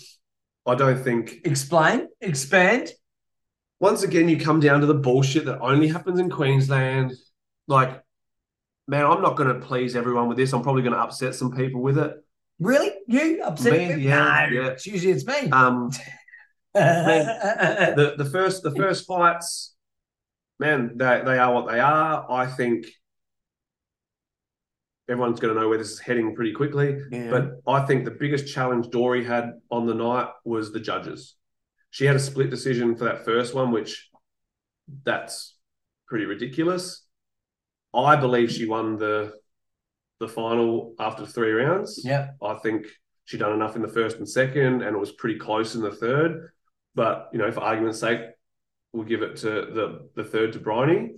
I 0.65 0.76
don't 0.76 1.02
think. 1.02 1.41
Explain, 1.45 2.08
expand. 2.21 2.91
Once 3.80 4.04
again, 4.04 4.28
you 4.28 4.39
come 4.39 4.60
down 4.60 4.80
to 4.80 4.86
the 4.86 4.93
bullshit 4.95 5.45
that 5.45 5.60
only 5.60 5.88
happens 5.88 6.19
in 6.19 6.30
Queensland. 6.30 7.13
Like, 7.67 8.02
man, 8.88 9.06
I'm 9.06 9.21
not 9.21 9.36
going 9.36 9.54
to 9.54 9.65
please 9.65 9.95
everyone 9.95 10.28
with 10.28 10.38
this. 10.38 10.54
I'm 10.54 10.63
probably 10.63 10.82
going 10.82 10.93
to 10.93 11.00
upset 11.00 11.36
some 11.36 11.52
people 11.52 11.82
with 11.82 11.98
it. 12.00 12.13
Really, 12.60 12.91
you 13.08 13.44
upset 13.44 13.74
Me, 13.74 13.96
me? 13.96 14.04
yeah, 14.04 14.48
no, 14.50 14.62
yeah. 14.62 14.68
it's 14.70 14.86
usually 14.88 15.12
it's 15.12 15.26
me. 15.26 15.50
Um, 15.50 15.91
the 16.74 18.15
the 18.18 18.26
first 18.26 18.63
the 18.63 18.72
first 18.72 19.06
fights, 19.06 19.76
man, 20.60 20.91
they 20.96 21.22
they 21.26 21.38
are 21.38 21.54
what 21.54 21.70
they 21.70 21.80
are. 21.80 22.30
I 22.32 22.46
think 22.48 22.86
everyone's 25.10 25.39
going 25.39 25.54
to 25.54 25.60
know 25.60 25.70
where 25.70 25.78
this 25.78 25.91
is 25.91 26.00
heading 26.00 26.36
pretty 26.36 26.54
quickly. 26.54 26.98
Yeah. 27.12 27.30
But 27.30 27.62
I 27.68 27.86
think 27.86 28.06
the 28.06 28.12
biggest 28.12 28.52
challenge 28.52 28.89
Dory 28.89 29.24
had 29.24 29.52
on 29.70 29.86
the 29.86 29.94
night 29.94 30.30
was 30.44 30.72
the 30.72 30.80
judges. 30.80 31.36
She 31.91 32.06
had 32.06 32.15
a 32.15 32.20
split 32.20 32.50
decision 32.50 32.96
for 32.96 33.06
that 33.06 33.24
first 33.24 33.54
one, 33.54 33.72
which 33.72 34.10
that's 35.04 35.56
pretty 36.08 36.26
ridiculous. 36.26 37.06
I 37.94 38.15
believe 38.15 38.52
she 38.52 38.65
won 38.65 38.98
the 38.98 39.34
the 40.19 40.28
final 40.28 40.93
after 40.99 41.25
three 41.25 41.51
rounds. 41.51 42.01
yeah, 42.04 42.30
I 42.41 42.56
think 42.56 42.88
she 43.25 43.38
done 43.38 43.54
enough 43.54 43.75
in 43.75 43.82
the 43.82 43.88
first 43.88 44.17
and 44.17 44.30
second, 44.30 44.82
and 44.84 44.95
it 44.95 44.99
was 44.99 45.12
pretty 45.12 45.39
close 45.39 45.75
in 45.75 45.82
the 45.82 45.91
third. 45.91 46.51
But 46.93 47.30
you 47.34 47.39
know, 47.39 47.51
for 47.51 47.62
argument's 47.62 47.99
sake, 47.99 48.21
we'll 48.93 49.04
give 49.06 49.21
it 49.21 49.38
to 49.38 49.49
the 49.49 50.10
the 50.15 50.23
third 50.23 50.54
to 50.54 50.60
Bryony. 50.60 51.15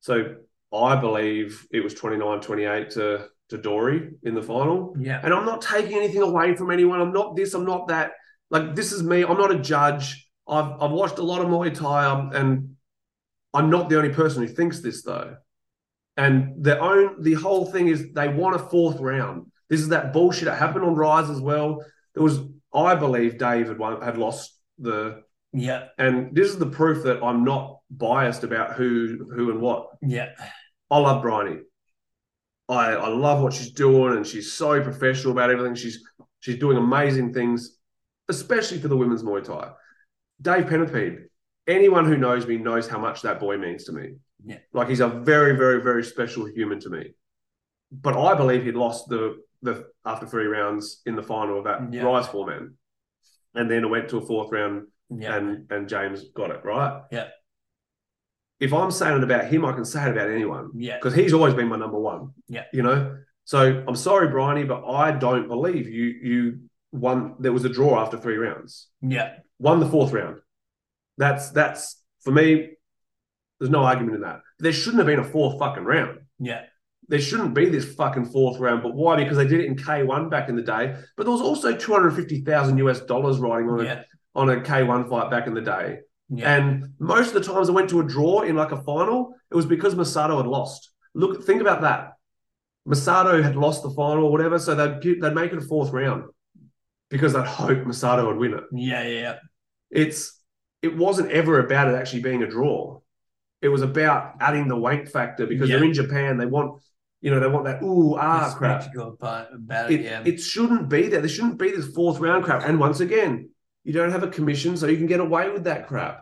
So 0.00 0.36
I 0.74 0.96
believe 0.96 1.66
it 1.70 1.82
was 1.82 1.94
29-28 1.94 2.94
to 2.94 3.26
to 3.50 3.58
Dory 3.58 4.10
in 4.24 4.34
the 4.34 4.42
final. 4.42 4.94
yeah, 4.98 5.20
And 5.22 5.32
I'm 5.32 5.44
not 5.46 5.62
taking 5.62 5.96
anything 5.96 6.22
away 6.22 6.56
from 6.56 6.72
anyone. 6.72 7.00
I'm 7.00 7.12
not 7.12 7.36
this. 7.36 7.54
I'm 7.54 7.64
not 7.64 7.86
that. 7.88 8.10
Like 8.50 8.74
this 8.74 8.90
is 8.92 9.02
me. 9.04 9.22
I'm 9.22 9.38
not 9.38 9.52
a 9.52 9.58
judge. 9.60 10.28
I've 10.48 10.72
I've 10.82 10.90
watched 10.90 11.18
a 11.18 11.22
lot 11.22 11.40
of 11.42 11.48
Muay 11.48 11.72
Thai, 11.72 12.06
um, 12.06 12.30
and 12.34 12.76
I'm 13.54 13.70
not 13.70 13.88
the 13.88 13.98
only 13.98 14.10
person 14.12 14.42
who 14.42 14.48
thinks 14.52 14.80
this 14.80 15.02
though. 15.02 15.36
And 16.16 16.64
the 16.64 16.78
own 16.78 17.22
the 17.22 17.34
whole 17.34 17.66
thing 17.66 17.88
is 17.88 18.12
they 18.12 18.28
want 18.28 18.56
a 18.56 18.58
fourth 18.58 19.00
round. 19.00 19.50
This 19.68 19.80
is 19.80 19.88
that 19.88 20.12
bullshit. 20.12 20.48
It 20.48 20.54
happened 20.54 20.84
on 20.84 20.94
Rise 20.94 21.28
as 21.28 21.40
well. 21.40 21.84
There 22.14 22.22
was, 22.22 22.40
I 22.72 22.94
believe, 22.94 23.38
Dave 23.38 23.68
had 23.68 23.78
had 24.02 24.16
lost 24.16 24.58
the, 24.78 25.22
yeah, 25.52 25.88
and 25.98 26.34
this 26.34 26.48
is 26.48 26.58
the 26.58 26.66
proof 26.66 27.04
that 27.04 27.22
I'm 27.22 27.44
not 27.44 27.78
biased 27.90 28.44
about 28.44 28.74
who 28.74 29.30
who 29.34 29.50
and 29.50 29.60
what. 29.60 29.88
yeah, 30.02 30.30
I 30.90 30.98
love 30.98 31.22
Bryony. 31.22 31.60
I 32.68 32.92
I 32.92 33.08
love 33.08 33.42
what 33.42 33.52
she's 33.52 33.72
doing, 33.72 34.16
and 34.16 34.26
she's 34.26 34.52
so 34.52 34.80
professional 34.82 35.32
about 35.32 35.50
everything. 35.50 35.74
She's 35.74 36.02
she's 36.40 36.58
doing 36.58 36.78
amazing 36.78 37.34
things, 37.34 37.76
especially 38.28 38.78
for 38.78 38.88
the 38.88 38.96
women's 38.96 39.22
Muay 39.22 39.44
Thai. 39.44 39.72
Dave 40.40 40.66
Penapede, 40.66 41.26
anyone 41.66 42.06
who 42.06 42.16
knows 42.16 42.46
me 42.46 42.56
knows 42.56 42.88
how 42.88 42.98
much 42.98 43.22
that 43.22 43.40
boy 43.40 43.58
means 43.58 43.84
to 43.84 43.92
me. 43.92 44.14
Yeah. 44.46 44.58
like 44.72 44.88
he's 44.88 45.00
a 45.00 45.08
very 45.08 45.56
very 45.56 45.82
very 45.82 46.04
special 46.04 46.46
human 46.46 46.78
to 46.80 46.88
me. 46.90 47.14
But 47.90 48.16
I 48.16 48.34
believe 48.34 48.64
he'd 48.64 48.74
lost 48.76 49.08
the 49.08 49.36
the 49.62 49.86
after 50.04 50.26
three 50.26 50.46
rounds 50.46 51.02
in 51.06 51.16
the 51.16 51.22
final 51.22 51.58
of 51.58 51.64
that 51.64 51.92
Yeah. 51.92 52.02
Rise 52.04 52.26
four 52.28 52.46
man, 52.46 52.74
and 53.54 53.70
then 53.70 53.84
it 53.84 53.88
went 53.88 54.08
to 54.10 54.18
a 54.18 54.26
fourth 54.26 54.52
round 54.52 54.86
yeah, 55.10 55.36
and 55.36 55.70
and 55.70 55.88
James 55.88 56.24
got 56.34 56.50
it 56.50 56.64
right. 56.64 57.02
Yeah. 57.10 57.28
If 58.58 58.72
I'm 58.72 58.90
saying 58.90 59.18
it 59.18 59.22
about 59.24 59.46
him, 59.46 59.64
I 59.66 59.72
can 59.72 59.84
say 59.84 60.02
it 60.06 60.12
about 60.12 60.30
anyone 60.30 60.70
yeah, 60.74 60.96
because 60.96 61.14
he's 61.14 61.32
always 61.34 61.54
been 61.54 61.68
my 61.68 61.76
number 61.76 61.98
one. 61.98 62.30
Yeah. 62.48 62.64
You 62.72 62.82
know. 62.82 63.18
So 63.44 63.84
I'm 63.86 63.94
sorry, 63.96 64.28
Bryony, 64.28 64.64
but 64.64 64.84
I 64.88 65.12
don't 65.12 65.46
believe 65.46 65.88
you. 65.88 66.04
You 66.04 66.60
won. 66.90 67.36
There 67.38 67.52
was 67.52 67.64
a 67.64 67.68
draw 67.68 68.00
after 68.02 68.16
three 68.16 68.36
rounds. 68.36 68.88
yeah, 69.02 69.36
Won 69.58 69.78
the 69.80 69.88
fourth 69.88 70.12
round. 70.12 70.38
That's 71.18 71.50
that's 71.50 72.02
for 72.22 72.32
me. 72.32 72.70
There's 73.58 73.70
no 73.70 73.84
argument 73.84 74.16
in 74.16 74.20
that. 74.22 74.40
There 74.58 74.72
shouldn't 74.72 74.98
have 74.98 75.06
been 75.06 75.18
a 75.18 75.24
fourth 75.24 75.58
fucking 75.58 75.84
round. 75.84 76.18
yeah, 76.38 76.62
There 77.08 77.20
shouldn't 77.20 77.54
be 77.54 77.68
this 77.68 77.94
fucking 77.94 78.26
fourth 78.26 78.58
round. 78.60 78.82
But 78.82 78.94
why? 78.94 79.16
Because 79.16 79.36
they 79.36 79.46
did 79.46 79.60
it 79.60 79.66
in 79.66 79.76
K1 79.76 80.30
back 80.30 80.48
in 80.48 80.56
the 80.56 80.62
day. 80.62 80.94
But 81.16 81.24
there 81.24 81.32
was 81.32 81.40
also 81.40 81.74
250,000 81.76 82.78
US 82.78 83.00
dollars 83.00 83.38
riding 83.38 83.68
on 83.70 83.84
yeah, 83.84 84.02
a 84.34 84.38
on 84.38 84.50
a 84.50 84.56
K1 84.60 85.08
fight 85.08 85.30
back 85.30 85.46
in 85.46 85.54
the 85.54 85.62
day. 85.62 86.00
yeah, 86.28 86.54
And 86.56 86.92
most 86.98 87.28
of 87.28 87.34
the 87.34 87.52
times 87.52 87.68
I 87.70 87.72
went 87.72 87.88
to 87.90 88.00
a 88.00 88.04
draw 88.04 88.42
in 88.42 88.56
like 88.56 88.72
a 88.72 88.82
final, 88.82 89.34
it 89.50 89.54
was 89.54 89.66
because 89.66 89.94
Masato 89.94 90.36
had 90.36 90.46
lost. 90.46 90.90
Look, 91.14 91.44
think 91.44 91.60
about 91.62 91.80
that. 91.80 92.12
Masato 92.86 93.42
had 93.42 93.56
lost 93.56 93.82
the 93.82 93.90
final 93.90 94.24
or 94.24 94.30
whatever, 94.32 94.58
so 94.58 94.74
they'd 94.74 95.20
they'd 95.20 95.34
make 95.34 95.52
it 95.52 95.58
a 95.58 95.62
fourth 95.62 95.90
round 95.92 96.24
because 97.08 97.32
they'd 97.32 97.46
hope 97.46 97.78
Masato 97.84 98.26
would 98.26 98.36
win 98.36 98.54
it. 98.54 98.64
yeah, 98.72 99.02
yeah, 99.06 99.36
It's 99.90 100.38
it 100.82 100.96
wasn't 100.96 101.30
ever 101.30 101.58
about 101.58 101.88
it 101.88 101.94
actually 101.94 102.22
being 102.22 102.42
a 102.42 102.46
draw. 102.46 103.00
It 103.66 103.70
was 103.70 103.82
about 103.82 104.34
adding 104.40 104.68
the 104.68 104.76
wank 104.76 105.08
factor 105.08 105.44
because 105.46 105.68
Yeah. 105.68 105.76
they're 105.76 105.84
in 105.86 105.92
Japan. 106.02 106.38
They 106.38 106.46
want, 106.46 106.80
you 107.20 107.30
know, 107.32 107.40
they 107.40 107.48
want 107.48 107.64
that 107.64 107.82
ooh 107.82 108.14
ah 108.16 108.48
The 108.50 108.56
crap. 108.56 109.18
part 109.18 109.48
about 109.52 109.90
it, 109.90 110.00
It, 110.00 110.04
yeah, 110.04 110.22
it 110.24 110.38
shouldn't 110.40 110.88
be 110.88 111.02
there. 111.08 111.20
There 111.20 111.28
shouldn't 111.36 111.58
be 111.58 111.70
this 111.72 111.88
fourth 111.98 112.18
round 112.20 112.44
crap. 112.44 112.62
And 112.66 112.78
once 112.78 113.00
again, 113.00 113.32
you 113.84 113.92
don't 113.92 114.12
have 114.16 114.22
a 114.22 114.28
commission, 114.38 114.76
so 114.76 114.86
you 114.86 114.96
can 114.96 115.06
get 115.14 115.20
away 115.28 115.50
with 115.50 115.64
that 115.64 115.88
crap. 115.88 116.16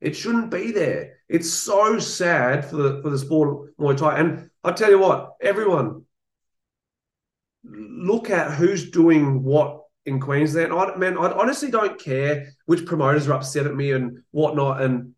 It 0.00 0.14
shouldn't 0.20 0.50
be 0.50 0.64
there. 0.72 1.02
It's 1.36 1.50
so 1.70 1.98
sad 1.98 2.64
for 2.68 2.76
the 2.76 3.00
for 3.02 3.10
the 3.10 3.18
sport 3.18 3.48
of 3.48 3.56
Muay 3.80 3.96
Thai. 3.96 4.18
And 4.20 4.50
I 4.62 4.72
tell 4.72 4.90
you 4.90 4.98
what, 4.98 5.18
everyone, 5.40 5.88
look 7.64 8.30
at 8.30 8.52
who's 8.58 8.90
doing 8.90 9.42
what 9.42 9.80
in 10.04 10.20
Queensland. 10.20 10.72
I 10.72 10.96
man, 10.96 11.16
I 11.16 11.30
honestly 11.32 11.70
don't 11.70 11.98
care 11.98 12.48
which 12.66 12.84
promoters 12.84 13.28
are 13.28 13.34
upset 13.34 13.66
at 13.66 13.74
me 13.74 13.92
and 13.92 14.22
whatnot, 14.32 14.82
and 14.82 15.14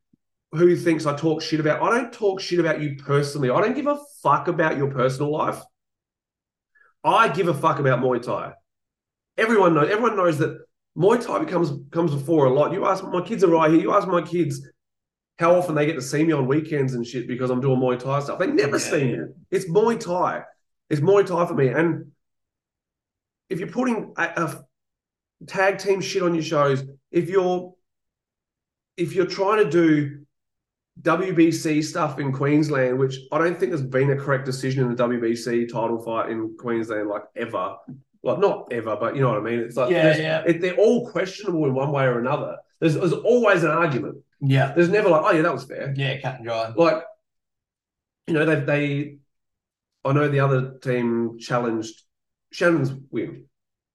who 0.54 0.76
thinks 0.76 1.04
I 1.06 1.16
talk 1.16 1.42
shit 1.42 1.60
about. 1.60 1.82
I 1.82 1.90
don't 1.98 2.12
talk 2.12 2.40
shit 2.40 2.60
about 2.60 2.80
you 2.80 2.96
personally. 2.96 3.50
I 3.50 3.60
don't 3.60 3.74
give 3.74 3.86
a 3.86 3.98
fuck 4.22 4.48
about 4.48 4.76
your 4.76 4.90
personal 4.90 5.32
life. 5.32 5.60
I 7.02 7.28
give 7.28 7.48
a 7.48 7.54
fuck 7.54 7.78
about 7.80 8.00
Muay 8.00 8.22
Thai. 8.22 8.52
Everyone 9.36 9.74
knows. 9.74 9.90
Everyone 9.90 10.16
knows 10.16 10.38
that 10.38 10.58
Muay 10.96 11.24
Thai 11.24 11.40
becomes 11.40 11.72
comes 11.90 12.12
before 12.12 12.46
a 12.46 12.52
lot. 12.52 12.72
You 12.72 12.86
ask 12.86 13.04
my 13.04 13.20
kids 13.20 13.42
are 13.44 13.48
right 13.48 13.70
here. 13.70 13.80
You 13.80 13.92
ask 13.92 14.06
my 14.06 14.22
kids 14.22 14.60
how 15.38 15.56
often 15.56 15.74
they 15.74 15.86
get 15.86 15.94
to 15.96 16.02
see 16.02 16.24
me 16.24 16.32
on 16.32 16.46
weekends 16.46 16.94
and 16.94 17.04
shit 17.04 17.26
because 17.26 17.50
I'm 17.50 17.60
doing 17.60 17.80
Muay 17.80 17.98
Thai 17.98 18.20
stuff. 18.20 18.38
They 18.38 18.46
never 18.46 18.78
Yeah, 18.78 18.90
see 18.90 19.10
yeah. 19.10 19.16
me. 19.16 19.24
It's 19.50 19.68
Muay 19.68 19.98
Thai. 19.98 20.44
It's 20.88 21.00
Muay 21.00 21.26
Thai 21.26 21.46
for 21.46 21.54
me. 21.54 21.68
And 21.68 22.12
if 23.50 23.58
you're 23.58 23.68
putting 23.68 24.14
a, 24.16 24.22
a 24.22 24.64
tag 25.46 25.78
team 25.78 26.00
shit 26.00 26.22
on 26.22 26.34
your 26.34 26.44
shows, 26.44 26.84
if 27.10 27.28
you're 27.28 27.74
if 28.96 29.12
you're 29.14 29.26
trying 29.26 29.64
to 29.64 29.68
do 29.68 30.23
WBC 31.02 31.84
stuff 31.84 32.18
in 32.20 32.32
Queensland, 32.32 32.98
which 32.98 33.18
I 33.32 33.38
don't 33.38 33.58
think 33.58 33.72
has 33.72 33.82
been 33.82 34.10
a 34.10 34.16
correct 34.16 34.44
decision 34.44 34.84
in 34.84 34.94
the 34.94 35.02
WBC 35.02 35.68
title 35.72 36.00
fight 36.00 36.30
in 36.30 36.56
Queensland, 36.58 37.08
like 37.08 37.22
ever. 37.36 37.76
Well, 38.22 38.38
not 38.38 38.72
ever, 38.72 38.96
but 38.96 39.14
you 39.14 39.20
know 39.22 39.30
what 39.30 39.38
I 39.38 39.42
mean. 39.42 39.58
It's 39.60 39.76
like 39.76 39.90
Yeah, 39.90 40.16
yeah. 40.16 40.42
It, 40.46 40.60
they're 40.60 40.76
all 40.76 41.10
questionable 41.10 41.66
in 41.66 41.74
one 41.74 41.90
way 41.92 42.04
or 42.04 42.20
another. 42.20 42.56
There's, 42.80 42.94
there's 42.94 43.12
always 43.12 43.64
an 43.64 43.70
argument. 43.70 44.18
yeah, 44.40 44.72
There's 44.72 44.88
never 44.88 45.08
like, 45.08 45.22
oh 45.24 45.32
yeah, 45.32 45.42
that 45.42 45.52
was 45.52 45.64
fair. 45.64 45.92
yeah, 45.96 46.20
cut 46.20 46.36
and 46.36 46.44
dry. 46.44 46.72
Like, 46.74 47.02
you 48.26 48.34
know, 48.34 48.46
they 48.46 48.60
they. 48.60 49.16
I 50.06 50.12
know 50.12 50.28
the 50.28 50.40
other 50.40 50.78
team 50.82 51.38
challenged 51.38 52.02
Shannon's 52.52 52.92
win. 53.10 53.44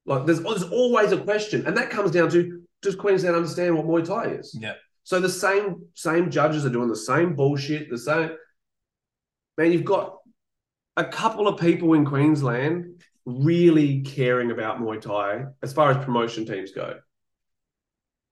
Like, 0.06 0.26
there's 0.26 0.42
there's 0.42 0.64
always 0.64 1.12
a 1.12 1.18
question, 1.18 1.66
and 1.66 1.78
that 1.78 1.90
comes 1.90 2.12
down 2.12 2.30
to 2.32 2.62
does 2.82 2.96
Queensland 2.96 3.36
understand 3.36 3.76
what 3.76 3.86
Muay 3.86 4.06
Thai 4.06 4.34
is? 4.36 4.58
Yeah. 4.60 4.74
So 5.10 5.20
the 5.20 5.28
same 5.28 5.88
same 5.96 6.30
judges 6.30 6.68
are 6.68 6.70
doing 6.70 6.88
the 6.88 6.96
same 6.96 7.34
bullshit. 7.34 7.90
The 7.90 7.98
same 7.98 8.30
man. 9.58 9.72
You've 9.72 9.84
got 9.84 10.18
a 10.98 11.04
couple 11.04 11.48
of 11.48 11.60
people 11.60 11.96
in 11.96 12.06
Queensland 12.06 13.02
really 13.26 14.02
caring 14.02 14.52
about 14.52 14.80
Muay 14.80 15.02
Thai 15.02 15.46
as 15.64 15.74
far 15.74 15.90
as 15.90 16.06
promotion 16.06 16.46
teams 16.46 16.74
go. 16.74 17.00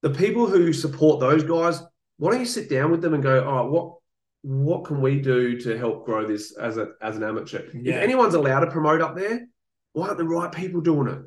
The 0.04 0.12
people 0.12 0.46
who 0.46 0.72
support 0.72 1.20
those 1.20 1.44
guys, 1.44 1.82
why 2.18 2.30
don't 2.30 2.42
you 2.42 2.46
sit 2.46 2.70
down 2.70 2.92
with 2.92 3.02
them 3.02 3.16
and 3.16 3.24
go, 3.24 3.44
all 3.44 3.56
right, 3.56 3.72
what 3.72 3.96
what 4.44 4.86
can 4.86 5.02
we 5.02 5.20
do 5.20 5.60
to 5.62 5.80
help 5.80 6.06
grow 6.06 6.28
this 6.28 6.56
as 6.58 6.78
a 6.78 6.90
as 7.02 7.18
an 7.18 7.24
amateur? 7.24 7.72
Yeah. 7.74 7.96
If 7.96 8.04
anyone's 8.04 8.36
allowed 8.36 8.60
to 8.60 8.68
promote 8.70 9.02
up 9.02 9.16
there, 9.16 9.48
why 9.94 10.10
aren't 10.10 10.20
the 10.20 10.26
right 10.26 10.52
people 10.52 10.82
doing 10.82 11.08
it? 11.08 11.22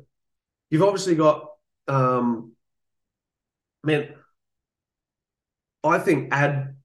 You've 0.69 0.83
obviously 0.83 1.15
got 1.15 1.45
um 1.89 2.53
man, 3.83 4.13
I 5.83 5.99
think 5.99 6.33
add 6.33 6.75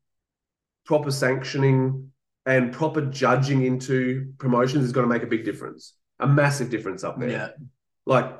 proper 0.85 1.11
sanctioning 1.11 2.11
and 2.47 2.73
proper 2.73 3.03
judging 3.03 3.65
into 3.65 4.33
promotions 4.39 4.85
is 4.85 4.93
going 4.93 5.05
to 5.09 5.13
make 5.13 5.23
a 5.23 5.27
big 5.27 5.45
difference, 5.45 5.95
a 6.21 6.27
massive 6.27 6.71
difference 6.71 7.03
up 7.05 7.19
there. 7.19 7.31
Yeah, 7.31 7.49
Like 8.07 8.39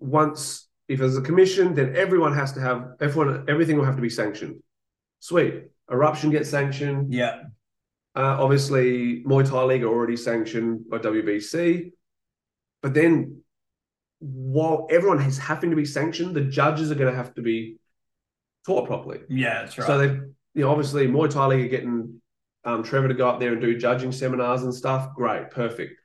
once 0.00 0.68
if 0.88 0.98
there's 1.00 1.16
a 1.16 1.22
commission, 1.22 1.74
then 1.74 1.96
everyone 1.96 2.34
has 2.34 2.52
to 2.52 2.60
have 2.60 2.92
everyone 3.00 3.44
everything 3.48 3.76
will 3.78 3.84
have 3.84 3.96
to 3.96 4.02
be 4.02 4.10
sanctioned. 4.10 4.62
Sweet. 5.20 5.64
Eruption 5.90 6.30
gets 6.30 6.48
sanctioned. 6.50 7.12
yeah, 7.12 7.42
Uh, 8.16 8.36
obviously, 8.40 9.22
Muay 9.24 9.48
Thai 9.48 9.64
League 9.64 9.84
are 9.84 9.88
already 9.88 10.16
sanctioned 10.16 10.88
by 10.88 10.98
WBC. 10.98 11.92
But 12.82 12.94
then, 12.94 13.42
while 14.20 14.86
everyone 14.90 15.20
is 15.22 15.36
having 15.38 15.70
to 15.70 15.76
be 15.76 15.84
sanctioned, 15.84 16.34
the 16.34 16.40
judges 16.42 16.90
are 16.90 16.94
going 16.94 17.10
to 17.10 17.16
have 17.16 17.34
to 17.34 17.42
be 17.42 17.76
taught 18.66 18.86
properly. 18.86 19.20
yeah, 19.28 19.62
that's 19.62 19.78
right. 19.78 19.86
So 19.86 19.98
they, 19.98 20.06
you 20.54 20.62
know, 20.62 20.70
obviously 20.70 21.06
Muay 21.06 21.30
Thai 21.30 21.46
League 21.46 21.66
are 21.66 21.68
getting 21.68 22.20
um, 22.64 22.82
Trevor 22.82 23.08
to 23.08 23.14
go 23.14 23.28
up 23.28 23.40
there 23.40 23.52
and 23.52 23.60
do 23.60 23.76
judging 23.78 24.12
seminars 24.12 24.62
and 24.62 24.74
stuff. 24.74 25.14
Great, 25.14 25.50
perfect. 25.50 26.00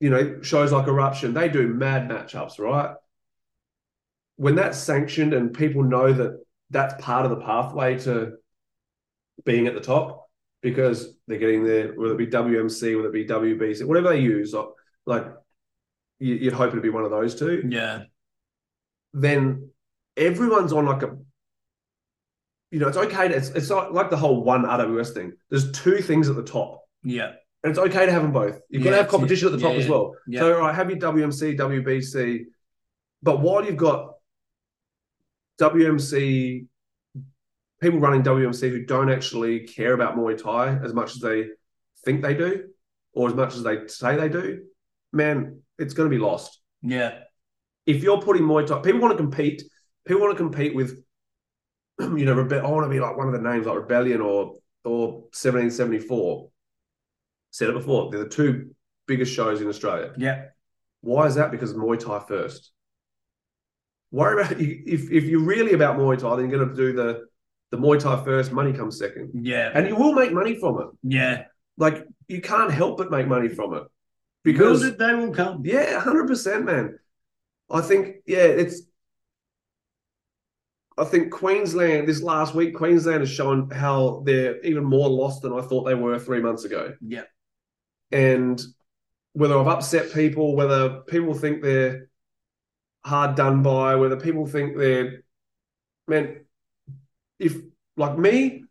You 0.00 0.10
know, 0.10 0.42
shows 0.42 0.72
like 0.72 0.86
Eruption, 0.86 1.32
they 1.32 1.48
do 1.48 1.68
mad 1.68 2.08
matchups, 2.08 2.58
right? 2.58 2.96
when 4.36 4.54
that's 4.54 4.78
sanctioned 4.78 5.34
and 5.34 5.54
people 5.54 5.82
know 5.82 6.12
that 6.12 6.42
that's 6.70 7.00
part 7.02 7.24
of 7.24 7.30
the 7.30 7.44
pathway 7.44 7.98
to 7.98 8.32
being 9.44 9.66
at 9.66 9.74
the 9.74 9.80
top 9.80 10.26
because 10.62 11.14
they're 11.26 11.38
getting 11.38 11.64
there, 11.64 11.92
whether 11.92 12.14
it 12.14 12.18
be 12.18 12.26
WMC, 12.26 12.96
whether 12.96 13.08
it 13.08 13.12
be 13.12 13.26
WBC, 13.26 13.84
whatever 13.84 14.08
they 14.08 14.20
use, 14.20 14.52
like, 14.52 14.66
like 15.06 15.26
you, 16.18 16.34
you'd 16.34 16.52
hope 16.54 16.70
it'd 16.70 16.82
be 16.82 16.88
one 16.88 17.04
of 17.04 17.10
those 17.10 17.34
two. 17.34 17.64
Yeah. 17.68 18.04
Then 19.12 19.70
everyone's 20.16 20.72
on 20.72 20.86
like 20.86 21.02
a, 21.02 21.16
you 22.70 22.80
know, 22.80 22.88
it's 22.88 22.96
okay. 22.96 23.28
To, 23.28 23.34
it's 23.34 23.50
it's 23.50 23.70
not 23.70 23.92
like 23.92 24.10
the 24.10 24.16
whole 24.16 24.42
one 24.42 24.64
RWS 24.64 25.14
thing. 25.14 25.32
There's 25.50 25.70
two 25.72 25.98
things 25.98 26.28
at 26.28 26.36
the 26.36 26.42
top. 26.42 26.82
Yeah. 27.02 27.32
And 27.64 27.70
it's 27.70 27.78
okay 27.78 28.06
to 28.06 28.12
have 28.12 28.22
them 28.22 28.32
both. 28.32 28.58
You've 28.70 28.82
got 28.82 28.90
to 28.90 28.96
have 28.96 29.08
competition 29.08 29.46
at 29.46 29.52
the 29.52 29.60
top 29.60 29.74
yeah, 29.74 29.78
as 29.78 29.88
well. 29.88 30.16
yeah. 30.26 30.40
So, 30.40 30.58
right, 30.58 30.74
have 30.74 30.90
your 30.90 30.98
WMC, 30.98 31.56
WBC, 31.56 32.44
but 33.22 33.40
while 33.40 33.64
you've 33.64 33.76
got 33.76 34.14
WMC 35.60 36.66
people 37.82 37.98
running 37.98 38.22
WMC 38.22 38.70
who 38.70 38.84
don't 38.84 39.10
actually 39.10 39.60
care 39.60 39.92
about 39.92 40.16
Muay 40.16 40.40
Thai 40.40 40.78
as 40.84 40.94
much 40.94 41.16
as 41.16 41.20
they 41.20 41.46
think 42.04 42.22
they 42.22 42.32
do, 42.32 42.68
or 43.12 43.28
as 43.28 43.34
much 43.34 43.54
as 43.54 43.64
they 43.64 43.86
say 43.88 44.16
they 44.16 44.28
do, 44.28 44.62
man, 45.12 45.60
it's 45.78 45.92
going 45.92 46.08
to 46.08 46.16
be 46.16 46.22
lost. 46.22 46.60
Yeah. 46.80 47.18
If 47.84 48.02
you're 48.02 48.22
putting 48.22 48.44
Muay 48.44 48.66
Thai, 48.66 48.80
people 48.80 49.00
want 49.00 49.12
to 49.12 49.16
compete. 49.16 49.64
People 50.06 50.22
want 50.22 50.36
to 50.36 50.42
compete 50.42 50.74
with, 50.74 51.02
you 52.00 52.24
know, 52.24 52.34
Rebe- 52.34 52.60
I 52.64 52.68
want 52.68 52.84
to 52.84 52.90
be 52.90 53.00
like 53.00 53.16
one 53.16 53.26
of 53.28 53.32
the 53.32 53.40
names 53.50 53.66
like 53.66 53.76
Rebellion 53.76 54.20
or 54.20 54.56
or 54.84 55.08
1774. 55.32 56.48
Said 57.50 57.68
it 57.68 57.74
before. 57.74 58.10
They're 58.10 58.24
the 58.24 58.30
two 58.30 58.74
biggest 59.06 59.32
shows 59.34 59.60
in 59.60 59.68
Australia. 59.68 60.12
Yeah. 60.16 60.46
Why 61.02 61.26
is 61.26 61.34
that? 61.34 61.50
Because 61.50 61.74
Muay 61.74 61.98
Thai 61.98 62.20
first. 62.26 62.70
Worry 64.10 64.42
about 64.42 64.52
if 64.60 65.10
if 65.10 65.24
you're 65.24 65.44
really 65.44 65.72
about 65.74 65.96
Muay 65.98 66.18
Thai, 66.18 66.36
then 66.36 66.50
you're 66.50 66.58
going 66.58 66.70
to 66.70 66.76
do 66.76 66.92
the 66.92 67.26
the 67.70 67.76
Muay 67.78 67.98
Thai 68.00 68.22
first. 68.24 68.52
Money 68.52 68.72
comes 68.72 68.98
second, 68.98 69.30
Yeah. 69.34 69.70
and 69.74 69.86
you 69.88 69.96
will 69.96 70.12
make 70.12 70.32
money 70.32 70.58
from 70.58 70.80
it. 70.80 70.88
yeah. 71.02 71.44
Like 71.78 72.06
you 72.28 72.40
can't 72.42 72.70
help 72.70 72.98
but 72.98 73.10
make 73.10 73.26
money 73.26 73.48
from 73.48 73.74
it 73.74 73.84
Because 74.44 74.82
because 74.82 74.98
they 74.98 75.14
will 75.14 75.32
come. 75.32 75.62
yeah, 75.64 75.98
hundred 75.98 76.26
percent, 76.26 76.64
man. 76.66 76.98
I 77.70 77.80
think 77.80 78.16
yeah, 78.26 78.44
it's. 78.44 78.82
I 80.98 81.04
think 81.04 81.32
Queensland 81.32 82.06
this 82.06 82.22
last 82.22 82.54
week, 82.54 82.74
Queensland 82.74 83.20
has 83.20 83.30
shown 83.30 83.70
how 83.70 84.22
they're 84.24 84.60
even 84.60 84.84
more 84.84 85.08
lost 85.08 85.42
than 85.42 85.52
I 85.52 85.62
thought 85.62 85.84
they 85.84 85.94
were 85.94 86.18
three 86.18 86.40
months 86.40 86.64
ago. 86.64 86.94
Yeah. 87.00 87.24
and 88.10 88.62
whether 89.32 89.58
I've 89.58 89.68
upset 89.68 90.12
people, 90.12 90.54
whether 90.54 91.00
people 91.00 91.34
think 91.34 91.62
they're 91.62 92.08
hard 93.04 93.34
done 93.34 93.62
by, 93.62 93.96
whether 93.96 94.16
people 94.16 94.46
think 94.46 94.76
they're 94.76 95.22
man, 96.06 96.44
if 97.38 97.56
like 97.96 98.18
me, 98.18 98.64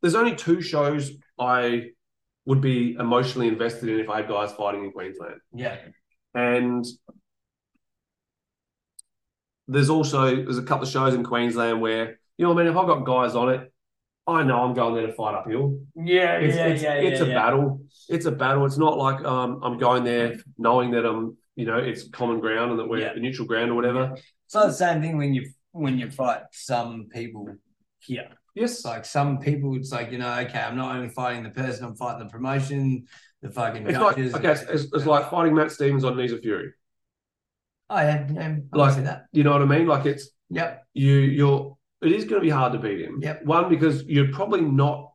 there's 0.00 0.14
only 0.14 0.34
two 0.34 0.62
shows 0.62 1.10
I 1.38 1.90
would 2.44 2.60
be 2.60 2.94
emotionally 2.94 3.48
invested 3.48 3.88
in 3.88 4.00
if 4.00 4.08
I 4.08 4.18
had 4.18 4.28
guys 4.28 4.52
fighting 4.52 4.84
in 4.84 4.92
Queensland. 4.92 5.40
Yeah. 5.54 5.76
And 6.34 6.84
there's 9.72 9.90
also 9.90 10.36
there's 10.36 10.58
a 10.58 10.62
couple 10.62 10.84
of 10.84 10.90
shows 10.90 11.14
in 11.14 11.24
Queensland 11.24 11.80
where, 11.80 12.18
you 12.36 12.44
know, 12.46 12.52
I 12.52 12.56
mean, 12.56 12.66
if 12.66 12.76
I've 12.76 12.86
got 12.86 13.04
guys 13.04 13.34
on 13.34 13.50
it, 13.50 13.72
I 14.26 14.42
know 14.44 14.62
I'm 14.62 14.74
going 14.74 14.94
there 14.94 15.06
to 15.06 15.12
fight 15.12 15.34
uphill. 15.34 15.80
Yeah. 15.96 16.36
It's, 16.36 16.56
yeah. 16.56 16.66
it's, 16.66 16.82
yeah. 16.82 16.94
it's 16.94 17.20
yeah, 17.20 17.26
a 17.26 17.28
yeah. 17.28 17.34
battle. 17.34 17.80
It's 18.08 18.26
a 18.26 18.30
battle. 18.32 18.64
It's 18.66 18.78
not 18.78 18.96
like 18.96 19.24
um, 19.24 19.60
I'm 19.62 19.78
going 19.78 20.04
there 20.04 20.36
knowing 20.58 20.92
that 20.92 21.04
I'm, 21.04 21.36
you 21.56 21.66
know, 21.66 21.78
it's 21.78 22.08
common 22.08 22.40
ground 22.40 22.70
and 22.70 22.80
that 22.80 22.88
we're 22.88 23.00
Yeah. 23.00 23.14
neutral 23.16 23.48
ground 23.48 23.70
or 23.70 23.74
whatever. 23.74 24.16
It's 24.46 24.54
not 24.54 24.66
the 24.66 24.72
same 24.72 25.02
thing 25.02 25.16
when 25.18 25.34
you 25.34 25.50
when 25.72 25.98
you 25.98 26.10
fight 26.10 26.42
some 26.52 27.08
people 27.12 27.48
here. 27.98 28.28
Yes. 28.54 28.84
Like 28.84 29.04
some 29.04 29.38
people, 29.38 29.74
it's 29.76 29.90
like 29.90 30.12
you 30.12 30.18
know, 30.18 30.32
okay, 30.40 30.60
I'm 30.60 30.76
not 30.76 30.94
only 30.94 31.08
fighting 31.08 31.42
the 31.42 31.50
person, 31.50 31.84
I'm 31.84 31.96
fighting 31.96 32.26
the 32.26 32.30
promotion, 32.30 33.06
the 33.40 33.50
fucking 33.50 33.86
It's 33.88 33.98
like 33.98 34.18
okay, 34.18 34.52
it's, 34.52 34.62
it's, 34.62 34.84
it's 34.92 35.06
like 35.06 35.30
fighting 35.30 35.54
Matt 35.54 35.72
Stevens 35.72 36.04
on 36.04 36.16
Knees 36.16 36.32
of 36.32 36.40
Fury. 36.40 36.72
Oh 37.90 37.96
yeah, 38.00 38.26
yeah 38.32 38.40
I 38.42 38.48
Like- 38.48 38.62
like 38.72 38.94
see 38.94 39.00
that. 39.02 39.26
You 39.32 39.44
know 39.44 39.52
what 39.52 39.62
I 39.62 39.66
mean? 39.66 39.86
Like 39.86 40.06
it's 40.06 40.30
Yep. 40.50 40.84
you 40.94 41.14
you're 41.14 41.76
it 42.02 42.12
is 42.12 42.24
going 42.24 42.40
to 42.40 42.44
be 42.44 42.50
hard 42.50 42.72
to 42.72 42.78
beat 42.78 43.00
him. 43.00 43.20
Yep. 43.22 43.44
One 43.44 43.68
because 43.68 44.04
you're 44.04 44.32
probably 44.32 44.60
not 44.60 45.12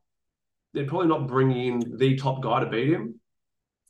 they're 0.74 0.86
probably 0.88 1.08
not 1.08 1.28
bringing 1.28 1.82
in 1.82 1.98
the 1.98 2.16
top 2.18 2.42
guy 2.42 2.60
to 2.62 2.66
beat 2.70 2.90
him. 2.90 3.20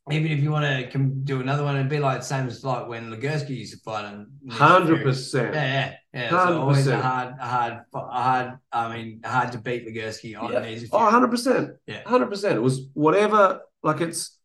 Even 0.10 0.32
if 0.32 0.40
you 0.42 0.52
want 0.52 0.64
to 0.92 0.98
do 1.26 1.42
another 1.42 1.66
one, 1.66 1.76
it'd 1.76 1.90
be 1.90 2.00
like 2.00 2.20
the 2.20 2.26
same 2.26 2.48
as 2.48 2.64
like 2.64 2.88
when 2.88 3.12
Ligursky 3.12 3.50
used 3.58 3.74
to 3.74 3.80
fight 3.82 4.06
him. 4.10 4.32
Hundred 4.50 5.00
Yeah, 5.00 5.04
percent. 5.04 5.54
yeah, 5.54 5.94
yeah. 6.14 6.30
Always 6.34 6.88
a 6.88 6.92
100%. 6.96 7.02
hard, 7.02 7.34
a 7.42 7.46
hard, 7.46 7.74
a 7.94 8.00
hard. 8.00 8.54
I 8.72 8.96
mean, 8.96 9.20
hard 9.26 9.52
to 9.52 9.58
beat 9.58 9.86
Ligursky 9.86 10.42
on 10.42 10.54
Yeah. 10.54 10.62
these. 10.62 10.90
Oh, 10.94 11.00
100 11.04 11.28
percent. 11.30 11.72
Yeah. 11.88 12.04
hundred 12.06 12.28
percent. 12.28 12.56
It 12.56 12.62
was 12.62 12.88
whatever. 12.94 13.60
Like 13.84 14.00
it's 14.00 14.37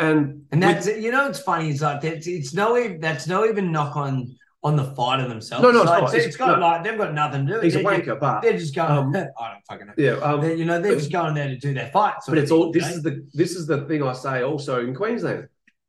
and 0.00 0.46
And 0.50 0.60
with- 0.60 0.84
that's 0.84 0.86
you 0.98 1.10
know, 1.12 1.28
it's 1.28 1.40
funny. 1.40 1.70
It's 1.70 1.80
like 1.82 2.02
it's, 2.04 2.26
it's 2.26 2.54
no, 2.54 2.96
that's 2.98 3.26
no 3.26 3.44
even 3.46 3.70
knock 3.72 3.96
on 3.96 4.36
on 4.62 4.76
the 4.76 4.84
fighter 4.84 5.26
themselves. 5.26 5.62
No, 5.62 5.70
no, 5.70 5.80
it's 5.82 5.88
like, 5.90 6.00
not. 6.02 6.14
it's 6.14 6.24
It's- 6.26 6.36
got 6.36 6.58
no. 6.58 6.66
like 6.66 6.84
they've 6.84 6.98
got 6.98 7.14
nothing 7.14 7.46
to 7.46 7.52
do. 7.54 7.60
he's 7.60 7.76
a 7.76 7.78
They're- 7.78 7.86
wanker, 7.86 8.20
but 8.20 8.42
They're 8.42 8.58
just 8.58 8.74
going. 8.74 8.90
Um, 8.90 9.14
I 9.40 9.52
don't 9.52 9.64
fucking 9.68 9.86
know. 9.86 9.92
yeah. 9.96 10.12
Um, 10.12 10.44
you 10.44 10.64
know, 10.64 10.80
they're 10.80 10.96
just 10.96 11.12
going 11.12 11.34
there 11.34 11.48
to 11.48 11.56
do 11.56 11.72
their 11.72 11.90
fight. 11.90 12.22
sort 12.22 12.34
But 12.36 12.42
it's 12.42 12.50
all 12.50 12.70
this 12.72 12.88
you 12.90 12.96
is 12.96 13.02
the 13.02 13.26
this 13.32 13.52
is 13.56 13.66
the 13.66 13.86
thing 13.86 14.02
I 14.02 14.12
say 14.12 14.42
also 14.42 14.80
in 14.86 14.94
Queensland. 14.94 15.48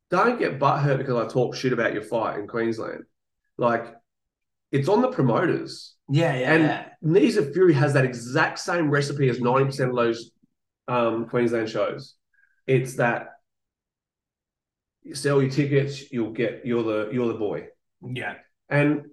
Don't 0.09 0.37
get 0.39 0.59
butthurt 0.59 0.97
because 0.99 1.15
I 1.15 1.27
talk 1.27 1.55
shit 1.55 1.73
about 1.73 1.93
your 1.93 2.03
fight 2.03 2.37
in 2.39 2.47
Queensland. 2.47 3.03
Like 3.57 3.93
it's 4.71 4.87
on 4.87 5.01
the 5.01 5.09
promoters. 5.09 5.95
yeah, 6.09 6.33
yeah, 6.37 6.53
and 6.53 6.63
yeah. 6.63 6.85
Knees 7.01 7.35
of 7.37 7.51
Fury 7.53 7.73
has 7.73 7.93
that 7.93 8.05
exact 8.05 8.59
same 8.59 8.89
recipe 8.89 9.27
as 9.29 9.39
90% 9.39 9.89
of 9.89 9.95
those 9.95 10.31
um, 10.87 11.27
Queensland 11.27 11.69
shows. 11.69 12.15
It's 12.67 12.95
that 12.95 13.27
you 15.03 15.15
sell 15.15 15.41
your 15.41 15.51
tickets, 15.51 16.11
you'll 16.11 16.31
get 16.31 16.61
you're 16.65 16.83
the 16.83 17.09
you're 17.13 17.27
the 17.27 17.39
boy. 17.39 17.67
yeah. 18.01 18.35
And 18.69 19.05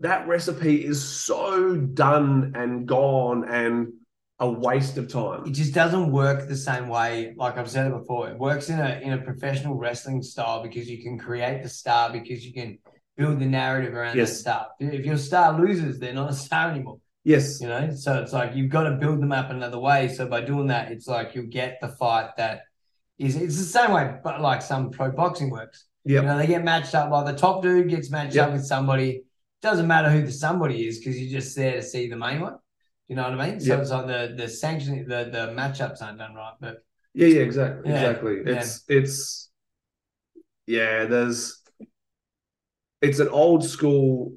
that 0.00 0.26
recipe 0.28 0.84
is 0.84 1.02
so 1.02 1.76
done 1.76 2.52
and 2.54 2.86
gone 2.86 3.44
and 3.48 3.92
a 4.38 4.50
waste 4.50 4.96
of 4.96 5.12
time. 5.12 5.44
It 5.46 5.50
just 5.52 5.74
doesn't 5.74 6.10
work 6.10 6.48
the 6.48 6.56
same 6.56 6.88
way. 6.88 7.34
Like 7.36 7.58
I've 7.58 7.68
said 7.70 7.86
it 7.88 7.98
before, 7.98 8.30
it 8.30 8.38
works 8.38 8.70
in 8.70 8.78
a 8.80 9.00
in 9.02 9.12
a 9.12 9.18
professional 9.18 9.74
wrestling 9.74 10.22
style 10.22 10.62
because 10.62 10.88
you 10.88 11.02
can 11.02 11.18
create 11.18 11.62
the 11.62 11.68
star 11.68 12.10
because 12.12 12.46
you 12.46 12.52
can 12.54 12.78
build 13.16 13.38
the 13.40 13.46
narrative 13.46 13.92
around 13.94 14.16
Yes. 14.16 14.30
the 14.30 14.36
star. 14.36 14.66
If 14.80 15.04
your 15.04 15.18
star 15.18 15.60
loses, 15.60 15.98
they're 15.98 16.14
not 16.14 16.30
a 16.30 16.34
star 16.34 16.70
anymore. 16.70 17.00
Yes. 17.24 17.60
You 17.60 17.68
know, 17.68 17.90
so 17.94 18.22
it's 18.22 18.32
like 18.32 18.54
you've 18.54 18.70
got 18.70 18.84
to 18.84 18.92
build 18.92 19.20
them 19.20 19.32
up 19.32 19.50
another 19.50 19.78
way. 19.78 20.08
So 20.08 20.26
by 20.26 20.40
doing 20.40 20.68
that, 20.68 20.90
it's 20.90 21.06
like 21.06 21.34
you'll 21.34 21.46
get 21.60 21.78
the 21.82 21.88
fight 21.88 22.30
that 22.38 22.62
is. 23.20 23.36
It's 23.36 23.58
the 23.58 23.64
same 23.64 23.92
way, 23.92 24.18
but 24.24 24.40
like 24.40 24.62
some 24.62 24.90
pro 24.90 25.10
boxing 25.12 25.50
works. 25.50 25.86
Yeah. 26.04 26.20
You 26.20 26.26
know, 26.26 26.38
they 26.38 26.46
get 26.46 26.64
matched 26.64 26.94
up. 26.94 27.10
Like 27.10 27.26
the 27.26 27.38
top 27.38 27.62
dude 27.62 27.88
gets 27.88 28.10
matched 28.10 28.34
Yep. 28.34 28.46
up 28.48 28.52
with 28.54 28.64
somebody. 28.64 29.22
Doesn't 29.62 29.86
matter 29.86 30.08
who 30.10 30.22
the 30.24 30.32
somebody 30.32 30.86
is 30.86 30.98
because 30.98 31.20
you're 31.20 31.40
just 31.40 31.54
there 31.54 31.72
to 31.72 31.82
see 31.82 32.08
the 32.08 32.16
main 32.16 32.40
one. 32.40 32.56
You 33.08 33.16
know 33.16 33.24
what 33.28 33.38
I 33.38 33.50
mean? 33.50 33.60
So 33.60 33.72
Yep. 33.74 33.80
it's 33.80 33.90
like 33.90 34.06
the 34.06 34.34
the 34.36 34.48
sanction, 34.48 35.06
the 35.06 35.28
the 35.30 35.52
matchups 35.54 36.00
aren't 36.02 36.18
done 36.18 36.34
right. 36.34 36.54
But 36.60 36.84
Yeah, 37.12 37.26
yeah, 37.28 37.40
exactly. 37.42 37.90
Yeah, 37.90 37.96
Exactly. 38.10 38.36
yeah. 38.46 38.60
It's 38.60 38.84
it's 38.88 39.50
yeah, 40.66 41.04
there's 41.04 41.60
it's 43.02 43.18
an 43.18 43.28
old 43.28 43.64
school 43.64 44.34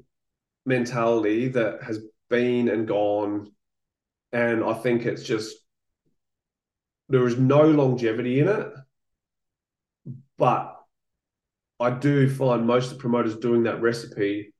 mentality 0.66 1.48
that 1.48 1.82
has 1.82 2.00
been 2.30 2.68
and 2.68 2.86
gone. 2.86 3.50
And 4.32 4.64
I 4.64 4.74
think 4.74 5.06
it's 5.06 5.22
just 5.22 5.56
there 7.08 7.26
is 7.26 7.36
no 7.38 7.62
longevity 7.62 8.40
in 8.40 8.48
it. 8.48 8.72
But 10.36 10.76
I 11.80 11.90
do 11.90 12.28
find 12.28 12.66
most 12.66 12.86
of 12.90 12.98
the 12.98 13.00
promoters 13.00 13.36
doing 13.36 13.64
that 13.64 13.80
recipe 13.80 14.52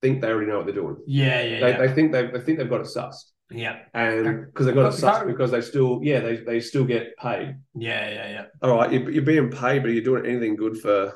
think 0.00 0.20
they 0.20 0.28
already 0.28 0.46
know 0.50 0.58
what 0.58 0.66
they're 0.66 0.74
doing. 0.74 0.96
yeah, 1.06 1.42
yeah, 1.42 1.60
They, 1.60 1.70
yeah, 1.72 1.78
they 1.78 1.92
think 1.92 2.12
they 2.12 2.26
they 2.26 2.40
think 2.40 2.58
they've 2.58 2.70
got 2.70 2.80
it 2.82 2.86
sussed. 2.86 3.32
yeah, 3.50 3.78
And 3.94 4.46
because 4.46 4.66
they've 4.66 4.74
got 4.74 4.94
it 4.94 4.96
sussed 5.02 5.26
because 5.26 5.50
they 5.50 5.60
still 5.60 6.00
yeah, 6.02 6.20
they, 6.20 6.36
they 6.36 6.60
still 6.60 6.84
get 6.84 7.16
paid. 7.16 7.56
yeah, 7.74 8.08
yeah, 8.08 8.30
yeah. 8.30 8.44
All 8.62 8.76
right, 8.76 8.92
you're, 8.92 9.10
you're 9.10 9.22
being 9.22 9.50
paid, 9.50 9.82
but 9.82 9.88
you're 9.92 10.04
doing 10.04 10.26
anything 10.26 10.56
good 10.56 10.78
for 10.78 11.14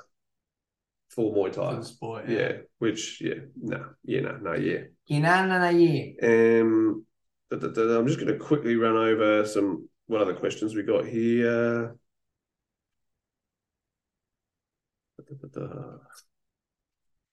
for 1.10 1.32
Muay 1.34 1.54
For 1.54 1.60
Thai. 1.60 1.74
the 1.76 1.84
sport. 1.84 2.28
Yeah, 2.28 2.52
which 2.78 3.20
yeah, 3.20 3.34
no, 3.60 3.90
yeah, 4.04 4.20
no, 4.20 4.36
no, 4.38 4.54
yeah. 4.54 4.80
You 5.06 5.20
know, 5.20 5.46
no, 5.46 5.58
no, 5.58 5.68
yeah. 5.68 6.60
Um, 6.60 7.04
I'm 7.52 8.06
just 8.06 8.18
going 8.18 8.32
to 8.32 8.38
quickly 8.38 8.76
run 8.76 8.96
over 8.96 9.46
some 9.46 9.88
what 10.06 10.20
other 10.20 10.34
questions 10.34 10.74
we 10.74 10.82
got 10.82 11.06
here. 11.06 11.96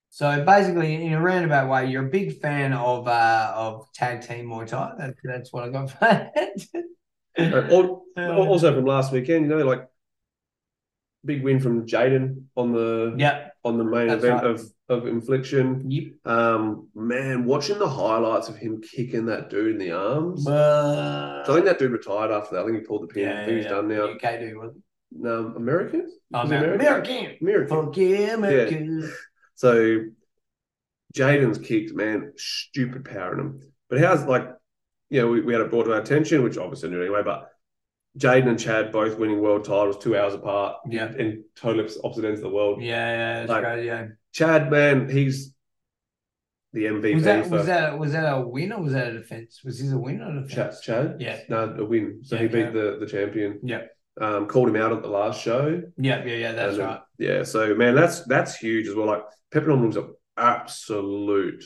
So 0.10 0.44
basically, 0.44 1.06
in 1.06 1.14
a 1.14 1.22
roundabout 1.22 1.70
way, 1.70 1.90
you're 1.90 2.06
a 2.06 2.10
big 2.10 2.42
fan 2.42 2.74
of 2.74 3.08
uh 3.08 3.54
of 3.56 3.88
tag 3.94 4.22
team 4.28 4.48
Muay 4.48 4.68
Thai. 4.68 4.92
That, 4.98 5.16
that's 5.24 5.54
what 5.54 5.64
I 5.64 5.70
got 5.70 5.92
for 5.92 5.98
that. 6.02 6.86
Uh, 8.18 8.36
also 8.36 8.76
from 8.76 8.86
last 8.86 9.14
weekend, 9.14 9.46
you 9.46 9.56
know, 9.56 9.64
like 9.64 9.88
big 11.24 11.42
win 11.42 11.60
from 11.60 11.86
Jaden 11.86 12.44
on 12.56 12.74
the 12.74 13.16
Yep. 13.18 13.49
On 13.70 13.78
the 13.78 13.84
main 13.84 14.08
That's 14.08 14.24
event 14.24 14.44
right. 14.44 14.52
of 14.52 14.62
of 14.90 15.08
infliction. 15.08 15.90
Yep. 15.90 16.04
Um, 16.26 16.90
man, 16.96 17.46
watching 17.46 17.78
the 17.80 17.88
highlights 17.88 18.50
of 18.50 18.58
him 18.58 18.82
kicking 18.82 19.28
that 19.28 19.50
dude 19.50 19.74
in 19.74 19.78
the 19.78 19.92
arms. 19.92 20.44
But, 20.44 21.46
So 21.46 21.54
I 21.54 21.56
think 21.56 21.66
that 21.68 21.80
dude 21.80 21.92
retired 21.92 22.32
after 22.32 22.56
that. 22.56 22.64
I 22.64 22.66
think 22.66 22.80
he 22.80 22.84
pulled 22.84 23.04
the 23.04 23.08
pin. 23.14 23.30
I 23.30 23.46
think 23.46 23.58
he's 23.58 23.68
done 23.68 23.88
now. 23.88 24.06
UK 24.06 24.40
do 24.40 24.60
wasn't 24.60 24.84
Um, 25.26 25.56
American? 25.56 26.12
Oh, 26.34 26.42
he 26.42 26.56
American. 26.56 26.82
American. 26.82 27.38
American. 27.42 27.86
Fuck 27.86 27.98
yeah, 27.98 29.10
So 29.56 30.00
Jaden's 31.16 31.58
kicks, 31.60 31.94
man, 31.94 32.34
stupid 32.38 33.06
power 33.06 33.34
in 33.34 33.40
him. 33.40 33.62
But 33.90 34.00
how's 34.00 34.26
like, 34.26 34.48
you 35.10 35.22
know, 35.22 35.28
we, 35.28 35.42
we 35.42 35.54
had 35.54 35.62
it 35.62 35.70
brought 35.70 35.84
to 35.86 35.94
our 35.94 36.02
attention, 36.02 36.44
which 36.44 36.58
obviously 36.58 36.90
knew 36.90 37.02
anyway, 37.02 37.22
but 37.24 37.50
Jaden 38.18 38.48
and 38.48 38.60
Chad 38.60 38.92
both 38.92 39.18
winning 39.18 39.40
world 39.40 39.64
titles 39.66 39.98
two 39.98 40.18
hours 40.18 40.34
apart 40.34 40.78
Yeah. 40.90 41.12
in 41.18 41.44
total 41.56 41.86
opposite 42.04 42.26
ends 42.26 42.40
of 42.40 42.44
the 42.46 42.50
world. 42.56 42.82
Yeah, 42.82 43.42
yeah, 43.44 43.46
Like, 43.48 43.64
great. 43.64 43.86
Yeah. 43.86 44.08
Chad, 44.34 44.72
man, 44.72 45.10
he's 45.10 45.54
the 46.74 46.86
MVP 46.86 47.16
Was 47.16 47.24
that 47.24 47.46
for 47.46 47.52
was 47.58 47.66
that 47.68 47.98
was 48.00 48.12
that 48.12 48.26
a 48.38 48.42
win 48.42 48.72
or 48.74 48.82
was 48.82 48.94
that 48.94 49.08
a 49.08 49.14
defense? 49.14 49.62
Was 49.64 49.80
his 49.80 49.92
a 49.92 49.98
win 49.98 50.22
or 50.22 50.30
a 50.38 50.42
Chad. 50.48 50.50
defense? 50.50 50.82
Chad? 50.82 51.16
Yeah. 51.20 51.40
No, 51.50 51.76
a 51.80 51.86
win. 51.86 52.20
So 52.24 52.36
Yeah, 52.36 52.42
he 52.44 52.48
beat 52.48 52.66
okay. 52.66 52.72
the, 52.80 52.98
the 53.00 53.06
champion. 53.08 53.60
Yeah. 53.64 53.84
Um, 54.22 54.48
called 54.48 54.68
him 54.70 54.76
out 54.76 54.92
at 54.92 55.02
the 55.02 55.08
last 55.08 55.42
show. 55.42 55.82
Yeah, 55.98 56.26
yeah, 56.26 56.36
yeah. 56.36 56.52
That's 56.52 56.78
then- 56.78 56.86
right. 56.86 57.02
Yeah, 57.18 57.44
so 57.44 57.74
man, 57.76 57.96
that's 57.96 58.24
that's 58.26 58.56
huge 58.58 58.88
as 58.88 58.96
well. 58.96 59.08
Like 59.08 59.24
Pepper 59.52 59.68
Room's 59.68 59.98
an 59.98 60.14
absolute 60.36 61.64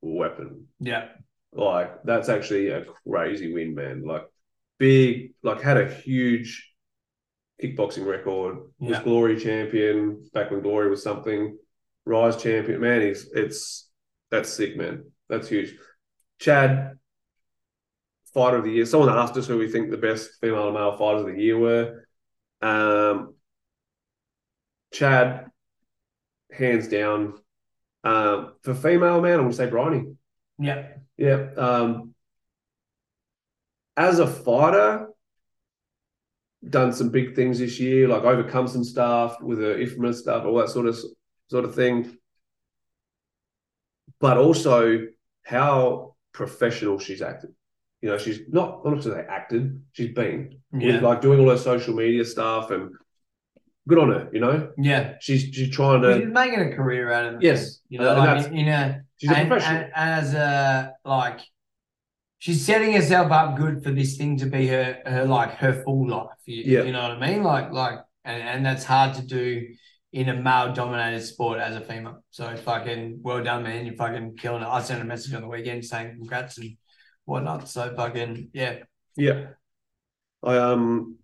weapon. 0.00 0.66
Yeah, 0.78 1.08
Like 1.52 2.02
that's 2.04 2.28
actually 2.28 2.68
a 2.68 2.84
crazy 3.08 3.52
win, 3.52 3.74
man. 3.74 4.04
Like 4.04 4.26
big, 4.78 5.32
like 5.42 5.60
had 5.60 5.76
a 5.76 5.92
huge 5.92 6.72
kickboxing 7.62 8.06
record. 8.06 8.58
Was 8.78 8.98
Glory 9.00 9.38
champion 9.38 10.28
back 10.32 10.50
when 10.50 10.60
Glory 10.62 10.90
was 10.90 11.02
something. 11.02 11.56
Rise 12.04 12.40
champion, 12.40 12.80
man. 12.80 13.00
He's 13.02 13.28
it's 13.32 13.88
that's 14.30 14.52
sick, 14.52 14.76
man. 14.76 15.10
That's 15.28 15.48
huge. 15.48 15.74
Chad, 16.38 16.98
fighter 18.32 18.58
of 18.58 18.64
the 18.64 18.70
year. 18.70 18.86
Someone 18.86 19.08
asked 19.08 19.36
us 19.36 19.46
who 19.46 19.58
we 19.58 19.70
think 19.70 19.90
the 19.90 19.96
best 19.96 20.30
female 20.40 20.66
and 20.66 20.74
male 20.74 20.96
fighters 20.96 21.22
of 21.22 21.28
the 21.28 21.40
year 21.42 21.58
were. 21.58 22.06
Um, 22.62 23.34
Chad, 24.92 25.46
hands 26.52 26.88
down. 26.88 27.34
Um, 28.04 28.52
for 28.62 28.74
female 28.74 29.20
man, 29.20 29.34
I'm 29.34 29.46
gonna 29.46 29.52
say 29.52 29.66
Bryony. 29.66 30.14
yeah, 30.58 30.88
Yeah. 31.16 31.48
Um, 31.56 32.14
as 33.96 34.18
a 34.18 34.26
fighter, 34.26 35.08
done 36.68 36.92
some 36.92 37.10
big 37.10 37.34
things 37.34 37.58
this 37.58 37.78
year, 37.80 38.08
like 38.08 38.22
overcome 38.22 38.66
some 38.68 38.84
stuff 38.84 39.40
with 39.40 39.58
the 39.58 39.74
IFMA 39.74 40.14
stuff, 40.14 40.44
all 40.44 40.56
that 40.58 40.68
sort 40.68 40.86
of 40.86 40.98
sort 41.48 41.64
of 41.64 41.74
thing. 41.74 42.16
But 44.20 44.38
also 44.38 45.06
how 45.44 46.14
professional 46.32 46.98
she's 46.98 47.22
acted. 47.22 47.50
You 48.02 48.10
know, 48.10 48.18
she's 48.18 48.40
not 48.48 48.82
I'm 48.84 48.94
not 48.94 49.02
to 49.04 49.10
say 49.12 49.24
acted, 49.28 49.82
she's 49.92 50.12
been 50.14 50.58
yeah, 50.72 50.94
with 50.94 51.02
like 51.02 51.20
doing 51.20 51.40
all 51.40 51.50
her 51.50 51.56
social 51.58 51.94
media 51.94 52.24
stuff 52.24 52.70
and 52.70 52.90
good 53.88 53.98
on 53.98 54.10
her, 54.10 54.28
you 54.32 54.40
know. 54.40 54.72
yeah. 54.76 55.14
She's 55.20 55.42
she's 55.44 55.70
trying 55.70 56.02
to 56.02 56.18
She's 56.20 56.28
making 56.32 56.60
a 56.60 56.74
career 56.76 57.10
out 57.12 57.26
of 57.26 57.34
it. 57.34 57.42
Yes. 57.42 57.80
you 57.88 57.98
know, 57.98 58.10
And 58.10 58.18
like 58.42 58.52
you 58.52 58.66
know, 58.66 58.96
she's 59.18 59.30
a 59.30 59.36
and, 59.36 59.48
professional. 59.48 59.82
and 59.82 59.92
as 59.94 60.34
a 60.34 60.92
like, 61.04 61.40
she's 62.46 62.64
setting 62.64 62.92
herself 62.92 63.32
up 63.32 63.56
good 63.56 63.82
for 63.82 63.90
this 63.90 64.16
thing 64.16 64.36
to 64.38 64.46
be 64.46 64.68
her 64.68 65.02
her 65.04 65.24
like 65.24 65.50
her 65.56 65.82
full 65.82 66.08
life. 66.08 66.38
You, 66.44 66.62
Yeah. 66.64 66.82
you 66.84 66.92
know 66.92 67.02
what 67.02 67.20
I 67.20 67.26
mean? 67.28 67.42
Like 67.42 67.72
like, 67.72 67.98
and 68.24 68.40
and 68.40 68.64
that's 68.64 68.84
hard 68.84 69.16
to 69.16 69.22
do 69.22 69.66
in 70.12 70.28
a 70.28 70.34
male 70.34 70.72
dominated 70.72 71.22
sport 71.22 71.58
as 71.58 71.74
a 71.74 71.80
female. 71.80 72.22
So 72.30 72.54
fucking 72.56 73.18
well 73.20 73.42
done, 73.42 73.64
man. 73.64 73.84
You're 73.84 73.96
fucking 73.96 74.36
killing 74.36 74.62
it. 74.62 74.68
I 74.68 74.80
sent 74.80 75.02
a 75.02 75.04
message 75.04 75.34
on 75.34 75.42
the 75.42 75.48
weekend 75.48 75.84
saying 75.84 76.18
congrats 76.18 76.58
and 76.58 76.76
whatnot. 77.24 77.68
So 77.68 77.92
fucking 77.96 78.50
yeah. 78.52 78.84
Yeah. 79.16 79.46
I 80.44 80.56
um 80.58 81.16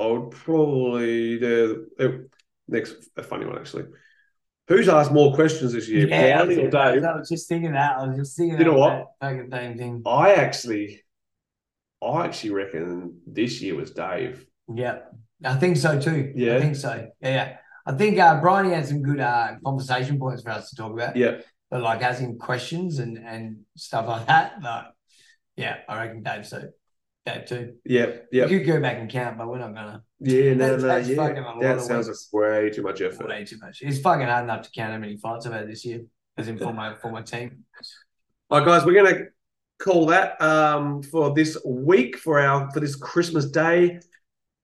I 0.00 0.06
would 0.06 0.32
probably 0.32 1.38
the 1.38 1.86
uh, 2.00 2.08
next 2.66 2.96
a 3.16 3.22
funny 3.22 3.46
one 3.46 3.58
actually. 3.58 3.84
Who's 4.68 4.88
asked 4.88 5.12
more 5.12 5.34
questions 5.34 5.72
this 5.74 5.88
year? 5.88 6.08
Yeah, 6.08 6.40
I 6.40 6.44
was, 6.44 6.56
Dave? 6.56 6.74
I 6.74 7.16
was 7.16 7.28
just 7.28 7.48
thinking 7.48 7.72
that. 7.72 7.98
I 7.98 8.06
was 8.06 8.16
just 8.16 8.36
thinking 8.36 8.58
You 8.58 8.64
know 8.64 8.78
what? 8.78 9.08
fucking 9.20 9.50
same 9.50 9.76
thing. 9.76 10.02
I 10.06 10.34
actually 10.34 11.02
I 12.02 12.24
actually 12.24 12.50
reckon 12.50 13.20
this 13.26 13.60
year 13.60 13.76
was 13.76 13.90
Dave. 13.90 14.46
Yeah, 14.74 15.00
I 15.44 15.56
think 15.56 15.76
so 15.76 16.00
too. 16.00 16.32
Yeah. 16.34 16.56
I 16.56 16.60
think 16.60 16.76
so. 16.76 17.08
Yeah, 17.20 17.30
yeah. 17.30 17.56
I 17.86 17.92
think 17.92 18.18
uh, 18.18 18.40
Brian 18.40 18.70
had 18.70 18.86
some 18.86 19.02
good 19.02 19.20
uh, 19.20 19.56
conversation 19.64 20.18
points 20.18 20.42
for 20.42 20.50
us 20.50 20.70
to 20.70 20.76
talk 20.76 20.92
about. 20.92 21.16
Yeah. 21.16 21.40
But 21.70 21.82
like 21.82 22.02
as 22.02 22.20
in 22.20 22.38
questions 22.38 22.98
and 22.98 23.18
and 23.18 23.60
stuff 23.76 24.06
like 24.06 24.26
that. 24.26 24.62
Like, 24.62 24.86
yeah, 25.56 25.78
I 25.88 26.04
reckon 26.04 26.22
Dave 26.22 26.46
so. 26.46 26.62
Dave 27.26 27.46
too. 27.46 27.74
Yeah, 27.84 28.06
yeah. 28.30 28.46
You 28.46 28.58
could 28.58 28.66
go 28.66 28.80
back 28.80 28.98
and 28.98 29.08
count, 29.10 29.38
but 29.38 29.48
we're 29.48 29.58
not 29.58 29.74
gonna. 29.74 30.02
Yeah, 30.20 30.54
no, 30.54 30.76
That's- 30.76 30.82
no, 30.82 30.88
that's 30.88 31.08
yeah. 31.08 31.52
That 31.60 31.80
sounds 31.80 32.08
like 32.08 32.16
way 32.32 32.70
too 32.70 32.82
much 32.82 33.00
effort. 33.00 33.28
Way 33.28 33.44
too 33.44 33.56
much. 33.58 33.80
It's 33.80 33.98
fucking 33.98 34.26
hard 34.26 34.44
enough 34.44 34.62
to 34.62 34.70
count 34.70 34.92
how 34.92 34.98
many 34.98 35.16
fights 35.16 35.46
I've 35.46 35.52
had 35.54 35.68
this 35.68 35.84
year, 35.86 36.02
as 36.36 36.48
in 36.48 36.58
for 36.58 36.72
my 36.72 36.94
for 36.94 37.10
my 37.10 37.22
team. 37.22 37.64
All 38.50 38.58
right, 38.58 38.66
guys, 38.66 38.84
we're 38.84 39.02
gonna 39.02 39.24
call 39.78 40.06
that 40.06 40.40
um 40.40 41.02
for 41.02 41.32
this 41.34 41.56
week 41.64 42.16
for 42.18 42.38
our 42.40 42.70
for 42.72 42.80
this 42.80 42.94
Christmas 42.94 43.46
day. 43.50 44.00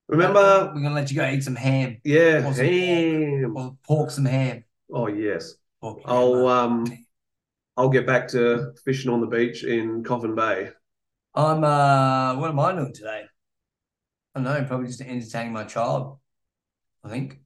Remember, 0.09 0.71
we're 0.75 0.83
gonna 0.83 0.95
let 0.95 1.11
you 1.11 1.17
go 1.17 1.27
eat 1.29 1.43
some 1.45 1.55
ham 1.57 1.97
yeah, 2.05 2.45
Awesome. 2.47 2.67
ham. 2.67 3.57
or 3.57 3.77
pork 3.87 4.11
some 4.11 4.25
ham. 4.27 4.65
Oh 4.93 5.07
yes. 5.07 5.55
Pork 5.81 6.01
I'll 6.05 6.47
uh, 6.47 6.65
um 6.67 6.85
I'll 7.77 7.89
get 7.89 8.07
back 8.07 8.29
to 8.29 8.73
fishing 8.85 9.11
on 9.11 9.21
the 9.23 9.27
beach 9.27 9.65
in 9.65 10.05
Coffin 10.05 10.35
Bay. 10.35 10.71
I'm 11.35 11.63
uh 11.65 12.37
what 12.37 12.51
am 12.51 12.59
I 12.61 12.73
doing 12.73 12.93
today? 12.93 13.23
I 14.35 14.41
don't 14.41 14.45
know, 14.45 14.65
probably 14.67 14.87
just 14.89 15.01
entertaining 15.01 15.53
my 15.53 15.65
child, 15.65 16.19
I 17.05 17.09
think. 17.09 17.41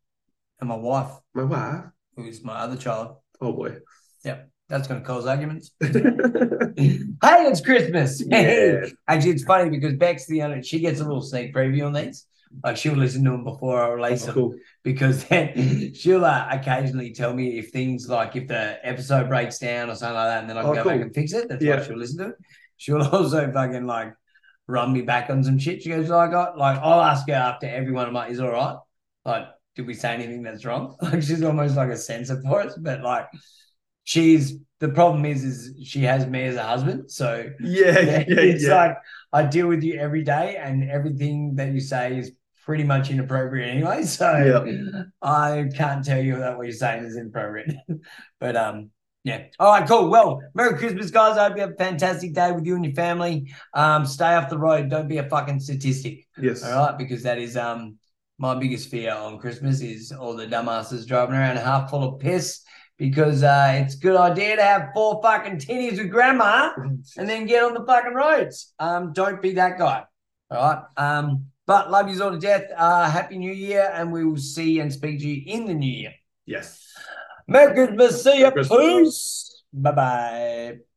And 0.61 0.68
my 0.68 0.76
wife, 0.76 1.12
My 1.35 1.45
wife. 1.45 1.85
who 2.16 2.24
is 2.24 2.45
my 2.45 2.55
other 2.55 2.76
child. 2.76 3.16
Oh 3.41 3.53
boy. 3.53 3.76
Yep. 4.24 4.51
That's 4.68 4.89
gonna 4.89 5.03
cause 5.03 5.26
arguments. 5.26 5.72
yeah. 5.80 5.91
hey, 6.76 7.07
it's 7.22 7.61
Christmas. 7.61 8.22
Hey. 8.30 8.91
Actually, 9.07 9.32
it's 9.32 9.45
funny 9.45 9.70
because 9.70 9.95
Beck's 9.95 10.26
the 10.26 10.43
only 10.43 10.62
she 10.62 10.80
gets 10.80 11.01
a 11.01 11.05
little 11.05 11.20
sneak 11.22 11.55
preview 11.55 11.87
on 11.87 11.93
these. 11.93 12.26
Like 12.62 12.76
she'll 12.76 12.95
listen 12.95 13.24
to 13.24 13.30
them 13.32 13.43
before 13.45 13.82
I 13.82 13.89
release 13.89 14.24
them 14.24 14.35
Cool. 14.35 14.55
because 14.85 15.24
then 15.24 15.93
she'll 15.95 16.24
uh, 16.24 16.47
occasionally 16.51 17.12
tell 17.12 17.35
me 17.35 17.59
if 17.59 17.70
things 17.72 18.09
like 18.09 18.37
if 18.37 18.47
the 18.47 18.78
episode 18.87 19.28
breaks 19.28 19.59
down 19.59 19.91
or 19.91 19.97
something 19.97 20.14
like 20.14 20.28
that, 20.28 20.41
and 20.43 20.51
then 20.51 20.57
I 20.59 20.62
can 20.62 20.70
Oh, 20.70 20.74
go 20.74 20.82
cool. 20.85 20.93
back 20.93 21.01
and 21.01 21.14
fix 21.14 21.32
it. 21.32 21.49
That's 21.49 21.62
Yeah. 21.64 21.80
why 21.80 21.85
she'll 21.87 21.99
listen 21.99 22.18
to 22.18 22.28
it. 22.30 22.35
She'll 22.77 23.03
also 23.12 23.51
fucking 23.53 23.87
like 23.87 24.14
run 24.66 24.93
me 24.93 25.03
back 25.03 25.31
on 25.31 25.45
some 25.45 25.59
shit. 25.59 25.83
She 25.83 25.91
goes, 25.91 26.11
"I 26.11 26.31
got 26.31 26.59
like 26.59 26.79
I'll 26.79 27.03
ask 27.03 27.29
her 27.29 27.35
after 27.35 27.66
every 27.66 27.93
one 27.93 28.07
of 28.07 28.12
my 28.12 28.29
is 28.29 28.41
all 28.41 28.51
right. 28.51 28.77
Like, 29.25 29.47
did 29.77 29.87
we 29.87 29.95
say 29.95 30.14
anything 30.14 30.43
that's 30.43 30.64
wrong? 30.64 30.97
Like 31.03 31.22
she's 31.22 31.43
almost 31.43 31.77
like 31.77 31.91
a 31.91 31.97
censor 31.97 32.41
for 32.43 32.62
us, 32.62 32.77
but 32.77 33.03
like 33.03 33.27
she's 34.05 34.59
the 34.81 34.89
problem 34.89 35.25
is 35.25 35.45
is 35.45 35.87
she 35.89 36.03
has 36.03 36.27
me 36.27 36.45
as 36.45 36.57
a 36.57 36.62
husband, 36.62 37.11
so 37.11 37.49
Yeah, 37.61 37.99
yeah, 38.01 38.18
yeah. 38.29 38.41
it's 38.41 38.66
like 38.66 38.97
I 39.33 39.45
deal 39.45 39.66
with 39.68 39.83
you 39.83 39.95
every 39.99 40.22
day, 40.22 40.57
and 40.57 40.89
everything 40.91 41.57
that 41.57 41.72
you 41.72 41.81
say 41.81 42.18
is 42.18 42.33
pretty 42.64 42.85
much 42.85 43.11
inappropriate 43.11 43.68
anyway. 43.68 44.03
So 44.05 44.64
I 45.22 45.68
can't 45.77 46.05
tell 46.05 46.22
you 46.22 46.39
that 46.39 46.57
what 46.57 46.64
you're 46.66 46.72
saying 46.72 47.05
is 47.05 47.16
inappropriate. 47.16 47.75
but 48.41 48.57
um, 48.57 48.91
yeah. 49.25 49.45
All 49.59 49.72
right, 49.72 49.89
cool. 49.89 50.09
Well, 50.11 50.41
Merry 50.55 50.77
Christmas, 50.79 51.11
guys. 51.11 51.37
I 51.39 51.49
hope 51.49 51.57
you 51.57 51.62
have 51.62 51.72
a 51.72 51.77
fantastic 51.77 52.35
day 52.35 52.53
with 52.53 52.66
you 52.66 52.77
and 52.77 52.85
your 52.85 52.95
family. 52.95 53.53
Um, 53.72 54.05
stay 54.07 54.35
off 54.35 54.51
the 54.51 54.59
road. 54.59 54.91
Don't 54.91 55.09
be 55.09 55.16
a 55.18 55.29
fucking 55.29 55.61
statistic. 55.61 56.27
yes. 56.39 56.62
All 56.62 56.87
right, 56.87 56.99
because 56.99 57.22
that 57.22 57.39
is 57.39 57.57
um 57.57 57.97
my 58.39 58.55
biggest 58.55 58.91
fear 58.91 59.12
on 59.12 59.39
Christmas 59.39 59.81
is 59.81 60.12
all 60.12 60.37
the 60.37 60.47
dumbasses 60.47 61.07
driving 61.07 61.37
around 61.37 61.57
half 61.57 61.91
full 61.91 62.05
of 62.05 62.20
piss. 62.20 62.61
Because 62.97 63.43
uh, 63.43 63.72
it's 63.75 63.97
a 63.97 63.99
good 63.99 64.16
idea 64.16 64.55
to 64.55 64.62
have 64.62 64.91
four 64.95 65.20
fucking 65.20 65.59
tinnies 65.59 65.99
with 65.99 66.11
grandma 66.11 66.70
and 67.16 67.29
then 67.29 67.45
get 67.45 67.64
on 67.64 67.75
the 67.75 67.85
fucking 67.85 68.14
roads. 68.14 68.72
Um, 68.79 69.12
don't 69.12 69.43
be 69.43 69.55
that 69.55 69.79
guy. 69.79 70.05
All 70.51 70.57
right. 70.57 70.83
Um, 70.97 71.47
but 71.66 71.91
love 71.91 72.09
you 72.09 72.22
all 72.22 72.31
to 72.31 72.39
death. 72.39 72.64
Uh, 72.77 73.11
happy 73.11 73.37
New 73.39 73.53
Year, 73.53 73.91
and 73.95 74.12
we 74.12 74.25
will 74.25 74.37
see 74.37 74.79
and 74.79 74.93
speak 74.93 75.18
to 75.20 75.29
you 75.29 75.43
in 75.45 75.66
the 75.66 75.75
new 75.75 75.91
year. 75.91 76.14
Yes. 76.47 76.84
Merry 77.47 77.74
Christmas. 77.74 78.22
See 78.22 78.40
Christmas. 78.51 78.68
Peace. 78.68 79.62
Bye 79.72 79.92
bye. 79.92 80.93